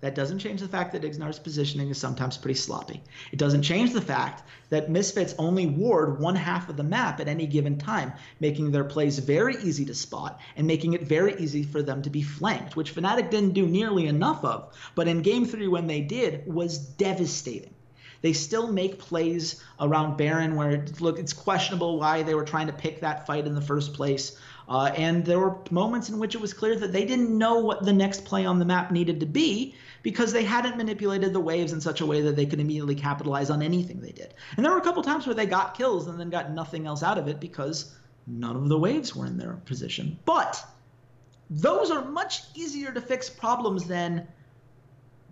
that 0.00 0.14
doesn't 0.14 0.38
change 0.38 0.60
the 0.60 0.68
fact 0.68 0.92
that 0.92 1.04
Ignar's 1.04 1.38
positioning 1.38 1.88
is 1.88 1.98
sometimes 1.98 2.36
pretty 2.36 2.58
sloppy. 2.58 3.02
It 3.32 3.38
doesn't 3.38 3.62
change 3.62 3.92
the 3.92 4.00
fact 4.00 4.42
that 4.68 4.90
Misfits 4.90 5.34
only 5.38 5.66
ward 5.66 6.20
one 6.20 6.36
half 6.36 6.68
of 6.68 6.76
the 6.76 6.82
map 6.82 7.20
at 7.20 7.28
any 7.28 7.46
given 7.46 7.78
time, 7.78 8.12
making 8.40 8.70
their 8.70 8.84
plays 8.84 9.18
very 9.18 9.56
easy 9.62 9.84
to 9.86 9.94
spot 9.94 10.40
and 10.56 10.66
making 10.66 10.92
it 10.92 11.02
very 11.02 11.34
easy 11.36 11.62
for 11.62 11.82
them 11.82 12.02
to 12.02 12.10
be 12.10 12.22
flanked, 12.22 12.76
which 12.76 12.94
Fnatic 12.94 13.30
didn't 13.30 13.54
do 13.54 13.66
nearly 13.66 14.06
enough 14.06 14.44
of, 14.44 14.74
but 14.94 15.08
in 15.08 15.22
game 15.22 15.46
three 15.46 15.68
when 15.68 15.86
they 15.86 16.00
did 16.00 16.46
was 16.46 16.78
devastating. 16.78 17.74
They 18.22 18.32
still 18.32 18.72
make 18.72 18.98
plays 18.98 19.62
around 19.78 20.16
Baron 20.16 20.56
where 20.56 20.84
look 21.00 21.18
it's 21.18 21.32
questionable 21.32 21.98
why 21.98 22.22
they 22.22 22.34
were 22.34 22.44
trying 22.44 22.66
to 22.66 22.72
pick 22.72 23.00
that 23.00 23.26
fight 23.26 23.46
in 23.46 23.54
the 23.54 23.60
first 23.60 23.92
place. 23.92 24.36
Uh, 24.68 24.90
and 24.96 25.24
there 25.24 25.38
were 25.38 25.58
moments 25.70 26.08
in 26.08 26.18
which 26.18 26.34
it 26.34 26.40
was 26.40 26.52
clear 26.52 26.74
that 26.74 26.92
they 26.92 27.04
didn't 27.04 27.36
know 27.36 27.60
what 27.60 27.84
the 27.84 27.92
next 27.92 28.24
play 28.24 28.44
on 28.44 28.58
the 28.58 28.64
map 28.64 28.90
needed 28.90 29.20
to 29.20 29.26
be 29.26 29.74
because 30.02 30.32
they 30.32 30.44
hadn't 30.44 30.76
manipulated 30.76 31.32
the 31.32 31.40
waves 31.40 31.72
in 31.72 31.80
such 31.80 32.00
a 32.00 32.06
way 32.06 32.20
that 32.20 32.34
they 32.34 32.46
could 32.46 32.60
immediately 32.60 32.94
capitalize 32.94 33.50
on 33.50 33.62
anything 33.62 34.00
they 34.00 34.12
did. 34.12 34.34
And 34.56 34.64
there 34.64 34.72
were 34.72 34.78
a 34.78 34.82
couple 34.82 35.02
times 35.02 35.26
where 35.26 35.34
they 35.34 35.46
got 35.46 35.76
kills 35.76 36.08
and 36.08 36.18
then 36.18 36.30
got 36.30 36.50
nothing 36.50 36.86
else 36.86 37.02
out 37.02 37.18
of 37.18 37.28
it 37.28 37.38
because 37.38 37.96
none 38.26 38.56
of 38.56 38.68
the 38.68 38.78
waves 38.78 39.14
were 39.14 39.26
in 39.26 39.36
their 39.36 39.54
position. 39.64 40.18
But 40.24 40.64
those 41.48 41.90
are 41.92 42.04
much 42.04 42.42
easier 42.54 42.92
to 42.92 43.00
fix 43.00 43.30
problems 43.30 43.86
than 43.86 44.26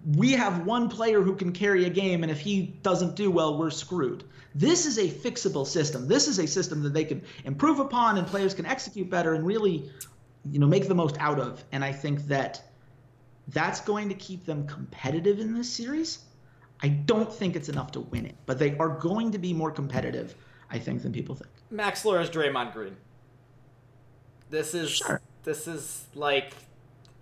we 0.05 0.33
have 0.33 0.67
one 0.67 0.89
player 0.89 1.23
who 1.23 1.35
can 1.35 1.53
carry 1.53 1.87
a 1.87 1.91
game, 1.91 2.23
and 2.23 2.31
if 2.31 2.41
he 2.41 2.63
doesn't 2.83 3.17
do 3.17 3.31
well, 3.31 3.59
we're 3.59 3.71
screwed. 3.71 4.25
This 4.55 4.87
is 4.87 4.99
a 4.99 5.09
fixable 5.09 5.67
system. 5.67 6.07
This 6.07 6.29
is 6.29 6.39
a 6.39 6.47
system 6.47 6.83
that 6.83 6.93
they 6.93 7.05
can 7.05 7.23
improve 7.45 7.81
upon, 7.81 8.19
and 8.19 8.27
players 8.27 8.55
can 8.55 8.67
execute 8.67 9.09
better 9.09 9.35
and 9.35 9.47
really, 9.47 9.91
you 10.51 10.59
know, 10.59 10.67
make 10.67 10.89
the 10.89 10.95
most 10.95 11.17
out 11.19 11.41
of. 11.41 11.65
And 11.73 11.83
I 11.83 11.93
think 11.93 12.27
that 12.27 12.63
that's 13.49 13.81
going 13.81 14.09
to 14.11 14.15
keep 14.15 14.45
them 14.45 14.67
competitive 14.67 15.41
in 15.41 15.55
this 15.55 15.71
series. 15.71 16.21
I 16.83 16.89
don't 16.89 17.33
think 17.33 17.57
it's 17.57 17.69
enough 17.69 17.93
to 17.93 18.01
win 18.01 18.27
it, 18.27 18.35
but 18.47 18.59
they 18.59 18.77
are 18.79 18.89
going 18.89 19.33
to 19.33 19.39
be 19.39 19.53
more 19.55 19.71
competitive, 19.71 20.35
I 20.71 20.79
think, 20.79 21.03
than 21.03 21.13
people 21.13 21.35
think. 21.35 21.51
Maxlore 21.73 22.21
is 22.23 22.29
Draymond 22.29 22.73
Green. 22.73 22.97
This 24.51 24.75
is 24.75 24.91
sure. 24.91 25.21
this 25.45 25.67
is 25.67 26.05
like 26.15 26.53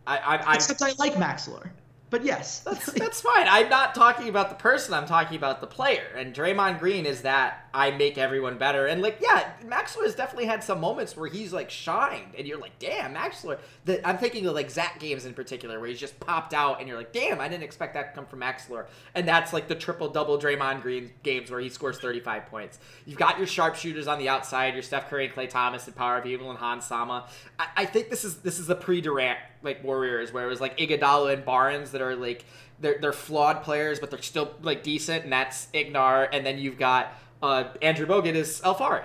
I, 0.06 0.18
I, 0.18 0.36
I 0.36 0.54
except 0.54 0.82
I 0.82 0.92
like 0.98 1.14
Maxlore. 1.14 1.70
But 2.12 2.24
yes, 2.24 2.60
that's 2.60 2.92
that's 2.92 3.22
fine. 3.22 3.46
I'm 3.48 3.70
not 3.70 3.94
talking 3.94 4.28
about 4.28 4.50
the 4.50 4.54
person. 4.54 4.92
I'm 4.92 5.06
talking 5.06 5.36
about 5.36 5.62
the 5.62 5.66
player. 5.66 6.04
And 6.14 6.34
Draymond 6.34 6.78
Green 6.78 7.06
is 7.06 7.22
that 7.22 7.61
I 7.74 7.90
make 7.90 8.18
everyone 8.18 8.58
better. 8.58 8.86
And 8.86 9.00
like, 9.00 9.18
yeah, 9.20 9.52
Maxlore 9.64 10.04
has 10.04 10.14
definitely 10.14 10.46
had 10.46 10.62
some 10.62 10.80
moments 10.80 11.16
where 11.16 11.28
he's 11.28 11.52
like 11.52 11.70
shined, 11.70 12.34
and 12.36 12.46
you're 12.46 12.58
like, 12.58 12.78
damn, 12.78 13.14
Maxlore. 13.14 13.58
The, 13.84 14.06
I'm 14.06 14.18
thinking 14.18 14.46
of 14.46 14.54
like 14.54 14.70
Zac 14.70 15.00
games 15.00 15.24
in 15.24 15.32
particular, 15.32 15.80
where 15.80 15.88
he's 15.88 16.00
just 16.00 16.18
popped 16.20 16.52
out, 16.52 16.80
and 16.80 16.88
you're 16.88 16.98
like, 16.98 17.12
damn, 17.12 17.40
I 17.40 17.48
didn't 17.48 17.62
expect 17.62 17.94
that 17.94 18.10
to 18.10 18.14
come 18.14 18.26
from 18.26 18.40
Maxlore. 18.40 18.86
And 19.14 19.26
that's 19.26 19.52
like 19.52 19.68
the 19.68 19.74
triple 19.74 20.08
double 20.08 20.38
Draymond 20.38 20.82
Green 20.82 21.12
games 21.22 21.50
where 21.50 21.60
he 21.60 21.70
scores 21.70 21.98
35 21.98 22.46
points. 22.46 22.78
You've 23.06 23.18
got 23.18 23.38
your 23.38 23.46
sharpshooters 23.46 24.06
on 24.06 24.18
the 24.18 24.28
outside, 24.28 24.74
your 24.74 24.82
Steph 24.82 25.08
Curry 25.08 25.26
and 25.26 25.34
Klay 25.34 25.48
Thompson 25.48 25.62
and 25.86 25.96
Power 25.96 26.18
of 26.18 26.26
Evil 26.26 26.50
and 26.50 26.58
Hans 26.58 26.84
Sama. 26.84 27.26
I, 27.58 27.68
I 27.78 27.84
think 27.86 28.10
this 28.10 28.24
is 28.24 28.38
this 28.38 28.58
is 28.58 28.68
a 28.68 28.74
pre 28.74 29.00
Durant 29.00 29.38
like 29.62 29.82
Warriors 29.82 30.32
where 30.32 30.44
it 30.44 30.48
was 30.48 30.60
like 30.60 30.76
Iguodala 30.78 31.32
and 31.32 31.44
Barnes 31.44 31.92
that 31.92 32.02
are 32.02 32.16
like 32.16 32.44
they're 32.80 32.98
they're 33.00 33.12
flawed 33.12 33.62
players, 33.62 33.98
but 33.98 34.10
they're 34.10 34.20
still 34.20 34.54
like 34.62 34.82
decent, 34.82 35.24
and 35.24 35.32
that's 35.32 35.68
Ignar. 35.72 36.28
And 36.32 36.44
then 36.44 36.58
you've 36.58 36.78
got 36.78 37.14
uh, 37.42 37.64
Andrew 37.82 38.06
Bogut 38.06 38.34
is 38.34 38.60
Alphari. 38.60 39.04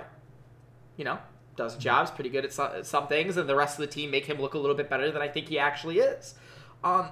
You 0.96 1.06
know, 1.06 1.20
does 1.56 1.76
jobs, 1.76 2.12
pretty 2.12 2.30
good 2.30 2.46
at 2.46 2.54
some, 2.54 2.84
some, 2.84 3.08
things, 3.08 3.36
and 3.38 3.50
the 3.50 3.56
rest 3.56 3.80
of 3.80 3.82
the 3.82 3.92
team 3.92 4.12
make 4.12 4.26
him 4.26 4.40
look 4.40 4.54
a 4.54 4.58
little 4.58 4.76
bit 4.76 4.90
better 4.90 5.12
than 5.12 5.22
I 5.22 5.28
think 5.28 5.48
he 5.48 5.60
actually 5.60 6.00
is. 6.00 6.36
Um, 6.84 7.10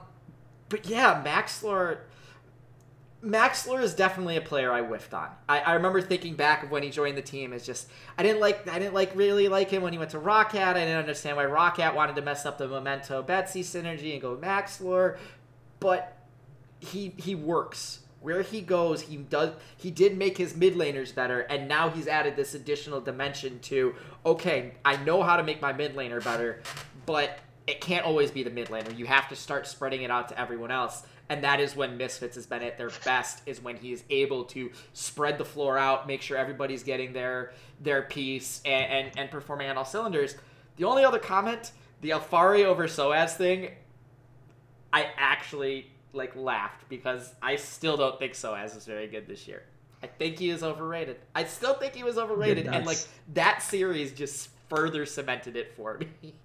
but 0.69 0.87
yeah, 0.87 1.21
Maxlore. 1.25 1.99
Maxlore 3.23 3.81
is 3.81 3.95
definitely 3.95 4.37
a 4.37 4.41
player 4.41 4.71
I 4.71 4.81
whiffed 4.81 5.11
on. 5.11 5.29
I, 5.49 5.59
I 5.59 5.73
remember 5.73 5.99
thinking 5.99 6.35
back 6.35 6.61
of 6.61 6.69
when 6.69 6.83
he 6.83 6.91
joined 6.91 7.17
the 7.17 7.23
team 7.23 7.53
as 7.53 7.65
just 7.65 7.89
I 8.19 8.23
didn't 8.23 8.39
like 8.39 8.69
I 8.69 8.77
didn't 8.77 8.93
like 8.93 9.15
really 9.15 9.47
like 9.47 9.71
him 9.71 9.81
when 9.81 9.93
he 9.93 9.97
went 9.97 10.11
to 10.11 10.19
ROCCAT. 10.19 10.55
I 10.55 10.73
didn't 10.73 10.97
understand 10.97 11.35
why 11.37 11.45
ROCCAT 11.45 11.95
wanted 11.95 12.15
to 12.17 12.21
mess 12.21 12.45
up 12.45 12.59
the 12.59 12.67
Memento 12.67 13.23
Betsy 13.23 13.63
synergy 13.63 14.13
and 14.13 14.21
go 14.21 14.35
Maxlore, 14.35 15.17
but 15.79 16.15
he 16.79 17.13
he 17.17 17.33
works. 17.33 18.01
Where 18.25 18.41
he 18.41 18.61
goes, 18.61 19.01
he 19.01 19.17
does 19.17 19.53
he 19.77 19.91
did 19.91 20.17
make 20.17 20.35
his 20.35 20.55
mid 20.55 20.73
laners 20.73 21.13
better, 21.13 21.41
and 21.41 21.67
now 21.67 21.89
he's 21.89 22.07
added 22.07 22.35
this 22.35 22.55
additional 22.55 22.99
dimension 22.99 23.59
to 23.59 23.93
okay, 24.25 24.73
I 24.83 24.97
know 24.97 25.21
how 25.21 25.37
to 25.37 25.43
make 25.43 25.61
my 25.61 25.73
mid 25.73 25.95
laner 25.95 26.23
better, 26.23 26.63
but 27.05 27.37
it 27.67 27.81
can't 27.81 28.03
always 28.03 28.31
be 28.31 28.41
the 28.41 28.49
mid 28.49 28.69
laner. 28.69 28.97
You 28.97 29.05
have 29.05 29.29
to 29.29 29.35
start 29.35 29.67
spreading 29.67 30.01
it 30.01 30.09
out 30.09 30.29
to 30.29 30.39
everyone 30.39 30.71
else 30.71 31.03
and 31.29 31.43
that 31.43 31.59
is 31.59 31.75
when 31.75 31.97
Misfits 31.97 32.35
has 32.35 32.45
been 32.45 32.61
at 32.61 32.77
their 32.77 32.91
best 33.03 33.41
is 33.45 33.61
when 33.61 33.77
he 33.77 33.91
is 33.91 34.03
able 34.09 34.43
to 34.45 34.71
spread 34.93 35.37
the 35.37 35.45
floor 35.45 35.77
out, 35.77 36.07
make 36.07 36.21
sure 36.21 36.37
everybody's 36.37 36.83
getting 36.83 37.13
their 37.13 37.53
their 37.81 38.03
piece 38.03 38.61
and, 38.65 38.91
and, 38.91 39.19
and 39.19 39.31
performing 39.31 39.69
on 39.69 39.77
all 39.77 39.85
cylinders. 39.85 40.35
The 40.77 40.83
only 40.83 41.03
other 41.03 41.19
comment, 41.19 41.71
the 42.01 42.11
Alphari 42.11 42.63
over 42.63 42.87
Soaz 42.87 43.35
thing, 43.35 43.71
I 44.93 45.07
actually 45.17 45.91
like 46.15 46.35
laughed 46.35 46.87
because 46.89 47.33
I 47.41 47.57
still 47.57 47.97
don't 47.97 48.17
think 48.17 48.33
Soaz 48.33 48.75
is 48.75 48.85
very 48.85 49.07
good 49.07 49.27
this 49.27 49.47
year. 49.47 49.63
I 50.01 50.07
think 50.07 50.37
he 50.39 50.49
is 50.49 50.63
overrated. 50.63 51.17
I 51.33 51.45
still 51.45 51.73
think 51.73 51.93
he 51.93 52.03
was 52.03 52.17
overrated, 52.17 52.67
and 52.67 52.85
like 52.85 52.99
that 53.33 53.61
series 53.61 54.11
just 54.11 54.49
further 54.69 55.05
cemented 55.05 55.55
it 55.55 55.73
for 55.75 55.99
me. 56.21 56.35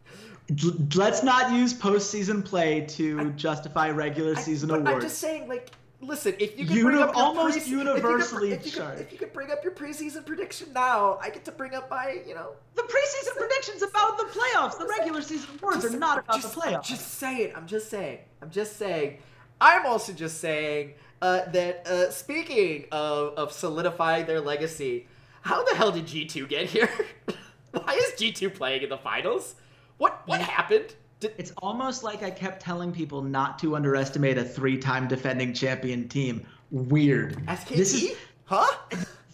let's 0.94 1.22
not 1.22 1.52
use 1.52 1.74
postseason 1.74 2.44
play 2.44 2.82
to 2.82 3.20
I, 3.20 3.24
justify 3.30 3.90
regular 3.90 4.36
I, 4.36 4.40
season 4.40 4.70
awards. 4.70 4.88
I'm 4.88 5.00
just 5.00 5.18
saying, 5.18 5.48
like, 5.48 5.70
listen, 6.00 6.34
if 6.38 6.58
you 6.58 6.66
can 6.66 6.76
Uni- 6.76 6.90
bring 6.90 7.02
up 7.02 7.16
almost 7.16 7.60
pre- 7.60 7.70
universally, 7.70 8.52
if 8.52 8.66
you, 8.66 8.72
can, 8.72 8.92
if, 8.92 8.98
you 8.98 9.04
if 9.04 9.12
you 9.12 9.18
can 9.18 9.28
bring 9.32 9.50
up 9.50 9.62
your 9.62 9.72
preseason 9.72 10.24
prediction 10.24 10.72
now, 10.72 11.18
I 11.20 11.30
get 11.30 11.44
to 11.44 11.52
bring 11.52 11.74
up 11.74 11.90
my, 11.90 12.20
you 12.26 12.34
know, 12.34 12.52
the 12.74 12.82
preseason 12.82 13.36
predictions 13.36 13.82
about 13.82 14.18
the 14.18 14.24
playoffs. 14.24 14.78
The 14.78 14.86
regular 14.86 15.22
season 15.22 15.50
awards 15.58 15.84
are 15.84 15.90
not 15.90 16.20
about 16.20 16.40
just, 16.40 16.54
the 16.54 16.60
playoffs. 16.60 16.84
Just 16.84 17.14
saying. 17.18 17.52
I'm 17.54 17.66
just 17.66 17.90
saying. 17.90 18.18
I'm 18.42 18.50
just 18.50 18.76
saying. 18.76 19.18
I'm 19.60 19.86
also 19.86 20.12
just 20.12 20.40
saying 20.40 20.94
uh, 21.20 21.50
that 21.50 21.86
uh, 21.86 22.10
speaking 22.10 22.86
of, 22.90 23.34
of 23.34 23.52
solidifying 23.52 24.26
their 24.26 24.40
legacy, 24.40 25.06
how 25.42 25.64
the 25.64 25.74
hell 25.74 25.92
did 25.92 26.06
G2 26.06 26.48
get 26.48 26.66
here? 26.66 26.88
Why 27.72 27.94
is 27.94 28.20
G2 28.20 28.54
playing 28.54 28.82
in 28.82 28.88
the 28.88 28.98
finals? 28.98 29.54
What 29.98 30.22
what 30.26 30.40
happened? 30.40 30.94
Did... 31.20 31.34
It's 31.38 31.52
almost 31.58 32.02
like 32.02 32.22
I 32.22 32.30
kept 32.30 32.62
telling 32.62 32.92
people 32.92 33.22
not 33.22 33.58
to 33.60 33.76
underestimate 33.76 34.38
a 34.38 34.44
three-time 34.44 35.08
defending 35.08 35.52
champion 35.52 36.08
team. 36.08 36.46
Weird. 36.70 37.36
SKT? 37.46 37.76
This 37.76 37.94
is, 37.94 38.16
huh? 38.44 38.66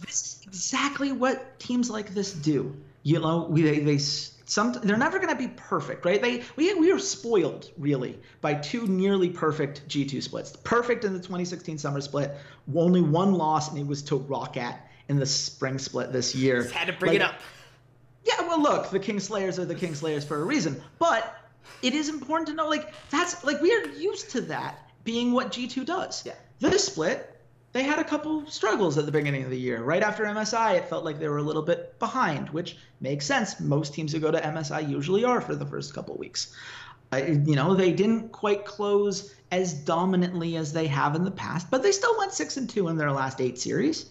This 0.01 0.11
is 0.11 0.41
exactly 0.47 1.13
what 1.13 1.59
teams 1.59 1.89
like 1.89 2.13
this 2.15 2.33
do. 2.33 2.77
You 3.05 3.21
know, 3.21 3.47
we 3.49 3.63
they, 3.63 3.79
they 3.81 3.99
some 4.47 4.73
they're 4.73 4.97
never 4.97 5.19
going 5.19 5.37
to 5.37 5.37
be 5.37 5.49
perfect, 5.49 6.05
right? 6.05 6.23
They 6.23 6.45
we 6.55 6.73
we 6.75 6.93
are 6.93 6.99
spoiled 6.99 7.71
really 7.77 8.19
by 8.41 8.55
two 8.55 8.87
nearly 8.87 9.29
perfect 9.29 9.87
G2 9.89 10.23
splits. 10.23 10.57
Perfect 10.57 11.05
in 11.05 11.13
the 11.13 11.19
2016 11.19 11.79
summer 11.79 12.01
split, 12.01 12.33
only 12.75 13.03
one 13.03 13.35
loss, 13.35 13.71
and 13.71 13.79
it 13.79 13.87
was 13.87 14.03
to 14.03 14.19
ROCCAT 14.19 14.79
in 15.09 15.19
the 15.19 15.27
spring 15.27 15.79
split 15.79 16.13
this 16.13 16.35
year. 16.35 16.63
Just 16.63 16.75
had 16.75 16.87
to 16.87 16.93
bring 16.93 17.13
like, 17.13 17.21
it 17.21 17.23
up. 17.23 17.41
Yeah, 18.25 18.47
well, 18.47 18.61
look, 18.61 18.91
the 18.91 19.01
Kingslayers 19.01 19.59
are 19.59 19.65
the 19.65 19.75
Kingslayers 19.75 20.25
for 20.25 20.41
a 20.41 20.45
reason, 20.45 20.83
but 20.99 21.37
it 21.83 21.95
is 21.95 22.09
important 22.09 22.49
to 22.49 22.55
know, 22.55 22.69
like, 22.69 22.93
that's 23.11 23.45
like 23.45 23.61
we 23.61 23.73
are 23.73 23.87
used 23.91 24.31
to 24.31 24.41
that 24.43 24.91
being 25.05 25.33
what 25.33 25.53
G2 25.53 25.85
does. 25.87 26.25
Yeah. 26.27 26.35
This 26.59 26.87
split, 26.87 27.36
they 27.77 27.83
had 27.83 27.99
a 27.99 28.05
couple 28.05 28.47
struggles 28.47 28.97
at 28.97 29.05
the 29.05 29.13
beginning 29.13 29.45
of 29.45 29.51
the 29.51 29.59
year. 29.59 29.83
Right 29.83 30.03
after 30.03 30.25
MSI, 30.25 30.79
it 30.79 30.89
felt 30.89 31.05
like 31.05 31.19
they 31.19 31.29
were 31.29 31.37
a 31.37 31.43
little 31.43 31.61
bit 31.61 31.99
behind, 31.99 32.49
which 32.49 32.79
makes 33.03 33.27
sense. 33.27 33.61
Most 33.61 33.93
teams 33.93 34.13
who 34.13 34.19
go 34.19 34.31
to 34.31 34.41
MSI 34.41 34.89
usually 34.89 35.25
are 35.25 35.43
for 35.43 35.55
the 35.55 35.67
first 35.67 35.93
couple 35.93 36.17
weeks. 36.17 36.57
I, 37.13 37.27
you 37.27 37.55
know, 37.55 37.75
they 37.75 37.93
didn't 37.93 38.33
quite 38.33 38.65
close 38.65 39.35
as 39.53 39.75
dominantly 39.75 40.57
as 40.57 40.73
they 40.73 40.87
have 40.87 41.15
in 41.17 41.25
the 41.25 41.31
past, 41.31 41.71
but 41.71 41.83
they 41.83 41.93
still 41.93 42.17
went 42.17 42.33
six 42.33 42.57
and 42.57 42.69
two 42.69 42.89
in 42.89 42.97
their 42.97 43.13
last 43.13 43.43
eight 43.43 43.59
series. 43.59 44.07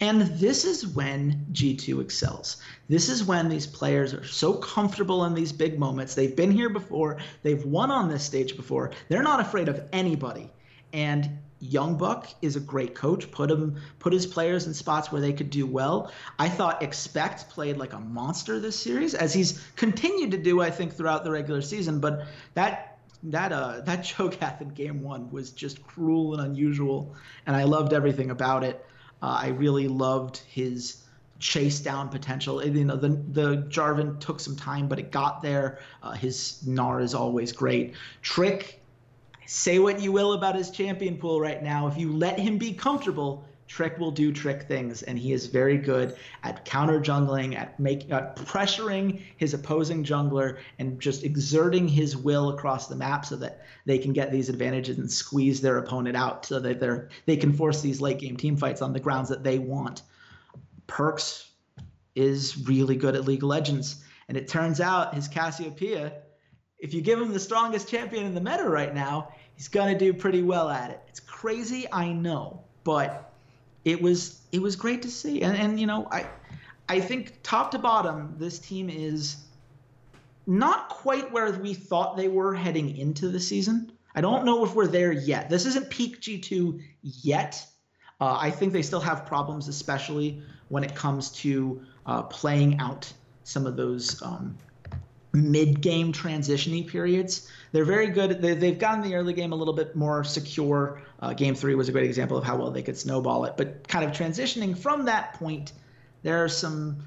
And 0.00 0.22
this 0.22 0.64
is 0.64 0.84
when 0.84 1.46
G2 1.52 2.00
excels. 2.00 2.56
This 2.88 3.08
is 3.08 3.22
when 3.22 3.48
these 3.48 3.68
players 3.68 4.12
are 4.12 4.26
so 4.26 4.54
comfortable 4.54 5.24
in 5.24 5.34
these 5.34 5.52
big 5.52 5.78
moments. 5.78 6.16
They've 6.16 6.34
been 6.34 6.50
here 6.50 6.68
before, 6.68 7.18
they've 7.44 7.64
won 7.64 7.92
on 7.92 8.08
this 8.08 8.24
stage 8.24 8.56
before. 8.56 8.90
They're 9.08 9.22
not 9.22 9.38
afraid 9.38 9.68
of 9.68 9.84
anybody. 9.92 10.50
And 10.92 11.38
Young 11.60 11.96
Buck 11.96 12.28
is 12.42 12.56
a 12.56 12.60
great 12.60 12.94
coach. 12.94 13.30
Put 13.30 13.50
him, 13.50 13.80
put 13.98 14.12
his 14.12 14.26
players 14.26 14.66
in 14.66 14.74
spots 14.74 15.10
where 15.10 15.20
they 15.20 15.32
could 15.32 15.50
do 15.50 15.66
well. 15.66 16.12
I 16.38 16.48
thought 16.48 16.82
Expect 16.82 17.48
played 17.48 17.76
like 17.76 17.92
a 17.92 18.00
monster 18.00 18.60
this 18.60 18.78
series, 18.78 19.14
as 19.14 19.32
he's 19.32 19.64
continued 19.76 20.32
to 20.32 20.38
do, 20.38 20.60
I 20.60 20.70
think, 20.70 20.92
throughout 20.92 21.24
the 21.24 21.30
regular 21.30 21.62
season. 21.62 22.00
But 22.00 22.26
that 22.54 22.98
that 23.24 23.52
uh 23.52 23.80
that 23.84 24.00
cho'Gath 24.00 24.60
in 24.60 24.68
game 24.68 25.02
one 25.02 25.30
was 25.30 25.50
just 25.50 25.82
cruel 25.82 26.34
and 26.34 26.46
unusual, 26.46 27.14
and 27.46 27.56
I 27.56 27.64
loved 27.64 27.92
everything 27.92 28.30
about 28.30 28.64
it. 28.64 28.84
Uh, 29.22 29.38
I 29.40 29.48
really 29.48 29.88
loved 29.88 30.38
his 30.48 31.04
chase 31.38 31.80
down 31.80 32.08
potential. 32.08 32.64
You 32.64 32.84
know, 32.84 32.96
the 32.96 33.08
the 33.08 33.56
Jarvan 33.68 34.20
took 34.20 34.40
some 34.40 34.56
time, 34.56 34.88
but 34.88 34.98
it 34.98 35.10
got 35.10 35.42
there. 35.42 35.78
Uh, 36.02 36.12
his 36.12 36.62
Gnar 36.66 37.02
is 37.02 37.14
always 37.14 37.52
great. 37.52 37.94
Trick, 38.22 38.82
say 39.46 39.78
what 39.78 40.00
you 40.00 40.12
will 40.12 40.32
about 40.32 40.56
his 40.56 40.70
champion 40.70 41.16
pool 41.16 41.40
right 41.40 41.62
now. 41.62 41.86
If 41.86 41.96
you 41.96 42.12
let 42.12 42.38
him 42.38 42.58
be 42.58 42.72
comfortable, 42.72 43.46
Trick 43.66 43.98
will 43.98 44.10
do 44.10 44.30
Trick 44.30 44.64
things, 44.64 45.02
and 45.02 45.18
he 45.18 45.32
is 45.32 45.46
very 45.46 45.78
good 45.78 46.16
at 46.42 46.64
counter 46.64 47.00
jungling, 47.00 47.56
at 47.56 47.80
make 47.80 48.10
at 48.12 48.36
pressuring 48.36 49.22
his 49.36 49.54
opposing 49.54 50.04
jungler, 50.04 50.58
and 50.78 51.00
just 51.00 51.24
exerting 51.24 51.88
his 51.88 52.16
will 52.16 52.50
across 52.50 52.88
the 52.88 52.96
map 52.96 53.24
so 53.24 53.36
that 53.36 53.62
they 53.86 53.98
can 53.98 54.12
get 54.12 54.30
these 54.30 54.48
advantages 54.50 54.98
and 54.98 55.10
squeeze 55.10 55.60
their 55.60 55.78
opponent 55.78 56.16
out, 56.16 56.44
so 56.44 56.60
that 56.60 56.78
they're 56.78 57.08
they 57.24 57.36
can 57.36 57.52
force 57.52 57.80
these 57.80 58.00
late 58.00 58.18
game 58.18 58.36
team 58.36 58.56
fights 58.56 58.82
on 58.82 58.92
the 58.92 59.00
grounds 59.00 59.30
that 59.30 59.42
they 59.42 59.58
want. 59.58 60.02
Perkz 60.86 61.48
is 62.14 62.68
really 62.68 62.96
good 62.96 63.16
at 63.16 63.24
League 63.24 63.42
of 63.42 63.48
Legends, 63.48 64.04
and 64.28 64.36
it 64.36 64.46
turns 64.46 64.80
out 64.80 65.14
his 65.14 65.26
Cassiopeia, 65.26 66.12
if 66.78 66.92
you 66.92 67.00
give 67.00 67.20
him 67.20 67.32
the 67.32 67.40
strongest 67.40 67.88
champion 67.88 68.26
in 68.26 68.34
the 68.34 68.40
meta 68.40 68.68
right 68.68 68.94
now, 68.94 69.32
he's 69.54 69.68
gonna 69.68 69.98
do 69.98 70.12
pretty 70.12 70.42
well 70.42 70.68
at 70.68 70.90
it. 70.90 71.00
It's 71.08 71.20
crazy, 71.20 71.86
I 71.90 72.12
know, 72.12 72.62
but 72.84 73.32
it 73.84 74.00
was 74.00 74.40
it 74.52 74.60
was 74.60 74.76
great 74.76 75.02
to 75.02 75.10
see. 75.10 75.42
And 75.42 75.56
and 75.56 75.80
you 75.80 75.86
know, 75.86 76.08
I 76.10 76.26
I 76.88 77.00
think 77.00 77.40
top 77.42 77.70
to 77.72 77.78
bottom, 77.78 78.34
this 78.38 78.58
team 78.58 78.90
is 78.90 79.36
not 80.46 80.88
quite 80.90 81.32
where 81.32 81.50
we 81.52 81.74
thought 81.74 82.16
they 82.16 82.28
were 82.28 82.54
heading 82.54 82.96
into 82.96 83.28
the 83.28 83.40
season. 83.40 83.92
I 84.14 84.20
don't 84.20 84.44
know 84.44 84.64
if 84.64 84.74
we're 84.74 84.86
there 84.86 85.12
yet. 85.12 85.50
This 85.50 85.66
isn't 85.66 85.90
peak 85.90 86.20
G2 86.20 86.80
yet. 87.02 87.66
Uh, 88.20 88.36
I 88.38 88.50
think 88.50 88.72
they 88.72 88.82
still 88.82 89.00
have 89.00 89.26
problems, 89.26 89.68
especially 89.68 90.42
when 90.68 90.84
it 90.84 90.94
comes 90.94 91.30
to 91.32 91.82
uh, 92.06 92.22
playing 92.22 92.78
out 92.78 93.12
some 93.42 93.66
of 93.66 93.76
those 93.76 94.22
um, 94.22 94.56
mid-game 95.34 96.12
transitioning 96.12 96.86
periods. 96.86 97.50
They're 97.72 97.84
very 97.84 98.08
good. 98.08 98.40
They, 98.40 98.68
have 98.68 98.78
gotten 98.78 99.02
the 99.02 99.14
early 99.14 99.32
game 99.32 99.52
a 99.52 99.56
little 99.56 99.74
bit 99.74 99.96
more 99.96 100.22
secure. 100.22 101.02
Uh, 101.20 101.34
game 101.34 101.54
three 101.54 101.74
was 101.74 101.88
a 101.88 101.92
great 101.92 102.04
example 102.04 102.38
of 102.38 102.44
how 102.44 102.56
well 102.56 102.70
they 102.70 102.82
could 102.82 102.96
snowball 102.96 103.44
it. 103.44 103.56
But 103.56 103.86
kind 103.88 104.04
of 104.04 104.12
transitioning 104.12 104.78
from 104.78 105.04
that 105.06 105.34
point, 105.34 105.72
there 106.22 106.42
are 106.42 106.48
some 106.48 107.04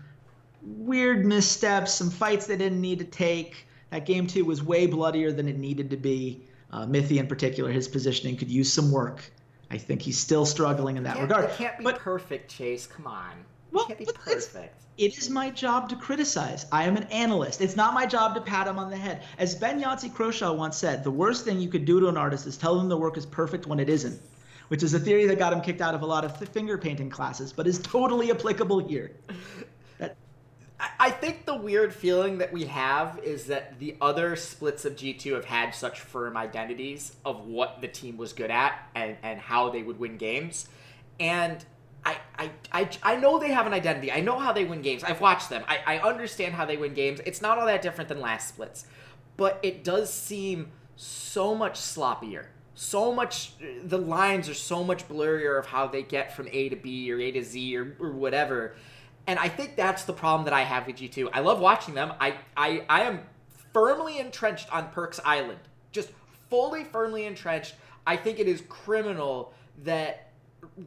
weird 0.62 1.26
missteps, 1.26 1.94
some 1.94 2.10
fights 2.10 2.48
they 2.48 2.58
didn't 2.58 2.82
need 2.82 3.00
to 3.00 3.06
take. 3.06 3.66
That 3.92 4.06
game 4.06 4.28
two 4.28 4.44
was 4.44 4.62
way 4.62 4.88
bloodier 4.88 5.32
than 5.32 5.48
it 5.48 5.58
needed 5.58 5.90
to 5.92 5.98
be. 5.98 6.44
Uh, 6.72 6.86
Mithy, 6.86 7.20
in 7.20 7.28
particular, 7.28 7.72
his 7.72 7.88
positioning 7.88 8.36
could 8.36 8.50
use 8.50 8.72
some 8.72 8.92
work. 8.92 9.24
I 9.72 9.78
think 9.78 10.02
he's 10.02 10.18
still 10.18 10.46
struggling 10.46 10.98
in 10.98 11.04
that 11.04 11.20
regard. 11.20 11.46
It 11.46 11.52
can't 11.56 11.78
be 11.78 11.86
but, 11.86 12.00
perfect, 12.00 12.52
Chase. 12.52 12.88
Come 12.88 13.08
on. 13.08 13.32
Well, 13.78 13.86
can't 13.86 14.00
be 14.00 14.06
perfect. 14.06 14.84
It 14.98 15.18
is 15.18 15.30
my 15.30 15.52
job 15.52 15.90
to 15.90 15.96
criticize. 15.96 16.66
I 16.72 16.86
am 16.86 16.98
an 16.98 17.04
analyst. 17.04 17.62
It's 17.62 17.76
not 17.76 17.94
my 17.94 18.08
job 18.08 18.34
to 18.34 18.42
pat 18.42 18.68
him 18.68 18.80
on 18.80 18.90
the 18.90 18.98
head. 18.98 19.22
As 19.38 19.54
Ben 19.54 19.80
Yahtzee 19.80 20.12
Croshaw 20.12 20.56
once 20.56 20.76
said, 20.76 21.04
the 21.04 21.12
worst 21.12 21.46
thing 21.46 21.60
you 21.60 21.70
could 21.70 21.86
do 21.86 22.00
to 22.00 22.08
an 22.08 22.18
artist 22.18 22.48
is 22.48 22.58
tell 22.58 22.76
them 22.76 22.90
the 22.90 22.98
work 22.98 23.18
is 23.18 23.26
perfect 23.26 23.68
when 23.68 23.80
it 23.80 23.88
isn't, 23.88 24.20
which 24.70 24.82
is 24.82 24.96
a 24.96 25.00
theory 25.00 25.28
that 25.28 25.38
got 25.38 25.54
him 25.54 25.62
kicked 25.62 25.82
out 25.82 25.94
of 25.94 26.02
a 26.02 26.06
lot 26.06 26.26
of 26.26 26.36
finger 26.50 26.80
painting 26.80 27.12
classes, 27.12 27.54
but 27.54 27.68
is 27.68 27.78
totally 27.78 28.32
applicable 28.32 28.80
here. 28.80 29.12
I 31.00 31.10
think 31.10 31.46
the 31.46 31.56
weird 31.56 31.94
feeling 31.94 32.38
that 32.40 32.54
we 32.54 32.66
have 32.66 33.20
is 33.24 33.46
that 33.48 33.80
the 33.80 33.96
other 34.00 34.36
splits 34.36 34.86
of 34.86 34.96
G2 34.96 35.34
have 35.34 35.46
had 35.46 35.72
such 35.72 36.02
firm 36.02 36.38
identities 36.38 37.16
of 37.26 37.46
what 37.46 37.82
the 37.82 37.88
team 37.88 38.18
was 38.18 38.34
good 38.34 38.52
at 38.52 38.88
and, 38.94 39.18
and 39.24 39.40
how 39.40 39.70
they 39.70 39.82
would 39.82 40.00
win 40.00 40.18
games. 40.18 40.70
And 41.20 41.66
I, 42.08 42.51
I, 42.72 42.89
I, 43.03 43.16
know 43.18 43.38
they 43.38 43.51
have 43.51 43.68
an 43.68 43.74
identity. 43.74 44.12
I 44.12 44.22
know 44.22 44.39
how 44.39 44.53
they 44.53 44.64
win 44.64 44.82
games. 44.82 45.03
I've 45.03 45.20
watched 45.20 45.49
them. 45.49 45.64
I, 45.68 45.80
I 45.86 45.99
understand 45.99 46.53
how 46.53 46.66
they 46.66 46.78
win 46.78 46.93
games. 46.93 47.20
It's 47.26 47.41
not 47.41 47.58
all 47.58 47.66
that 47.66 47.82
different 47.82 48.08
than 48.08 48.22
last 48.22 48.47
splits. 48.47 48.86
But 49.36 49.60
it 49.62 49.84
does 49.84 50.12
seem 50.14 50.72
so 50.95 51.53
much 51.53 51.76
sloppier, 51.80 52.45
so 52.76 53.14
much 53.14 53.53
the 53.84 53.97
lines 53.97 54.47
are 54.47 54.53
so 54.53 54.84
much 54.84 55.08
blurrier 55.08 55.60
of 55.60 55.68
how 55.68 55.88
they 55.88 56.01
get 56.01 56.34
from 56.34 56.47
A 56.51 56.70
to 56.70 56.76
B 56.76 57.12
or 57.12 57.20
A 57.20 57.32
to 57.32 57.43
Z 57.43 57.76
or, 57.76 57.95
or 57.99 58.12
whatever. 58.12 58.76
And 59.28 59.38
I 59.38 59.49
think 59.49 59.76
that's 59.76 60.05
the 60.05 60.14
problem 60.14 60.45
that 60.45 60.53
I 60.53 60.62
have 60.62 60.88
with 60.88 60.95
G2. 60.95 61.30
I 61.34 61.41
love 61.41 61.60
watching 61.60 61.93
them. 61.93 62.14
I, 62.22 62.36
I, 62.55 62.84
I 62.88 63.01
am 63.01 63.20
firmly 63.74 64.20
entrenched 64.20 64.74
on 64.74 64.91
Perkz 64.91 65.20
Island. 65.26 65.60
Just 65.91 66.10
fully 66.49 66.86
firmly 66.86 67.26
entrenched. 67.26 67.76
I 68.05 68.16
think 68.16 68.39
it 68.39 68.47
is 68.47 68.64
criminal 68.70 69.53
that 69.84 70.27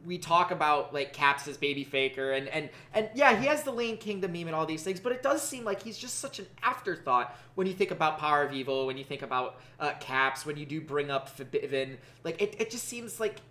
we 0.05 0.17
talk 0.17 0.51
about 0.51 0.93
like 0.93 1.13
Caps 1.13 1.47
as 1.47 1.57
baby 1.57 1.83
faker 1.83 2.31
and 2.31 2.47
and 2.47 2.69
and 2.93 3.09
yeah, 3.13 3.37
he 3.39 3.47
has 3.47 3.63
the 3.63 3.71
Lane 3.71 3.97
Kingdom 3.97 4.31
meme 4.31 4.47
and 4.47 4.55
all 4.55 4.65
these 4.65 4.83
things, 4.83 4.99
but 4.99 5.11
it 5.11 5.21
does 5.21 5.41
seem 5.41 5.65
like 5.65 5.83
he's 5.83 5.97
just 5.97 6.19
such 6.19 6.39
an 6.39 6.47
afterthought 6.63 7.37
when 7.55 7.67
you 7.67 7.73
think 7.73 7.91
about 7.91 8.17
Power 8.17 8.43
of 8.43 8.53
Evil, 8.53 8.87
when 8.87 8.97
you 8.97 9.03
think 9.03 9.21
about 9.21 9.59
uh, 9.79 9.93
Caps, 9.99 10.45
when 10.45 10.57
you 10.57 10.65
do 10.65 10.79
bring 10.79 11.11
up 11.11 11.35
Febiven. 11.35 11.97
Like 12.23 12.41
it, 12.41 12.55
it 12.59 12.71
just 12.71 12.87
seems 12.87 13.19
like 13.19 13.41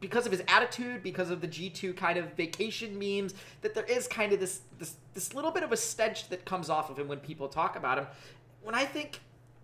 because 0.00 0.26
of 0.26 0.32
his 0.32 0.42
attitude, 0.48 1.02
because 1.02 1.30
of 1.30 1.40
the 1.40 1.48
G2 1.48 1.96
kind 1.96 2.18
of 2.18 2.32
vacation 2.34 2.98
memes, 2.98 3.34
that 3.62 3.74
there 3.74 3.84
is 3.84 4.06
kind 4.06 4.32
of 4.32 4.40
this 4.40 4.62
this 4.78 4.96
this 5.14 5.34
little 5.34 5.50
bit 5.50 5.62
of 5.62 5.72
a 5.72 5.76
stench 5.76 6.28
that 6.28 6.44
comes 6.44 6.68
off 6.68 6.90
of 6.90 6.98
him 6.98 7.08
when 7.08 7.20
people 7.20 7.48
talk 7.48 7.76
about 7.76 7.98
him. 7.98 8.06
When 8.62 8.74
I 8.74 8.84
think 8.84 9.20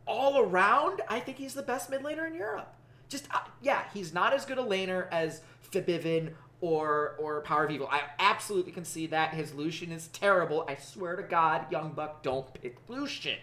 all 0.07 0.41
around, 0.41 1.03
I 1.09 1.21
think 1.21 1.39
he's 1.39 1.55
the 1.55 1.63
best 1.63 1.91
mid 1.91 2.03
laner 2.03 2.27
in 2.27 2.35
Europe. 2.35 2.73
Just 3.09 3.27
uh, 3.35 3.41
yeah, 3.61 3.83
he's 3.93 4.15
not 4.15 4.33
as 4.33 4.45
good 4.45 4.59
a 4.59 4.63
laner 4.63 5.09
as 5.11 5.41
Febiven 5.71 6.33
or 6.61 7.17
or 7.19 7.41
Power 7.43 7.65
of 7.65 7.71
Evil. 7.71 7.89
I 7.91 8.03
absolutely 8.19 8.73
can 8.73 8.85
see 8.85 9.07
that 9.09 9.35
his 9.35 9.55
Lucian 9.55 9.93
is 9.93 10.09
terrible. 10.09 10.65
I 10.69 10.77
swear 10.77 11.17
to 11.17 11.23
God, 11.23 11.71
Young 11.71 11.93
Buck, 11.93 12.23
don't 12.23 12.53
pick 12.55 12.77
Lucian. 12.89 13.39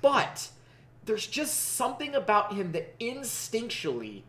But 0.00 0.48
there's 1.04 1.26
just 1.26 1.74
something 1.74 2.14
about 2.14 2.54
him 2.54 2.72
that 2.72 2.98
instinctually 2.98 4.22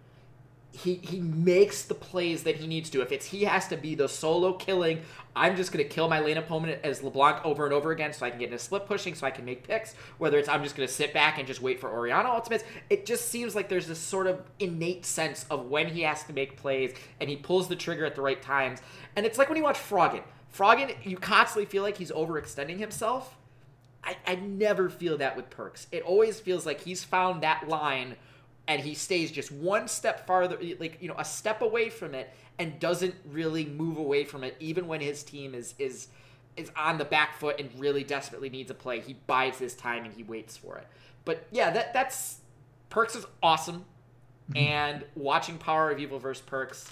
he 0.72 0.95
he 0.95 1.19
makes 1.19 1.84
the 1.84 1.93
plays 1.93 2.43
that 2.43 2.55
he 2.55 2.67
needs 2.67 2.89
to. 2.91 3.01
If 3.01 3.11
it's 3.11 3.26
he 3.26 3.43
has 3.43 3.67
to 3.67 3.78
be 3.78 3.93
the 3.95 4.07
solo 4.07 4.53
killing, 4.53 5.01
I'm 5.36 5.55
just 5.55 5.72
gonna 5.72 5.84
kill 5.84 6.07
my 6.07 6.19
lane 6.19 6.38
opponent 6.38 6.80
as 6.84 7.03
LeBlanc 7.03 7.45
over 7.45 7.65
and 7.65 7.74
over 7.74 7.91
again, 7.91 8.13
so 8.13 8.26
I 8.26 8.30
can 8.30 8.39
get 8.39 8.45
into 8.45 8.59
split 8.59 8.86
pushing, 8.86 9.13
so 9.13 9.28
I 9.28 9.32
can 9.32 9.43
make 9.43 9.67
picks. 9.67 9.93
Whether 10.17 10.39
it's 10.39 10.47
I'm 10.47 10.63
just 10.63 10.76
gonna 10.76 10.88
sit 10.88 11.13
back 11.13 11.38
and 11.38 11.47
just 11.47 11.61
wait 11.61 11.80
for 11.80 11.89
Orianna 11.89 12.30
ultimates, 12.30 12.63
it 12.89 13.05
just 13.05 13.30
seems 13.30 13.53
like 13.53 13.67
there's 13.67 13.88
this 13.88 13.99
sort 13.99 14.28
of 14.28 14.41
innate 14.59 15.05
sense 15.05 15.45
of 15.49 15.65
when 15.65 15.88
he 15.88 16.01
has 16.01 16.24
to 16.24 16.34
make 16.34 16.55
plays, 16.55 16.93
and 17.19 17.30
he 17.30 17.36
pulls 17.36 17.67
the 17.67 17.76
trigger 17.76 18.05
at 18.05 18.15
the 18.15 18.22
right 18.22 18.41
times. 18.41 18.80
And 19.15 19.26
it's 19.26 19.38
like 19.38 19.49
when 19.49 19.57
you 19.57 19.63
watch 19.63 19.78
Froggen. 19.78 20.24
Froggen, 20.55 20.95
you 21.03 21.17
constantly 21.17 21.65
feel 21.65 21.84
like 21.84 21.97
he's 21.97 22.11
overextending 22.11 22.78
himself. 22.78 23.38
I, 24.03 24.17
I 24.26 24.36
never 24.36 24.89
feel 24.89 25.17
that 25.17 25.36
with 25.36 25.49
Perkz. 25.49 25.86
It 25.91 26.03
always 26.03 26.39
feels 26.39 26.65
like 26.65 26.82
he's 26.82 27.03
found 27.03 27.43
that 27.43 27.67
line 27.67 28.15
and 28.68 28.82
he 28.82 28.93
stays 28.93 29.32
just 29.32 29.51
one 29.51 29.88
step 29.88 30.26
farther 30.26 30.57
like 30.80 30.97
you 31.01 31.07
know 31.07 31.16
a 31.18 31.26
step 31.26 31.62
away 31.62 31.89
from 31.89 32.14
it 32.14 32.34
and 32.59 32.80
doesn't 32.80 33.16
really 33.32 33.66
move 33.66 33.97
away 33.97 34.24
from 34.24 34.43
it 34.43 34.55
even 34.59 34.88
when 34.88 35.01
his 35.01 35.24
team 35.24 35.53
is 35.53 35.74
is 35.80 36.07
is 36.57 36.72
on 36.76 36.97
the 36.97 37.05
back 37.05 37.38
foot 37.38 37.59
and 37.59 37.70
really 37.80 38.03
desperately 38.03 38.49
needs 38.49 38.70
a 38.70 38.74
play 38.74 38.99
he 38.99 39.14
bides 39.28 39.57
his 39.57 39.74
time 39.74 40.03
and 40.05 40.14
he 40.14 40.24
waits 40.24 40.57
for 40.57 40.78
it. 40.78 40.88
But 41.26 41.47
yeah 41.51 41.70
that 41.72 41.93
that's 41.93 42.39
Perkz 42.89 43.16
is 43.16 43.26
awesome. 43.41 43.86
Mm-hmm. 44.49 44.57
and 44.57 45.05
watching 45.16 45.57
power 45.59 45.91
of 45.91 45.99
evil 45.99 46.18
versus 46.18 46.43
Perkz 46.45 46.89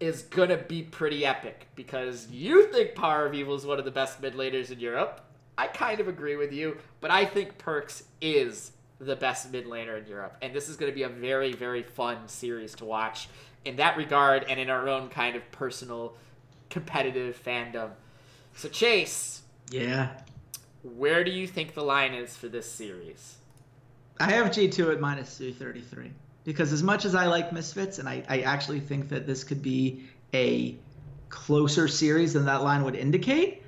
is 0.00 0.22
gonna 0.22 0.56
be 0.56 0.82
pretty 0.82 1.26
epic 1.26 1.66
because 1.74 2.28
you 2.30 2.68
think 2.72 2.94
power 2.94 3.26
of 3.26 3.34
evil 3.34 3.54
is 3.56 3.66
one 3.66 3.78
of 3.80 3.84
the 3.84 3.90
best 3.90 4.22
mid 4.22 4.34
laners 4.34 4.70
in 4.70 4.78
europe. 4.78 5.20
I 5.58 5.66
kind 5.66 5.98
of 5.98 6.06
agree 6.06 6.36
with 6.36 6.52
you 6.52 6.78
but 7.00 7.10
i 7.10 7.24
think 7.24 7.58
Perkz 7.58 8.04
is 8.20 8.72
the 9.00 9.16
best 9.16 9.52
mid 9.52 9.66
laner 9.66 10.00
in 10.00 10.06
Europe. 10.08 10.36
And 10.42 10.54
this 10.54 10.68
is 10.68 10.76
going 10.76 10.90
to 10.90 10.94
be 10.94 11.04
a 11.04 11.08
very, 11.08 11.52
very 11.52 11.82
fun 11.82 12.28
series 12.28 12.74
to 12.76 12.84
watch 12.84 13.28
in 13.64 13.76
that 13.76 13.96
regard 13.96 14.44
and 14.48 14.58
in 14.58 14.70
our 14.70 14.88
own 14.88 15.08
kind 15.08 15.36
of 15.36 15.50
personal 15.52 16.14
competitive 16.70 17.40
fandom. 17.42 17.90
So, 18.54 18.68
Chase. 18.68 19.42
Yeah. 19.70 20.10
Where 20.82 21.24
do 21.24 21.30
you 21.30 21.46
think 21.46 21.74
the 21.74 21.82
line 21.82 22.14
is 22.14 22.36
for 22.36 22.48
this 22.48 22.70
series? 22.70 23.36
I 24.20 24.32
have 24.32 24.48
G2 24.48 24.94
at 24.94 25.00
minus 25.00 25.36
333. 25.36 26.10
Because 26.44 26.72
as 26.72 26.82
much 26.82 27.04
as 27.04 27.14
I 27.14 27.26
like 27.26 27.52
Misfits, 27.52 27.98
and 27.98 28.08
I, 28.08 28.24
I 28.28 28.40
actually 28.40 28.80
think 28.80 29.10
that 29.10 29.26
this 29.26 29.44
could 29.44 29.62
be 29.62 30.04
a 30.32 30.76
closer 31.28 31.88
series 31.88 32.32
than 32.32 32.46
that 32.46 32.62
line 32.62 32.84
would 32.84 32.96
indicate, 32.96 33.62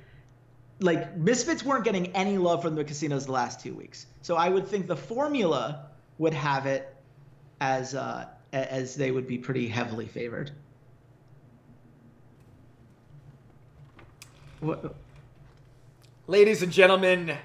like 0.81 1.15
Misfits 1.15 1.63
weren't 1.63 1.83
getting 1.83 2.07
any 2.07 2.37
love 2.37 2.61
from 2.61 2.75
the 2.75 2.83
casinos 2.83 3.27
the 3.27 3.31
last 3.31 3.59
two 3.61 3.73
weeks. 3.75 4.07
So 4.21 4.35
I 4.35 4.49
would 4.49 4.67
think 4.67 4.87
the 4.87 4.95
formula 4.95 5.87
would 6.17 6.33
have 6.33 6.65
it 6.65 6.93
as 7.61 7.95
uh, 7.95 8.25
as 8.51 8.95
they 8.95 9.11
would 9.11 9.27
be 9.27 9.37
pretty 9.37 9.67
heavily 9.67 10.07
favored. 10.07 10.51
What? 14.59 14.95
Ladies 16.27 16.61
and 16.63 16.71
gentlemen, 16.71 17.37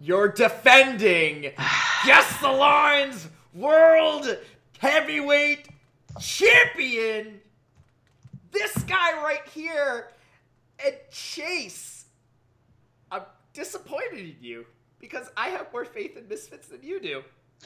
you're 0.00 0.28
defending 0.28 1.52
Guess 2.06 2.40
the 2.40 2.50
Lines 2.50 3.28
World 3.54 4.36
Heavyweight 4.78 5.68
Champion. 6.20 7.40
This 8.50 8.72
guy 8.84 9.22
right 9.22 9.46
here, 9.52 10.08
and 10.84 10.96
Chase 11.12 11.97
disappointed 13.58 14.20
in 14.20 14.36
you 14.40 14.64
because 15.00 15.28
I 15.36 15.48
have 15.48 15.72
more 15.72 15.84
faith 15.84 16.16
in 16.16 16.28
Misfits 16.28 16.68
than 16.68 16.80
you 16.82 17.00
do. 17.00 17.22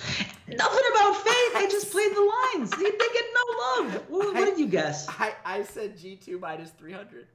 Nothing 0.48 0.84
about 0.90 1.16
faith. 1.16 1.52
I 1.54 1.68
just 1.70 1.90
played 1.92 2.12
the 2.16 2.56
lines. 2.56 2.70
They, 2.70 2.90
they 2.90 3.12
get 3.12 3.24
no 3.34 3.58
love. 3.58 3.94
What, 4.08 4.34
what 4.34 4.46
did 4.46 4.58
you 4.58 4.68
guess? 4.68 5.06
I, 5.08 5.34
I 5.44 5.62
said 5.62 5.98
G2 5.98 6.40
minus 6.40 6.70
300. 6.70 7.26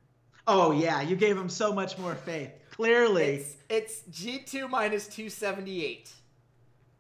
Oh, 0.48 0.72
yeah. 0.72 1.02
You 1.02 1.16
gave 1.16 1.38
him 1.38 1.50
so 1.50 1.72
much 1.72 2.00
more 2.00 2.16
faith. 2.16 2.50
Clearly. 2.72 3.46
It's, 3.70 4.02
it's 4.10 4.24
G2 4.24 4.70
minus 4.70 5.08
278. 5.08 6.12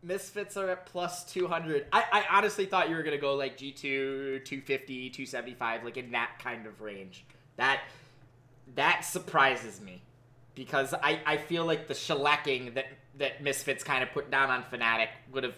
Misfits 0.03 0.57
are 0.57 0.69
at 0.69 0.85
plus 0.85 1.25
200. 1.25 1.87
I, 1.91 2.03
I 2.11 2.37
honestly 2.37 2.67
thought 2.67 2.87
you 2.87 2.95
were 2.95 3.03
going 3.03 3.17
to 3.17 3.21
go 3.21 3.33
like 3.33 3.57
G2, 3.57 4.45
250, 4.45 5.09
275, 5.09 5.83
like 5.83 5.97
in 5.97 6.11
that 6.11 6.37
kind 6.37 6.67
of 6.67 6.81
range. 6.81 7.25
That 7.55 7.81
that 8.75 9.05
surprises 9.05 9.81
me 9.81 10.01
because 10.57 10.93
I, 10.93 11.21
I 11.25 11.37
feel 11.37 11.65
like 11.65 11.87
the 11.87 11.93
shellacking 11.93 12.73
that 12.73 12.87
that 13.19 13.41
Misfits 13.41 13.83
kind 13.83 14.03
of 14.03 14.11
put 14.11 14.29
down 14.29 14.49
on 14.49 14.63
Fnatic 14.63 15.09
would 15.31 15.43
have 15.43 15.55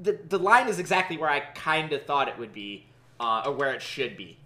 the 0.00 0.18
the 0.28 0.38
line 0.38 0.68
is 0.68 0.78
exactly 0.78 1.16
where 1.16 1.30
I 1.30 1.40
kind 1.40 1.92
of 1.92 2.04
thought 2.04 2.28
it 2.28 2.38
would 2.38 2.52
be 2.52 2.86
uh, 3.18 3.42
or 3.46 3.52
where 3.52 3.72
it 3.72 3.82
should 3.82 4.16
be. 4.16 4.38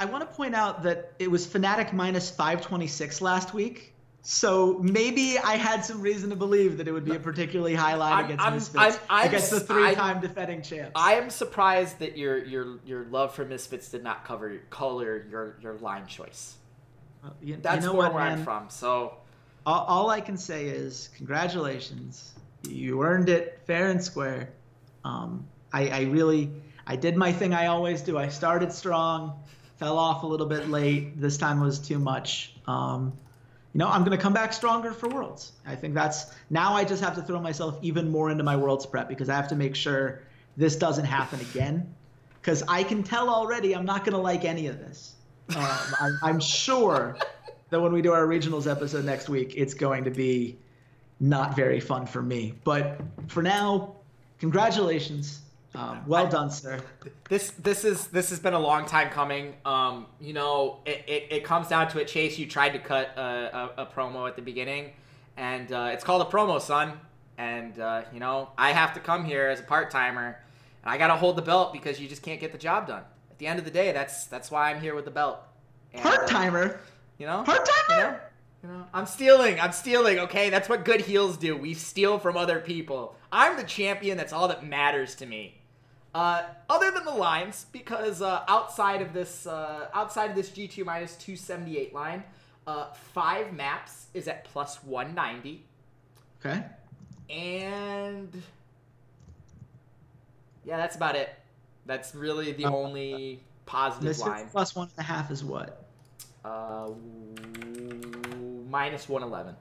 I 0.00 0.04
want 0.04 0.28
to 0.28 0.36
point 0.36 0.54
out 0.54 0.82
that 0.82 1.12
it 1.18 1.30
was 1.30 1.46
Fnatic 1.46 1.92
minus 1.92 2.30
526 2.30 3.20
last 3.20 3.54
week. 3.54 3.94
So 4.22 4.78
maybe 4.80 5.38
I 5.38 5.54
had 5.56 5.84
some 5.84 6.02
reason 6.02 6.30
to 6.30 6.36
believe 6.36 6.76
that 6.78 6.86
it 6.86 6.92
would 6.92 7.04
be 7.04 7.14
a 7.14 7.20
particularly 7.20 7.74
high 7.74 7.94
line 7.94 8.12
I'm, 8.12 8.24
against 8.26 8.44
I'm, 8.44 8.54
Misfits, 8.54 9.00
I'm, 9.08 9.28
against 9.28 9.50
the 9.50 9.60
three-time 9.60 10.20
defending 10.20 10.60
champs. 10.60 10.92
I 10.94 11.14
am 11.14 11.30
surprised 11.30 12.00
that 12.00 12.18
your 12.18 12.44
your 12.44 12.78
your 12.84 13.04
love 13.06 13.34
for 13.34 13.44
Misfits 13.44 13.88
did 13.88 14.02
not 14.02 14.24
cover 14.24 14.58
color 14.70 15.24
your 15.30 15.56
your 15.62 15.74
line 15.74 16.06
choice. 16.06 16.56
Well, 17.22 17.34
you, 17.40 17.56
That's 17.60 17.84
you 17.84 17.90
know 17.90 17.96
where, 17.96 18.10
where 18.10 18.22
I'm 18.22 18.44
from. 18.44 18.70
So 18.70 19.14
all, 19.66 19.84
all 19.84 20.10
I 20.10 20.20
can 20.20 20.36
say 20.36 20.66
is 20.66 21.10
congratulations. 21.16 22.34
You 22.68 23.02
earned 23.02 23.28
it 23.28 23.60
fair 23.66 23.88
and 23.88 24.02
square. 24.02 24.50
Um, 25.04 25.46
I, 25.72 25.88
I 25.88 26.00
really, 26.02 26.50
I 26.86 26.96
did 26.96 27.16
my 27.16 27.32
thing 27.32 27.54
I 27.54 27.66
always 27.66 28.02
do. 28.02 28.18
I 28.18 28.28
started 28.28 28.72
strong, 28.72 29.38
fell 29.76 29.98
off 29.98 30.22
a 30.22 30.26
little 30.26 30.46
bit 30.46 30.68
late. 30.68 31.20
This 31.20 31.36
time 31.36 31.60
was 31.60 31.78
too 31.78 31.98
much. 31.98 32.54
Um, 32.66 33.12
you 33.74 33.78
know, 33.78 33.88
I'm 33.88 34.02
going 34.02 34.16
to 34.16 34.22
come 34.22 34.32
back 34.32 34.52
stronger 34.52 34.92
for 34.92 35.08
Worlds. 35.08 35.52
I 35.66 35.76
think 35.76 35.94
that's 35.94 36.34
now 36.50 36.74
I 36.74 36.84
just 36.84 37.02
have 37.02 37.14
to 37.16 37.22
throw 37.22 37.40
myself 37.40 37.78
even 37.82 38.10
more 38.10 38.30
into 38.30 38.42
my 38.42 38.56
Worlds 38.56 38.86
prep 38.86 39.08
because 39.08 39.28
I 39.28 39.36
have 39.36 39.48
to 39.48 39.56
make 39.56 39.76
sure 39.76 40.22
this 40.56 40.76
doesn't 40.76 41.04
happen 41.04 41.40
again. 41.40 41.94
Because 42.40 42.62
I 42.66 42.82
can 42.82 43.02
tell 43.02 43.28
already 43.28 43.76
I'm 43.76 43.84
not 43.84 44.04
going 44.04 44.14
to 44.14 44.18
like 44.18 44.44
any 44.44 44.66
of 44.68 44.78
this. 44.78 45.14
Um, 45.54 45.62
I, 45.62 46.10
I'm 46.22 46.40
sure 46.40 47.16
that 47.70 47.80
when 47.80 47.92
we 47.92 48.02
do 48.02 48.12
our 48.12 48.26
regionals 48.26 48.70
episode 48.70 49.04
next 49.04 49.28
week, 49.28 49.54
it's 49.56 49.74
going 49.74 50.04
to 50.04 50.10
be 50.10 50.58
not 51.20 51.56
very 51.56 51.80
fun 51.80 52.06
for 52.06 52.22
me. 52.22 52.54
But 52.64 53.00
for 53.26 53.42
now, 53.42 53.96
congratulations. 54.38 55.42
Um, 55.74 56.02
well 56.06 56.26
I, 56.26 56.30
done, 56.30 56.50
sir. 56.50 56.80
This 57.28 57.50
this 57.52 57.84
is 57.84 58.06
this 58.08 58.30
has 58.30 58.40
been 58.40 58.54
a 58.54 58.58
long 58.58 58.86
time 58.86 59.10
coming. 59.10 59.54
Um, 59.64 60.06
you 60.20 60.32
know, 60.32 60.80
it, 60.86 61.04
it, 61.06 61.26
it, 61.30 61.44
comes 61.44 61.68
down 61.68 61.88
to 61.90 62.00
it. 62.00 62.08
Chase, 62.08 62.38
you 62.38 62.46
tried 62.46 62.70
to 62.70 62.78
cut 62.78 63.10
a, 63.16 63.20
a, 63.78 63.82
a 63.82 63.86
promo 63.86 64.26
at 64.26 64.34
the 64.34 64.42
beginning, 64.42 64.92
and 65.36 65.70
uh, 65.70 65.90
it's 65.92 66.02
called 66.02 66.22
a 66.22 66.30
promo, 66.30 66.60
son. 66.60 66.98
And 67.36 67.78
uh, 67.78 68.02
you 68.12 68.18
know, 68.18 68.48
I 68.56 68.72
have 68.72 68.94
to 68.94 69.00
come 69.00 69.24
here 69.24 69.48
as 69.48 69.60
a 69.60 69.62
part 69.62 69.90
timer, 69.90 70.38
and 70.82 70.90
I 70.90 70.96
got 70.96 71.08
to 71.08 71.16
hold 71.16 71.36
the 71.36 71.42
belt 71.42 71.72
because 71.72 72.00
you 72.00 72.08
just 72.08 72.22
can't 72.22 72.40
get 72.40 72.50
the 72.50 72.58
job 72.58 72.86
done. 72.86 73.02
At 73.30 73.38
the 73.38 73.46
end 73.46 73.58
of 73.58 73.64
the 73.66 73.70
day, 73.70 73.92
that's 73.92 74.26
that's 74.26 74.50
why 74.50 74.70
I'm 74.70 74.80
here 74.80 74.94
with 74.94 75.04
the 75.04 75.10
belt. 75.10 75.38
Part 75.94 76.26
timer. 76.28 76.80
You 77.18 77.26
know? 77.26 77.42
Part 77.42 77.68
timer. 77.88 77.96
You 77.96 77.98
know? 78.02 78.18
You 78.62 78.68
know, 78.70 78.84
I'm 78.92 79.06
stealing. 79.06 79.60
I'm 79.60 79.72
stealing. 79.72 80.18
Okay, 80.20 80.50
that's 80.50 80.68
what 80.68 80.84
good 80.84 81.00
heels 81.02 81.36
do. 81.36 81.56
We 81.56 81.74
steal 81.74 82.18
from 82.18 82.36
other 82.36 82.58
people. 82.58 83.14
I'm 83.30 83.56
the 83.56 83.62
champion. 83.62 84.16
That's 84.16 84.32
all 84.32 84.48
that 84.48 84.66
matters 84.66 85.14
to 85.16 85.26
me. 85.26 85.54
Uh, 86.14 86.42
other 86.68 86.90
than 86.90 87.04
the 87.04 87.12
lines, 87.12 87.66
because 87.70 88.20
uh, 88.22 88.42
outside 88.48 89.00
of 89.02 89.12
this, 89.12 89.46
uh, 89.46 89.88
outside 89.94 90.30
of 90.30 90.36
this 90.36 90.50
G2 90.50 90.84
minus 90.84 91.14
278 91.16 91.94
line, 91.94 92.24
uh, 92.66 92.92
five 93.12 93.52
maps 93.52 94.06
is 94.14 94.26
at 94.26 94.44
plus 94.44 94.82
190. 94.82 95.64
Okay. 96.44 96.64
And 97.30 98.42
yeah, 100.64 100.76
that's 100.78 100.96
about 100.96 101.14
it. 101.14 101.30
That's 101.86 102.14
really 102.14 102.52
the 102.52 102.64
Uh, 102.64 102.72
only 102.72 103.40
positive 103.66 104.18
line. 104.18 104.48
plus 104.50 104.74
one 104.74 104.88
and 104.96 104.98
a 104.98 105.02
half 105.02 105.30
is 105.30 105.44
what? 105.44 105.84
Uh, 106.48 106.90
minus 108.70 109.06
111. 109.06 109.54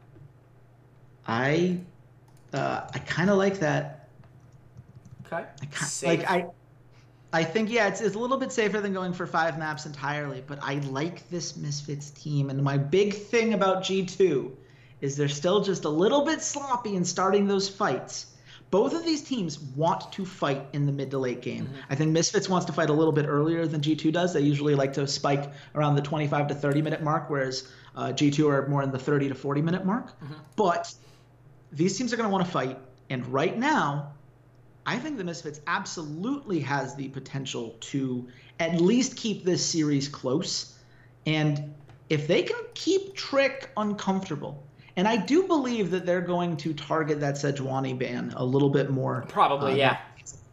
I 1.27 1.79
uh, 2.53 2.88
I 2.93 2.99
kind 2.99 3.29
of 3.29 3.38
like 3.38 3.59
that. 3.59 4.07
Okay. 5.25 5.43
I 5.61 5.65
ki- 5.65 5.85
Safe. 5.85 6.07
like 6.07 6.31
I 6.31 6.45
I 7.33 7.43
think 7.43 7.69
yeah, 7.69 7.88
it's, 7.89 7.99
it's 7.99 8.15
a 8.15 8.19
little 8.19 8.38
bit 8.38 8.53
safer 8.53 8.79
than 8.79 8.93
going 8.93 9.11
for 9.11 9.27
five 9.27 9.59
maps 9.59 9.85
entirely, 9.85 10.41
but 10.47 10.59
I 10.61 10.75
like 10.75 11.29
this 11.29 11.57
Misfits 11.57 12.11
team, 12.11 12.49
and 12.49 12.63
my 12.63 12.77
big 12.77 13.13
thing 13.13 13.53
about 13.53 13.83
G2 13.83 14.51
is 15.01 15.17
they're 15.17 15.27
still 15.27 15.61
just 15.61 15.83
a 15.83 15.89
little 15.89 16.23
bit 16.23 16.41
sloppy 16.41 16.95
in 16.95 17.03
starting 17.03 17.47
those 17.47 17.67
fights. 17.67 18.27
Both 18.70 18.93
of 18.93 19.05
these 19.05 19.22
teams 19.22 19.59
want 19.59 20.11
to 20.13 20.26
fight 20.26 20.65
in 20.74 20.86
the 20.86 20.91
mid 20.91 21.11
to 21.11 21.18
late 21.18 21.41
game. 21.41 21.65
Mm-hmm. 21.65 21.76
I 21.89 21.95
think 21.95 22.11
Misfits 22.11 22.49
wants 22.49 22.65
to 22.65 22.74
fight 22.74 22.89
a 22.89 22.93
little 22.93 23.13
bit 23.13 23.26
earlier 23.26 23.65
than 23.65 23.80
G2 23.80 24.11
does. 24.11 24.34
They 24.34 24.41
usually 24.41 24.76
like 24.76 24.93
to 24.93 25.07
spike 25.07 25.51
around 25.74 25.95
the 25.95 26.01
25 26.01 26.47
to 26.47 26.55
30 26.55 26.82
minute 26.82 27.01
mark, 27.01 27.30
whereas 27.30 27.72
uh, 27.95 28.07
G2 28.07 28.49
are 28.49 28.68
more 28.68 28.84
in 28.84 28.91
the 28.91 28.99
30 28.99 29.30
to 29.30 29.36
40 29.36 29.61
minute 29.61 29.86
mark. 29.86 30.07
Mm-hmm. 30.07 30.34
But 30.55 30.93
these 31.72 31.97
teams 31.97 32.11
are 32.13 32.18
going 32.18 32.28
to 32.28 32.34
want 32.34 32.45
to 32.45 32.51
fight, 32.51 32.78
and 33.09 33.26
right 33.28 33.57
now, 33.57 34.13
I 34.86 34.97
think 34.97 35.18
the 35.18 35.24
Misfits 35.24 35.61
absolutely 35.68 36.59
has 36.61 36.95
the 36.95 37.09
potential 37.09 37.76
to 37.80 38.28
at 38.59 38.80
least 38.82 39.15
keep 39.15 39.43
this 39.43 39.65
series 39.65 40.07
close. 40.07 40.78
And 41.26 41.74
if 42.09 42.28
they 42.28 42.43
can 42.43 42.59
keep 42.74 43.13
Trick 43.13 43.70
uncomfortable, 43.76 44.63
and 44.98 45.08
I 45.08 45.16
do 45.16 45.43
believe 45.43 45.91
that 45.91 46.06
they're 46.06 46.22
going 46.22 46.58
to 46.58 46.74
target 46.74 47.20
that 47.22 47.36
Sejuani 47.36 47.98
ban 47.98 48.34
a 48.36 48.43
little 48.43 48.70
bit 48.70 48.89
more. 48.89 49.24
Probably, 49.30 49.74
uh, 49.74 49.76
yeah. 49.76 49.98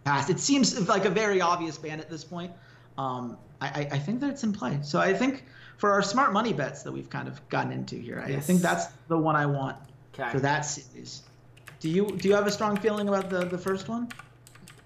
Past. 0.05 0.29
It 0.29 0.39
seems 0.39 0.87
like 0.87 1.07
a 1.07 1.11
very 1.11 1.41
obvious 1.41 1.79
ban 1.79 1.99
at 1.99 2.11
this 2.11 2.23
point. 2.23 2.53
Um, 2.99 3.39
I, 3.61 3.89
I, 3.91 3.99
think 3.99 4.21
that 4.21 4.29
it's 4.29 4.45
in 4.45 4.53
play. 4.53 4.79
So 4.83 5.01
I 5.01 5.15
think 5.15 5.45
for 5.79 5.91
our 5.91 6.03
smart 6.03 6.33
money 6.33 6.53
bets 6.53 6.83
that 6.83 6.93
we've 6.93 7.09
kind 7.09 7.27
of 7.27 7.47
gotten 7.49 7.73
into 7.73 7.97
here, 7.97 8.23
I, 8.25 8.35
I 8.35 8.41
think 8.41 8.61
that's 8.61 8.87
the 9.09 9.19
one 9.19 9.35
I 9.35 9.47
want 9.47 9.77
Okay. 10.17 10.31
for 10.31 10.39
that 10.41 10.61
series. 10.61 11.23
Do 11.81 11.89
you 11.89 12.07
do 12.07 12.29
you 12.29 12.35
have 12.35 12.47
a 12.47 12.51
strong 12.51 12.77
feeling 12.77 13.09
about 13.09 13.31
the 13.31 13.47
the 13.47 13.59
first 13.59 13.89
one? 13.89 14.09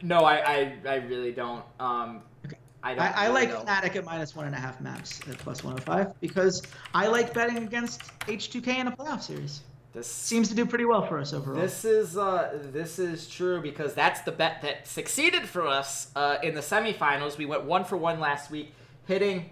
No, 0.01 0.25
I, 0.25 0.37
I, 0.37 0.77
I 0.87 0.95
really 0.97 1.33
don't. 1.33 1.65
Um, 1.79 2.23
Okay. 2.47 2.57
I. 2.97 3.09
I, 3.09 3.25
I 3.25 3.29
like 3.29 3.51
know. 3.51 3.65
Fnatic 3.65 3.97
at 3.97 4.05
minus 4.05 4.35
one 4.37 4.47
and 4.47 4.55
a 4.55 4.59
half 4.59 4.81
maps 4.81 5.21
at 5.29 5.39
plus 5.39 5.65
105 5.65 6.21
because 6.21 6.63
I 6.95 7.07
like 7.09 7.35
betting 7.35 7.59
against 7.59 8.03
H2K 8.21 8.69
in 8.79 8.87
a 8.87 8.97
playoff 8.97 9.23
series. 9.23 9.63
This 9.95 10.07
Seems 10.07 10.49
to 10.51 10.55
do 10.55 10.67
pretty 10.67 10.85
well 10.85 11.07
for 11.07 11.19
us 11.19 11.33
overall. 11.33 11.61
This 11.61 11.85
is 11.85 12.17
uh, 12.17 12.59
this 12.73 12.99
is 12.99 13.27
true 13.29 13.61
because 13.63 13.95
that's 13.95 14.21
the 14.21 14.33
bet 14.33 14.61
that 14.63 14.87
succeeded 14.87 15.49
for 15.49 15.67
us 15.67 16.13
uh, 16.15 16.37
in 16.43 16.55
the 16.55 16.61
semifinals. 16.61 17.39
We 17.39 17.47
went 17.47 17.65
one 17.65 17.85
for 17.85 17.97
one 17.97 18.21
last 18.21 18.51
week, 18.51 18.75
hitting 19.07 19.51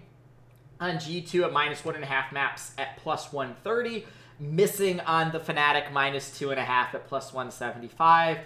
on 0.79 0.99
G 0.99 1.21
two 1.21 1.43
at 1.43 1.51
minus 1.51 1.83
one 1.83 1.95
and 1.95 2.03
a 2.03 2.07
half 2.07 2.31
maps 2.31 2.71
at 2.77 2.97
plus 2.97 3.33
one 3.33 3.55
thirty, 3.63 4.05
missing 4.39 4.99
on 5.01 5.31
the 5.31 5.39
Fnatic 5.39 5.91
minus 5.91 6.37
two 6.37 6.51
and 6.51 6.59
a 6.59 6.63
half 6.65 6.93
at 6.93 7.07
plus 7.07 7.33
one 7.33 7.49
seventy 7.49 7.87
five. 7.87 8.37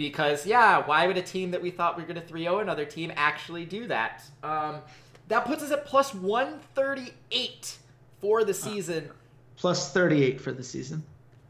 Because 0.00 0.46
yeah, 0.46 0.84
why 0.86 1.06
would 1.06 1.18
a 1.18 1.22
team 1.22 1.50
that 1.50 1.60
we 1.60 1.70
thought 1.70 1.96
we 1.98 2.02
were 2.02 2.08
gonna 2.08 2.22
3-0 2.22 2.62
another 2.62 2.86
team 2.86 3.12
actually 3.16 3.66
do 3.66 3.86
that? 3.88 4.24
Um, 4.42 4.76
that 5.28 5.44
puts 5.44 5.62
us 5.62 5.70
at 5.70 5.84
plus 5.84 6.14
one 6.14 6.58
thirty 6.74 7.12
eight 7.30 7.76
for 8.20 8.44
the 8.44 8.54
season. 8.54 9.10
Plus 9.56 9.92
38 9.92 10.40
for 10.40 10.52
the 10.52 10.64
season 10.64 11.02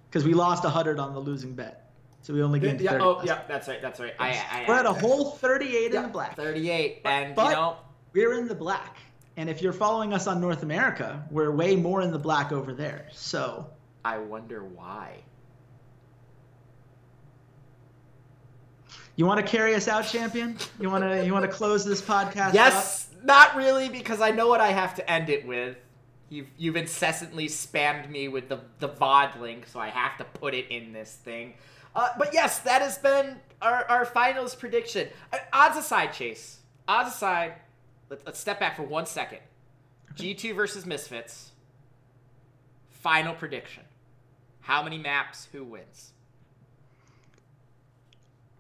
because 0.09 0.25
we 0.25 0.35
lost 0.35 0.65
100 0.65 0.99
on 0.99 1.15
the 1.15 1.21
losing 1.21 1.55
bet. 1.55 1.93
So 2.23 2.35
we 2.35 2.43
only 2.43 2.59
gained 2.59 2.81
30. 2.81 2.85
Yeah, 2.85 2.99
oh 3.01 3.13
last 3.13 3.27
yeah, 3.27 3.43
that's 3.47 3.69
right, 3.69 3.81
that's 3.81 4.01
right. 4.01 4.15
I, 4.19 4.31
I, 4.31 4.65
We're 4.67 4.75
at 4.75 4.85
a 4.87 4.91
I- 4.91 4.99
whole 4.99 5.31
38 5.31 5.93
Yeah, 5.93 5.99
in 5.99 6.03
the 6.03 6.09
black. 6.09 6.35
38. 6.37 7.03
And, 7.05 7.35
But- 7.37 7.45
you 7.51 7.53
know, 7.53 7.77
We're 8.13 8.37
in 8.41 8.49
the 8.49 8.55
black. 8.57 8.97
And 9.37 9.49
if 9.49 9.63
you're 9.63 9.73
following 9.73 10.13
us 10.13 10.27
on 10.27 10.41
North 10.41 10.65
America, 10.65 11.25
we're 11.31 11.53
way 11.53 11.77
more 11.77 12.03
in 12.03 12.11
the 12.11 12.19
black 12.19 12.51
over 12.51 12.75
there. 12.75 13.07
So 13.13 13.65
I 14.05 14.19
wonder 14.19 14.65
why. 14.65 15.21
You 19.17 19.27
want 19.27 19.45
to 19.45 19.47
carry 19.47 19.75
us 19.75 19.89
out, 19.89 20.07
champion? 20.07 20.57
You 20.81 20.91
want 20.91 21.05
to 21.05 21.25
you 21.25 21.33
want 21.33 21.45
to 21.45 21.51
close 21.51 21.85
this 21.85 22.01
podcast? 22.01 22.49
up? 22.49 22.55
Yes, 22.55 23.09
not 23.23 23.57
really, 23.57 23.89
because 23.89 24.21
I 24.21 24.31
know 24.31 24.49
what 24.49 24.61
I 24.61 24.69
have 24.69 24.95
to 24.97 25.11
end 25.11 25.29
it 25.29 25.47
with. 25.47 25.77
You've, 26.29 26.47
you've 26.57 26.77
incessantly 26.77 27.49
spammed 27.49 28.09
me 28.09 28.29
with 28.29 28.49
the, 28.49 28.61
the 28.79 28.89
VOD 28.89 29.41
link, 29.41 29.67
so 29.67 29.81
I 29.81 29.89
have 29.89 30.17
to 30.19 30.25
put 30.25 30.55
it 30.55 30.69
in 30.71 30.93
this 30.93 31.13
thing. 31.13 31.55
Uh, 31.95 32.11
but 32.19 32.33
yes, 32.33 32.61
that 32.61 32.83
has 32.83 32.99
been 32.99 33.37
our, 33.61 33.85
our 33.87 34.05
finals 34.05 34.55
prediction. 34.55 35.09
Uh, 35.33 35.39
odds 35.53 35.77
aside, 35.77 36.13
Chase. 36.13 36.59
Odds 36.87 37.11
aside, 37.11 37.55
let, 38.09 38.25
let's 38.25 38.39
step 38.39 38.61
back 38.61 38.77
for 38.77 38.85
one 38.85 39.07
second. 39.07 39.41
G2 40.15 40.55
versus 40.55 40.87
Misfits. 40.87 41.51
Final 42.91 43.35
prediction. 43.35 43.83
How 44.61 44.83
many 44.83 44.99
maps? 44.99 45.49
Who 45.53 45.65
wins? 45.65 46.13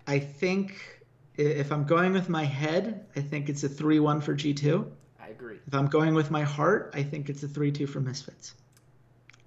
I 0.07 0.18
think 0.18 1.01
if 1.36 1.72
I'm 1.72 1.84
going 1.84 2.12
with 2.12 2.28
my 2.28 2.44
head, 2.44 3.07
I 3.16 3.20
think 3.20 3.48
it's 3.48 3.64
a 3.64 3.68
3 3.68 4.01
1 4.01 4.20
for 4.20 4.34
G2. 4.34 4.86
I 5.20 5.28
agree. 5.28 5.59
If 5.66 5.74
I'm 5.74 5.86
going 5.86 6.14
with 6.14 6.30
my 6.30 6.42
heart, 6.42 6.92
I 6.94 7.03
think 7.03 7.28
it's 7.28 7.42
a 7.42 7.48
3 7.48 7.72
2 7.72 7.86
for 7.86 8.01
Misfits. 8.01 8.55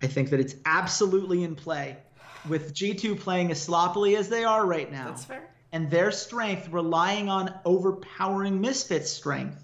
I 0.02 0.08
think 0.08 0.30
that 0.32 0.40
it's 0.40 0.56
absolutely 0.66 1.44
in 1.44 1.56
play 1.56 1.98
with 2.48 2.74
G2 2.74 3.20
playing 3.20 3.52
as 3.52 3.62
sloppily 3.62 4.16
as 4.16 4.30
they 4.30 4.44
are 4.44 4.66
right 4.66 4.92
now. 4.92 5.10
That's 5.10 5.26
fair. 5.26 5.50
And 5.72 5.90
their 5.90 6.12
strength 6.12 6.70
relying 6.70 7.30
on 7.30 7.54
overpowering 7.66 8.62
Misfits' 8.62 9.10
strength. 9.10 9.64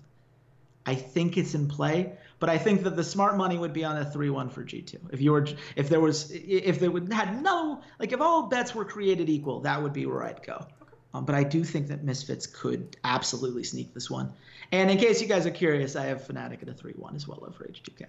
I 0.85 0.95
think 0.95 1.37
it's 1.37 1.53
in 1.53 1.67
play, 1.67 2.13
but 2.39 2.49
I 2.49 2.57
think 2.57 2.83
that 2.83 2.95
the 2.95 3.03
smart 3.03 3.37
money 3.37 3.57
would 3.57 3.73
be 3.73 3.83
on 3.83 3.97
a 3.97 4.05
3-1 4.05 4.51
for 4.51 4.63
G2. 4.63 4.97
If 5.11 5.21
you 5.21 5.33
were 5.33 5.45
if 5.75 5.89
there 5.89 5.99
was 5.99 6.31
if 6.31 6.79
there 6.79 6.89
would 6.89 7.11
had 7.13 7.43
no 7.43 7.81
like 7.99 8.11
if 8.11 8.21
all 8.21 8.47
bets 8.47 8.73
were 8.73 8.85
created 8.85 9.29
equal, 9.29 9.59
that 9.61 9.83
would 9.83 9.93
be 9.93 10.05
where 10.05 10.23
I'd 10.23 10.41
go. 10.41 10.65
Um, 11.13 11.25
but 11.25 11.35
I 11.35 11.43
do 11.43 11.63
think 11.63 11.87
that 11.87 12.03
Misfits 12.03 12.45
could 12.45 12.95
absolutely 13.03 13.63
sneak 13.63 13.93
this 13.93 14.09
one. 14.09 14.31
And 14.71 14.91
in 14.91 14.97
case 14.97 15.21
you 15.21 15.27
guys 15.27 15.45
are 15.45 15.51
curious, 15.51 15.95
I 15.95 16.05
have 16.05 16.27
Fnatic 16.27 16.61
at 16.61 16.69
a 16.69 16.73
3-1 16.73 17.15
as 17.15 17.27
well 17.27 17.43
over 17.45 17.63
H2K. 17.63 18.05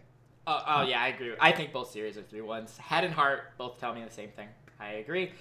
Oh, 0.46 0.62
oh 0.66 0.82
yeah, 0.82 1.00
I 1.00 1.08
agree. 1.08 1.32
I 1.40 1.52
think 1.52 1.72
both 1.72 1.90
series 1.90 2.18
are 2.18 2.22
three 2.22 2.40
ones. 2.40 2.76
Head 2.76 3.04
and 3.04 3.14
heart 3.14 3.56
both 3.56 3.78
tell 3.78 3.94
me 3.94 4.04
the 4.04 4.10
same 4.10 4.30
thing. 4.30 4.48
I 4.78 4.92
agree. 4.94 5.32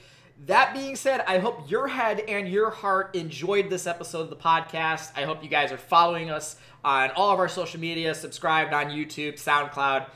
That 0.46 0.74
being 0.74 0.96
said, 0.96 1.22
I 1.28 1.40
hope 1.40 1.70
your 1.70 1.88
head 1.88 2.22
and 2.22 2.48
your 2.48 2.70
heart 2.70 3.14
enjoyed 3.16 3.70
this 3.70 3.88
episode 3.88 4.22
of 4.22 4.30
the 4.30 4.38
podcast. 4.38 5.12
I 5.16 5.24
hope 5.24 5.44
you 5.44 5.50
guys 5.50 5.72
are 5.74 5.78
following 5.78 6.30
us 6.30 6.56
on 6.84 7.12
all 7.12 7.32
of 7.32 7.40
our 7.40 7.50
social 7.50 7.80
media, 7.80 8.16
subscribed 8.16 8.74
on 8.74 8.86
YouTube, 8.86 9.34
SoundCloud. 9.34 10.08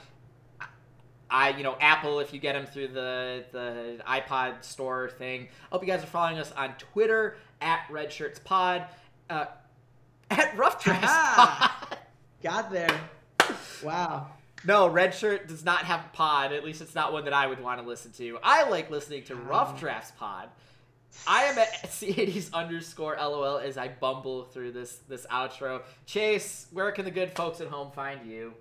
I, 1.33 1.49
you 1.57 1.63
know, 1.63 1.75
Apple 1.81 2.19
if 2.19 2.31
you 2.31 2.39
get 2.39 2.53
them 2.53 2.67
through 2.67 2.89
the 2.89 3.43
the 3.51 3.97
iPod 4.07 4.63
store 4.63 5.09
thing. 5.09 5.47
Hope 5.71 5.81
you 5.81 5.87
guys 5.87 6.03
are 6.03 6.07
following 6.07 6.37
us 6.37 6.51
on 6.51 6.75
Twitter 6.75 7.37
at 7.59 7.85
Red 7.89 8.13
Shirts 8.13 8.39
Pod, 8.39 8.85
uh, 9.31 9.45
at 10.29 10.55
Rough 10.55 10.83
Pod. 10.85 11.97
Got 12.43 12.71
there. 12.71 12.99
Wow. 13.83 14.27
No, 14.63 14.87
Red 14.87 15.15
Shirt 15.15 15.47
does 15.47 15.65
not 15.65 15.85
have 15.85 16.01
a 16.01 16.09
pod. 16.15 16.53
At 16.53 16.63
least 16.63 16.81
it's 16.81 16.95
not 16.95 17.11
one 17.11 17.25
that 17.25 17.33
I 17.33 17.47
would 17.47 17.59
want 17.59 17.81
to 17.81 17.87
listen 17.87 18.11
to. 18.13 18.37
I 18.43 18.69
like 18.69 18.91
listening 18.91 19.23
to 19.23 19.35
Rough 19.35 19.79
Drafts 19.79 20.11
Pod. 20.11 20.49
I 21.27 21.45
am 21.45 21.57
at 21.57 21.67
Ceades 21.91 22.53
underscore 22.53 23.17
LOL 23.19 23.57
as 23.57 23.75
I 23.77 23.87
bumble 23.87 24.43
through 24.43 24.73
this 24.73 24.99
this 25.09 25.25
outro. 25.31 25.81
Chase, 26.05 26.67
where 26.71 26.91
can 26.91 27.05
the 27.05 27.11
good 27.11 27.31
folks 27.31 27.59
at 27.59 27.67
home 27.67 27.91
find 27.91 28.29
you? 28.29 28.53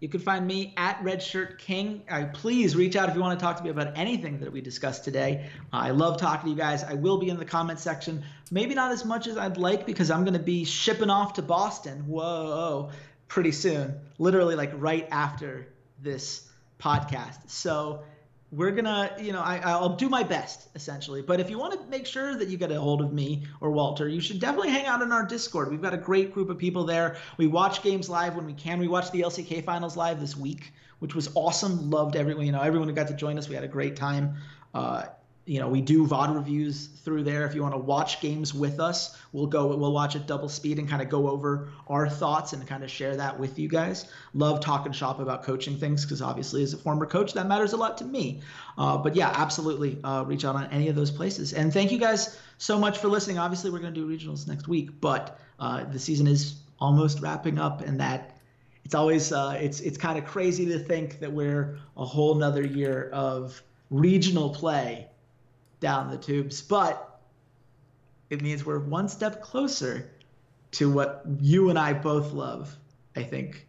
You 0.00 0.08
can 0.08 0.20
find 0.20 0.46
me 0.46 0.74
at 0.76 1.02
Redshirt 1.02 1.58
King. 1.58 2.02
Uh, 2.08 2.26
please 2.32 2.76
reach 2.76 2.94
out 2.94 3.08
if 3.08 3.16
you 3.16 3.20
want 3.20 3.38
to 3.38 3.44
talk 3.44 3.56
to 3.56 3.64
me 3.64 3.70
about 3.70 3.98
anything 3.98 4.38
that 4.40 4.52
we 4.52 4.60
discussed 4.60 5.02
today. 5.02 5.50
Uh, 5.72 5.76
I 5.76 5.90
love 5.90 6.18
talking 6.18 6.44
to 6.44 6.50
you 6.50 6.56
guys. 6.56 6.84
I 6.84 6.94
will 6.94 7.18
be 7.18 7.28
in 7.28 7.36
the 7.36 7.44
comment 7.44 7.80
section. 7.80 8.22
Maybe 8.52 8.74
not 8.74 8.92
as 8.92 9.04
much 9.04 9.26
as 9.26 9.36
I'd 9.36 9.56
like 9.56 9.86
because 9.86 10.10
I'm 10.12 10.22
going 10.22 10.34
to 10.34 10.38
be 10.38 10.64
shipping 10.64 11.10
off 11.10 11.34
to 11.34 11.42
Boston. 11.42 12.06
Whoa, 12.06 12.90
pretty 13.26 13.50
soon. 13.50 13.98
Literally, 14.18 14.54
like 14.54 14.70
right 14.76 15.08
after 15.10 15.66
this 16.00 16.48
podcast. 16.78 17.50
So 17.50 18.04
we're 18.50 18.70
gonna, 18.70 19.14
you 19.20 19.32
know, 19.32 19.40
I, 19.40 19.58
I'll 19.58 19.96
do 19.96 20.08
my 20.08 20.22
best 20.22 20.68
essentially. 20.74 21.20
But 21.20 21.38
if 21.38 21.50
you 21.50 21.58
want 21.58 21.78
to 21.78 21.86
make 21.88 22.06
sure 22.06 22.34
that 22.36 22.48
you 22.48 22.56
get 22.56 22.72
a 22.72 22.80
hold 22.80 23.02
of 23.02 23.12
me 23.12 23.46
or 23.60 23.70
Walter, 23.70 24.08
you 24.08 24.20
should 24.20 24.40
definitely 24.40 24.70
hang 24.70 24.86
out 24.86 25.02
in 25.02 25.12
our 25.12 25.26
Discord. 25.26 25.70
We've 25.70 25.82
got 25.82 25.92
a 25.92 25.98
great 25.98 26.32
group 26.32 26.48
of 26.48 26.56
people 26.56 26.84
there. 26.84 27.16
We 27.36 27.46
watch 27.46 27.82
games 27.82 28.08
live 28.08 28.36
when 28.36 28.46
we 28.46 28.54
can. 28.54 28.78
We 28.78 28.88
watched 28.88 29.12
the 29.12 29.20
LCK 29.20 29.64
finals 29.64 29.96
live 29.96 30.18
this 30.18 30.36
week, 30.36 30.72
which 31.00 31.14
was 31.14 31.28
awesome. 31.34 31.90
Loved 31.90 32.16
everyone, 32.16 32.46
you 32.46 32.52
know, 32.52 32.62
everyone 32.62 32.88
who 32.88 32.94
got 32.94 33.08
to 33.08 33.14
join 33.14 33.36
us. 33.36 33.48
We 33.48 33.54
had 33.54 33.64
a 33.64 33.68
great 33.68 33.96
time. 33.96 34.36
Uh, 34.74 35.04
you 35.48 35.60
know, 35.60 35.68
we 35.68 35.80
do 35.80 36.06
VOD 36.06 36.34
reviews 36.34 36.88
through 36.88 37.22
there. 37.22 37.46
If 37.46 37.54
you 37.54 37.62
want 37.62 37.72
to 37.72 37.78
watch 37.78 38.20
games 38.20 38.52
with 38.52 38.78
us, 38.78 39.18
we'll 39.32 39.46
go, 39.46 39.74
we'll 39.74 39.94
watch 39.94 40.14
at 40.14 40.26
double 40.26 40.50
speed 40.50 40.78
and 40.78 40.86
kind 40.86 41.00
of 41.00 41.08
go 41.08 41.26
over 41.26 41.70
our 41.88 42.06
thoughts 42.06 42.52
and 42.52 42.66
kind 42.66 42.84
of 42.84 42.90
share 42.90 43.16
that 43.16 43.40
with 43.40 43.58
you 43.58 43.66
guys. 43.66 44.12
Love 44.34 44.60
talking 44.60 44.92
shop 44.92 45.20
about 45.20 45.42
coaching 45.42 45.78
things 45.78 46.04
because 46.04 46.20
obviously, 46.20 46.62
as 46.62 46.74
a 46.74 46.76
former 46.76 47.06
coach, 47.06 47.32
that 47.32 47.46
matters 47.46 47.72
a 47.72 47.78
lot 47.78 47.96
to 47.96 48.04
me. 48.04 48.42
Uh, 48.76 48.98
but 48.98 49.16
yeah, 49.16 49.32
absolutely, 49.34 49.98
uh, 50.04 50.22
reach 50.24 50.44
out 50.44 50.54
on 50.54 50.66
any 50.66 50.88
of 50.88 50.96
those 50.96 51.10
places. 51.10 51.54
And 51.54 51.72
thank 51.72 51.90
you 51.92 51.98
guys 51.98 52.38
so 52.58 52.78
much 52.78 52.98
for 52.98 53.08
listening. 53.08 53.38
Obviously, 53.38 53.70
we're 53.70 53.78
going 53.78 53.94
to 53.94 54.00
do 54.00 54.06
regionals 54.06 54.46
next 54.46 54.68
week, 54.68 55.00
but 55.00 55.40
uh, 55.58 55.84
the 55.84 55.98
season 55.98 56.26
is 56.26 56.56
almost 56.78 57.20
wrapping 57.20 57.58
up, 57.58 57.80
and 57.80 57.98
that 58.00 58.36
it's 58.84 58.94
always 58.94 59.32
uh, 59.32 59.58
it's 59.58 59.80
it's 59.80 59.96
kind 59.96 60.18
of 60.18 60.26
crazy 60.26 60.66
to 60.66 60.78
think 60.78 61.20
that 61.20 61.32
we're 61.32 61.78
a 61.96 62.04
whole 62.04 62.34
nother 62.34 62.66
year 62.66 63.08
of 63.14 63.62
regional 63.90 64.50
play 64.50 65.07
down 65.80 66.10
the 66.10 66.18
tubes, 66.18 66.60
but 66.62 67.20
it 68.30 68.42
means 68.42 68.64
we're 68.64 68.78
one 68.78 69.08
step 69.08 69.42
closer 69.42 70.10
to 70.72 70.90
what 70.90 71.24
you 71.40 71.70
and 71.70 71.78
I 71.78 71.92
both 71.92 72.32
love. 72.32 72.76
I 73.16 73.22
think. 73.22 73.66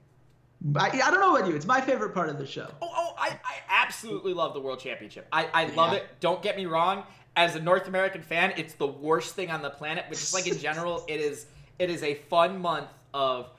I, 0.75 0.89
I 0.89 1.11
don't 1.11 1.21
know 1.21 1.35
about 1.35 1.49
you. 1.49 1.55
It's 1.55 1.65
my 1.65 1.79
favorite 1.79 2.13
part 2.13 2.29
of 2.29 2.37
the 2.37 2.45
show. 2.45 2.67
Oh, 2.81 2.91
oh 2.93 3.15
I, 3.17 3.39
I 3.45 3.55
absolutely 3.69 4.33
love 4.33 4.53
the 4.53 4.59
World 4.59 4.79
Championship. 4.79 5.25
I, 5.31 5.47
I 5.53 5.65
love 5.67 5.93
yeah. 5.93 5.99
it. 5.99 6.19
Don't 6.19 6.41
get 6.41 6.57
me 6.57 6.65
wrong. 6.65 7.03
As 7.35 7.55
a 7.55 7.61
North 7.61 7.87
American 7.87 8.21
fan, 8.21 8.53
it's 8.57 8.73
the 8.73 8.87
worst 8.87 9.35
thing 9.35 9.49
on 9.49 9.61
the 9.61 9.69
planet. 9.69 10.05
But 10.09 10.17
just 10.17 10.33
like 10.33 10.47
in 10.47 10.57
general, 10.57 11.05
it 11.07 11.21
is 11.21 11.45
it 11.79 11.89
is 11.89 12.03
a 12.03 12.15
fun 12.15 12.59
month 12.59 12.89
of 13.13 13.49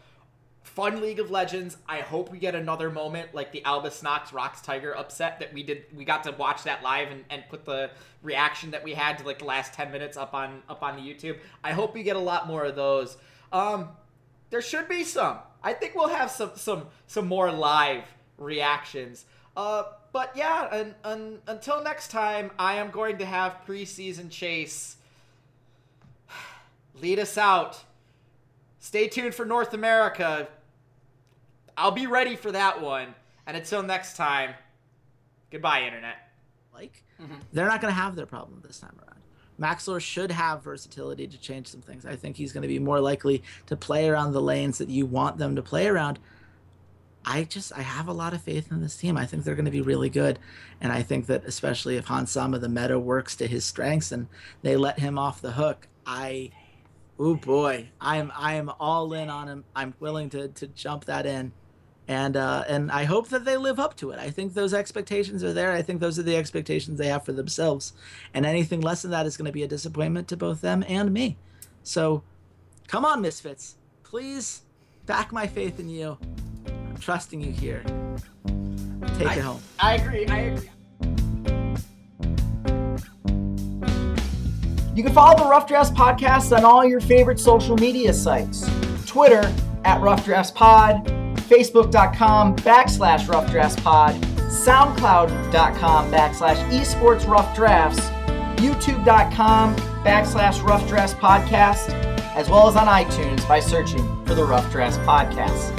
fun 0.63 1.01
League 1.01 1.19
of 1.21 1.31
Legends. 1.31 1.77
I 1.89 2.01
hope 2.01 2.31
we 2.31 2.39
get 2.39 2.55
another 2.55 2.91
moment 2.91 3.35
like 3.35 3.53
the 3.53 3.65
Albus 3.65 4.03
Nox 4.03 4.33
ROX 4.33 4.61
Tiger 4.61 4.97
upset 4.97 5.41
that 5.41 5.53
we 5.53 5.63
did. 5.63 5.85
We 5.95 6.05
got 6.05 6.25
to 6.25 6.33
watch 6.33 6.65
that 6.65 6.83
live 6.83 7.11
and, 7.11 7.25
and 7.31 7.45
put 7.49 7.65
the 7.65 7.91
reaction 8.23 8.71
that 8.73 8.85
we 8.85 8.95
had 8.95 9.19
to 9.19 9.25
like 9.25 9.39
the 9.39 9.45
last 9.47 9.75
ten 9.75 9.91
minutes 9.91 10.17
up 10.17 10.35
on 10.35 10.63
up 10.69 10.83
on 10.83 10.97
the 10.97 11.03
YouTube. 11.03 11.39
I 11.65 11.73
hope 11.73 11.95
we 11.95 12.03
get 12.03 12.17
a 12.17 12.21
lot 12.21 12.47
more 12.47 12.65
of 12.65 12.77
those. 12.77 13.17
Um, 13.53 13.89
there 14.51 14.63
should 14.63 14.89
be 14.89 15.05
some. 15.05 15.39
I 15.63 15.73
think 15.73 15.95
we'll 15.95 16.09
have 16.09 16.31
some 16.31 16.53
some 16.57 16.87
some 17.07 17.27
more 17.27 17.51
live 17.51 18.05
reactions. 18.39 19.25
Uh, 19.57 19.85
but 20.13 20.33
yeah, 20.37 20.75
and, 20.75 20.95
and 21.05 21.39
until 21.47 21.83
next 21.83 22.11
time, 22.11 22.51
I 22.59 22.75
am 22.77 22.91
going 22.91 23.19
to 23.19 23.25
have 23.25 23.59
preseason 23.67 24.31
chase 24.31 24.97
lead 27.01 27.19
us 27.19 27.37
out 27.39 27.81
Stay 28.81 29.07
tuned 29.07 29.35
for 29.35 29.45
North 29.45 29.75
America. 29.75 30.49
I'll 31.77 31.91
be 31.93 32.07
ready 32.07 32.35
for 32.35 32.51
that 32.51 32.81
one. 32.83 33.15
And 33.47 33.57
until 33.57 33.83
next 33.83 34.17
time, 34.17 34.55
goodbye, 35.51 35.83
Internet. 35.83 36.17
Like, 36.73 37.05
mm-hmm. 37.21 37.35
they're 37.53 37.67
not 37.67 37.81
going 37.81 37.93
to 37.93 38.01
have 38.01 38.17
their 38.17 38.27
problem 38.27 38.63
this 38.67 38.81
time 38.81 38.99
around. 38.99 39.21
Maxlore 39.61 40.01
should 40.01 40.31
have 40.31 40.65
versatility 40.65 41.27
to 41.27 41.39
change 41.39 41.67
some 41.67 41.83
things. 41.83 42.07
I 42.07 42.17
think 42.17 42.37
he's 42.37 42.53
going 42.53 42.63
to 42.63 42.69
be 42.69 42.79
more 42.79 43.01
likely 43.01 43.43
to 43.67 43.77
play 43.77 44.09
around 44.09 44.33
the 44.33 44.41
lanes 44.41 44.79
that 44.79 44.89
you 44.89 45.05
want 45.05 45.37
them 45.37 45.57
to 45.57 45.63
play 45.63 45.87
around. 45.87 46.19
I 47.25 47.45
just 47.45 47.77
I 47.77 47.83
have 47.83 48.09
a 48.09 48.15
lot 48.15 48.33
of 48.33 48.41
faith 48.41 48.71
in 48.71 48.81
this 48.81 48.97
team. 48.97 49.19
I 49.19 49.27
think 49.27 49.45
they're 49.45 49.55
going 49.55 49.67
to 49.67 49.71
be 49.71 49.83
really 49.83 50.09
good, 50.09 50.39
and 50.81 50.91
I 50.91 51.03
think 51.03 51.27
that 51.27 51.45
especially 51.45 51.99
if 51.99 52.07
Hansama 52.07 52.59
the 52.59 52.71
meta 52.71 52.99
works 52.99 53.37
to 53.37 53.47
his 53.47 53.67
strengths 53.67 54.11
and 54.11 54.27
they 54.63 54.77
let 54.79 54.99
him 54.99 55.19
off 55.19 55.43
the 55.43 55.53
hook, 55.53 55.87
I 56.07 56.51
Oh 57.23 57.35
boy, 57.35 57.91
I'm 58.01 58.33
I 58.35 58.55
am 58.55 58.73
all 58.81 59.13
in 59.13 59.29
on 59.29 59.47
him. 59.47 59.65
I'm 59.77 59.93
willing 60.01 60.31
to 60.31 60.49
to 60.49 60.67
jump 60.69 61.05
that 61.05 61.27
in, 61.27 61.53
and 62.09 62.35
uh, 62.35 62.65
and 62.67 62.91
I 62.91 63.05
hope 63.05 63.29
that 63.29 63.45
they 63.45 63.59
live 63.59 63.79
up 63.79 63.95
to 63.99 64.11
it. 64.13 64.19
I 64.19 64.31
think 64.31 64.55
those 64.55 64.73
expectations 64.73 65.45
are 65.45 65.53
there. 65.53 65.71
I 65.73 65.83
think 65.83 66.01
those 66.01 66.19
are 66.19 66.23
the 66.23 66.35
expectations 66.35 66.97
they 66.97 67.09
have 67.09 67.27
for 67.27 67.33
themselves, 67.33 67.93
and 68.33 68.47
anything 68.47 68.81
less 68.81 69.03
than 69.03 69.11
that 69.11 69.27
is 69.27 69.37
going 69.37 69.45
to 69.45 69.53
be 69.53 69.63
a 69.63 69.69
disappointment 69.69 70.29
to 70.29 70.37
both 70.39 70.63
them 70.63 70.83
and 70.89 71.13
me. 71.13 71.37
So, 71.83 72.23
come 72.89 73.05
on, 73.05 73.21
misfits, 73.21 73.77
please 74.03 74.63
back 75.05 75.31
my 75.31 75.47
faith 75.47 75.79
in 75.79 75.91
you. 75.91 76.17
I'm 76.67 76.97
trusting 76.97 77.43
you 77.43 77.53
here. 77.53 77.83
Take 79.19 79.29
I, 79.29 79.35
it 79.35 79.43
home. 79.43 79.61
I 79.79 79.97
agree. 79.97 80.27
I 80.27 80.39
agree. 80.39 80.71
You 85.01 85.05
can 85.05 85.15
follow 85.15 85.43
the 85.43 85.49
Rough 85.49 85.67
Drafts 85.67 85.91
Podcast 85.91 86.55
on 86.55 86.63
all 86.63 86.85
your 86.85 87.01
favorite 87.01 87.41
social 87.41 87.75
media 87.75 88.13
sites 88.13 88.69
Twitter 89.07 89.51
at 89.83 89.99
Rough 90.03 90.27
Drafts 90.27 90.51
Pod, 90.51 91.07
Facebook.com 91.49 92.55
backslash 92.57 93.27
Rough 93.27 93.51
Drafts 93.51 93.81
Pod, 93.81 94.15
SoundCloud.com 94.37 96.13
backslash 96.13 96.57
Esports 96.71 97.27
Rough 97.27 97.57
Drafts, 97.57 97.99
YouTube.com 98.61 99.75
backslash 100.05 100.63
Rough 100.63 100.87
Drafts 100.87 101.15
Podcast, 101.15 101.95
as 102.37 102.51
well 102.51 102.69
as 102.69 102.77
on 102.77 102.87
iTunes 102.87 103.49
by 103.49 103.59
searching 103.59 104.05
for 104.27 104.35
the 104.35 104.45
Rough 104.45 104.71
Drafts 104.71 104.99
Podcast. 104.99 105.75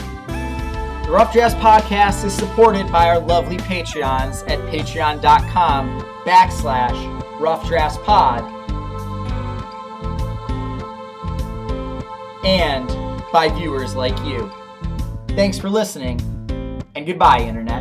The 1.06 1.12
Rough 1.12 1.32
Drafts 1.32 1.54
Podcast 1.60 2.26
is 2.26 2.34
supported 2.34 2.92
by 2.92 3.08
our 3.10 3.20
lovely 3.20 3.58
Patreons 3.58 4.42
at 4.50 4.58
patreon.com 4.74 6.02
backslash 6.26 7.40
Rough 7.40 7.68
Drafts 7.68 8.00
Pod 8.00 8.61
and 12.44 12.88
by 13.32 13.50
viewers 13.50 13.96
like 13.96 14.18
you. 14.26 14.52
Thanks 15.30 15.58
for 15.58 15.70
listening, 15.70 16.20
and 16.96 17.06
goodbye, 17.06 17.40
Internet. 17.40 17.81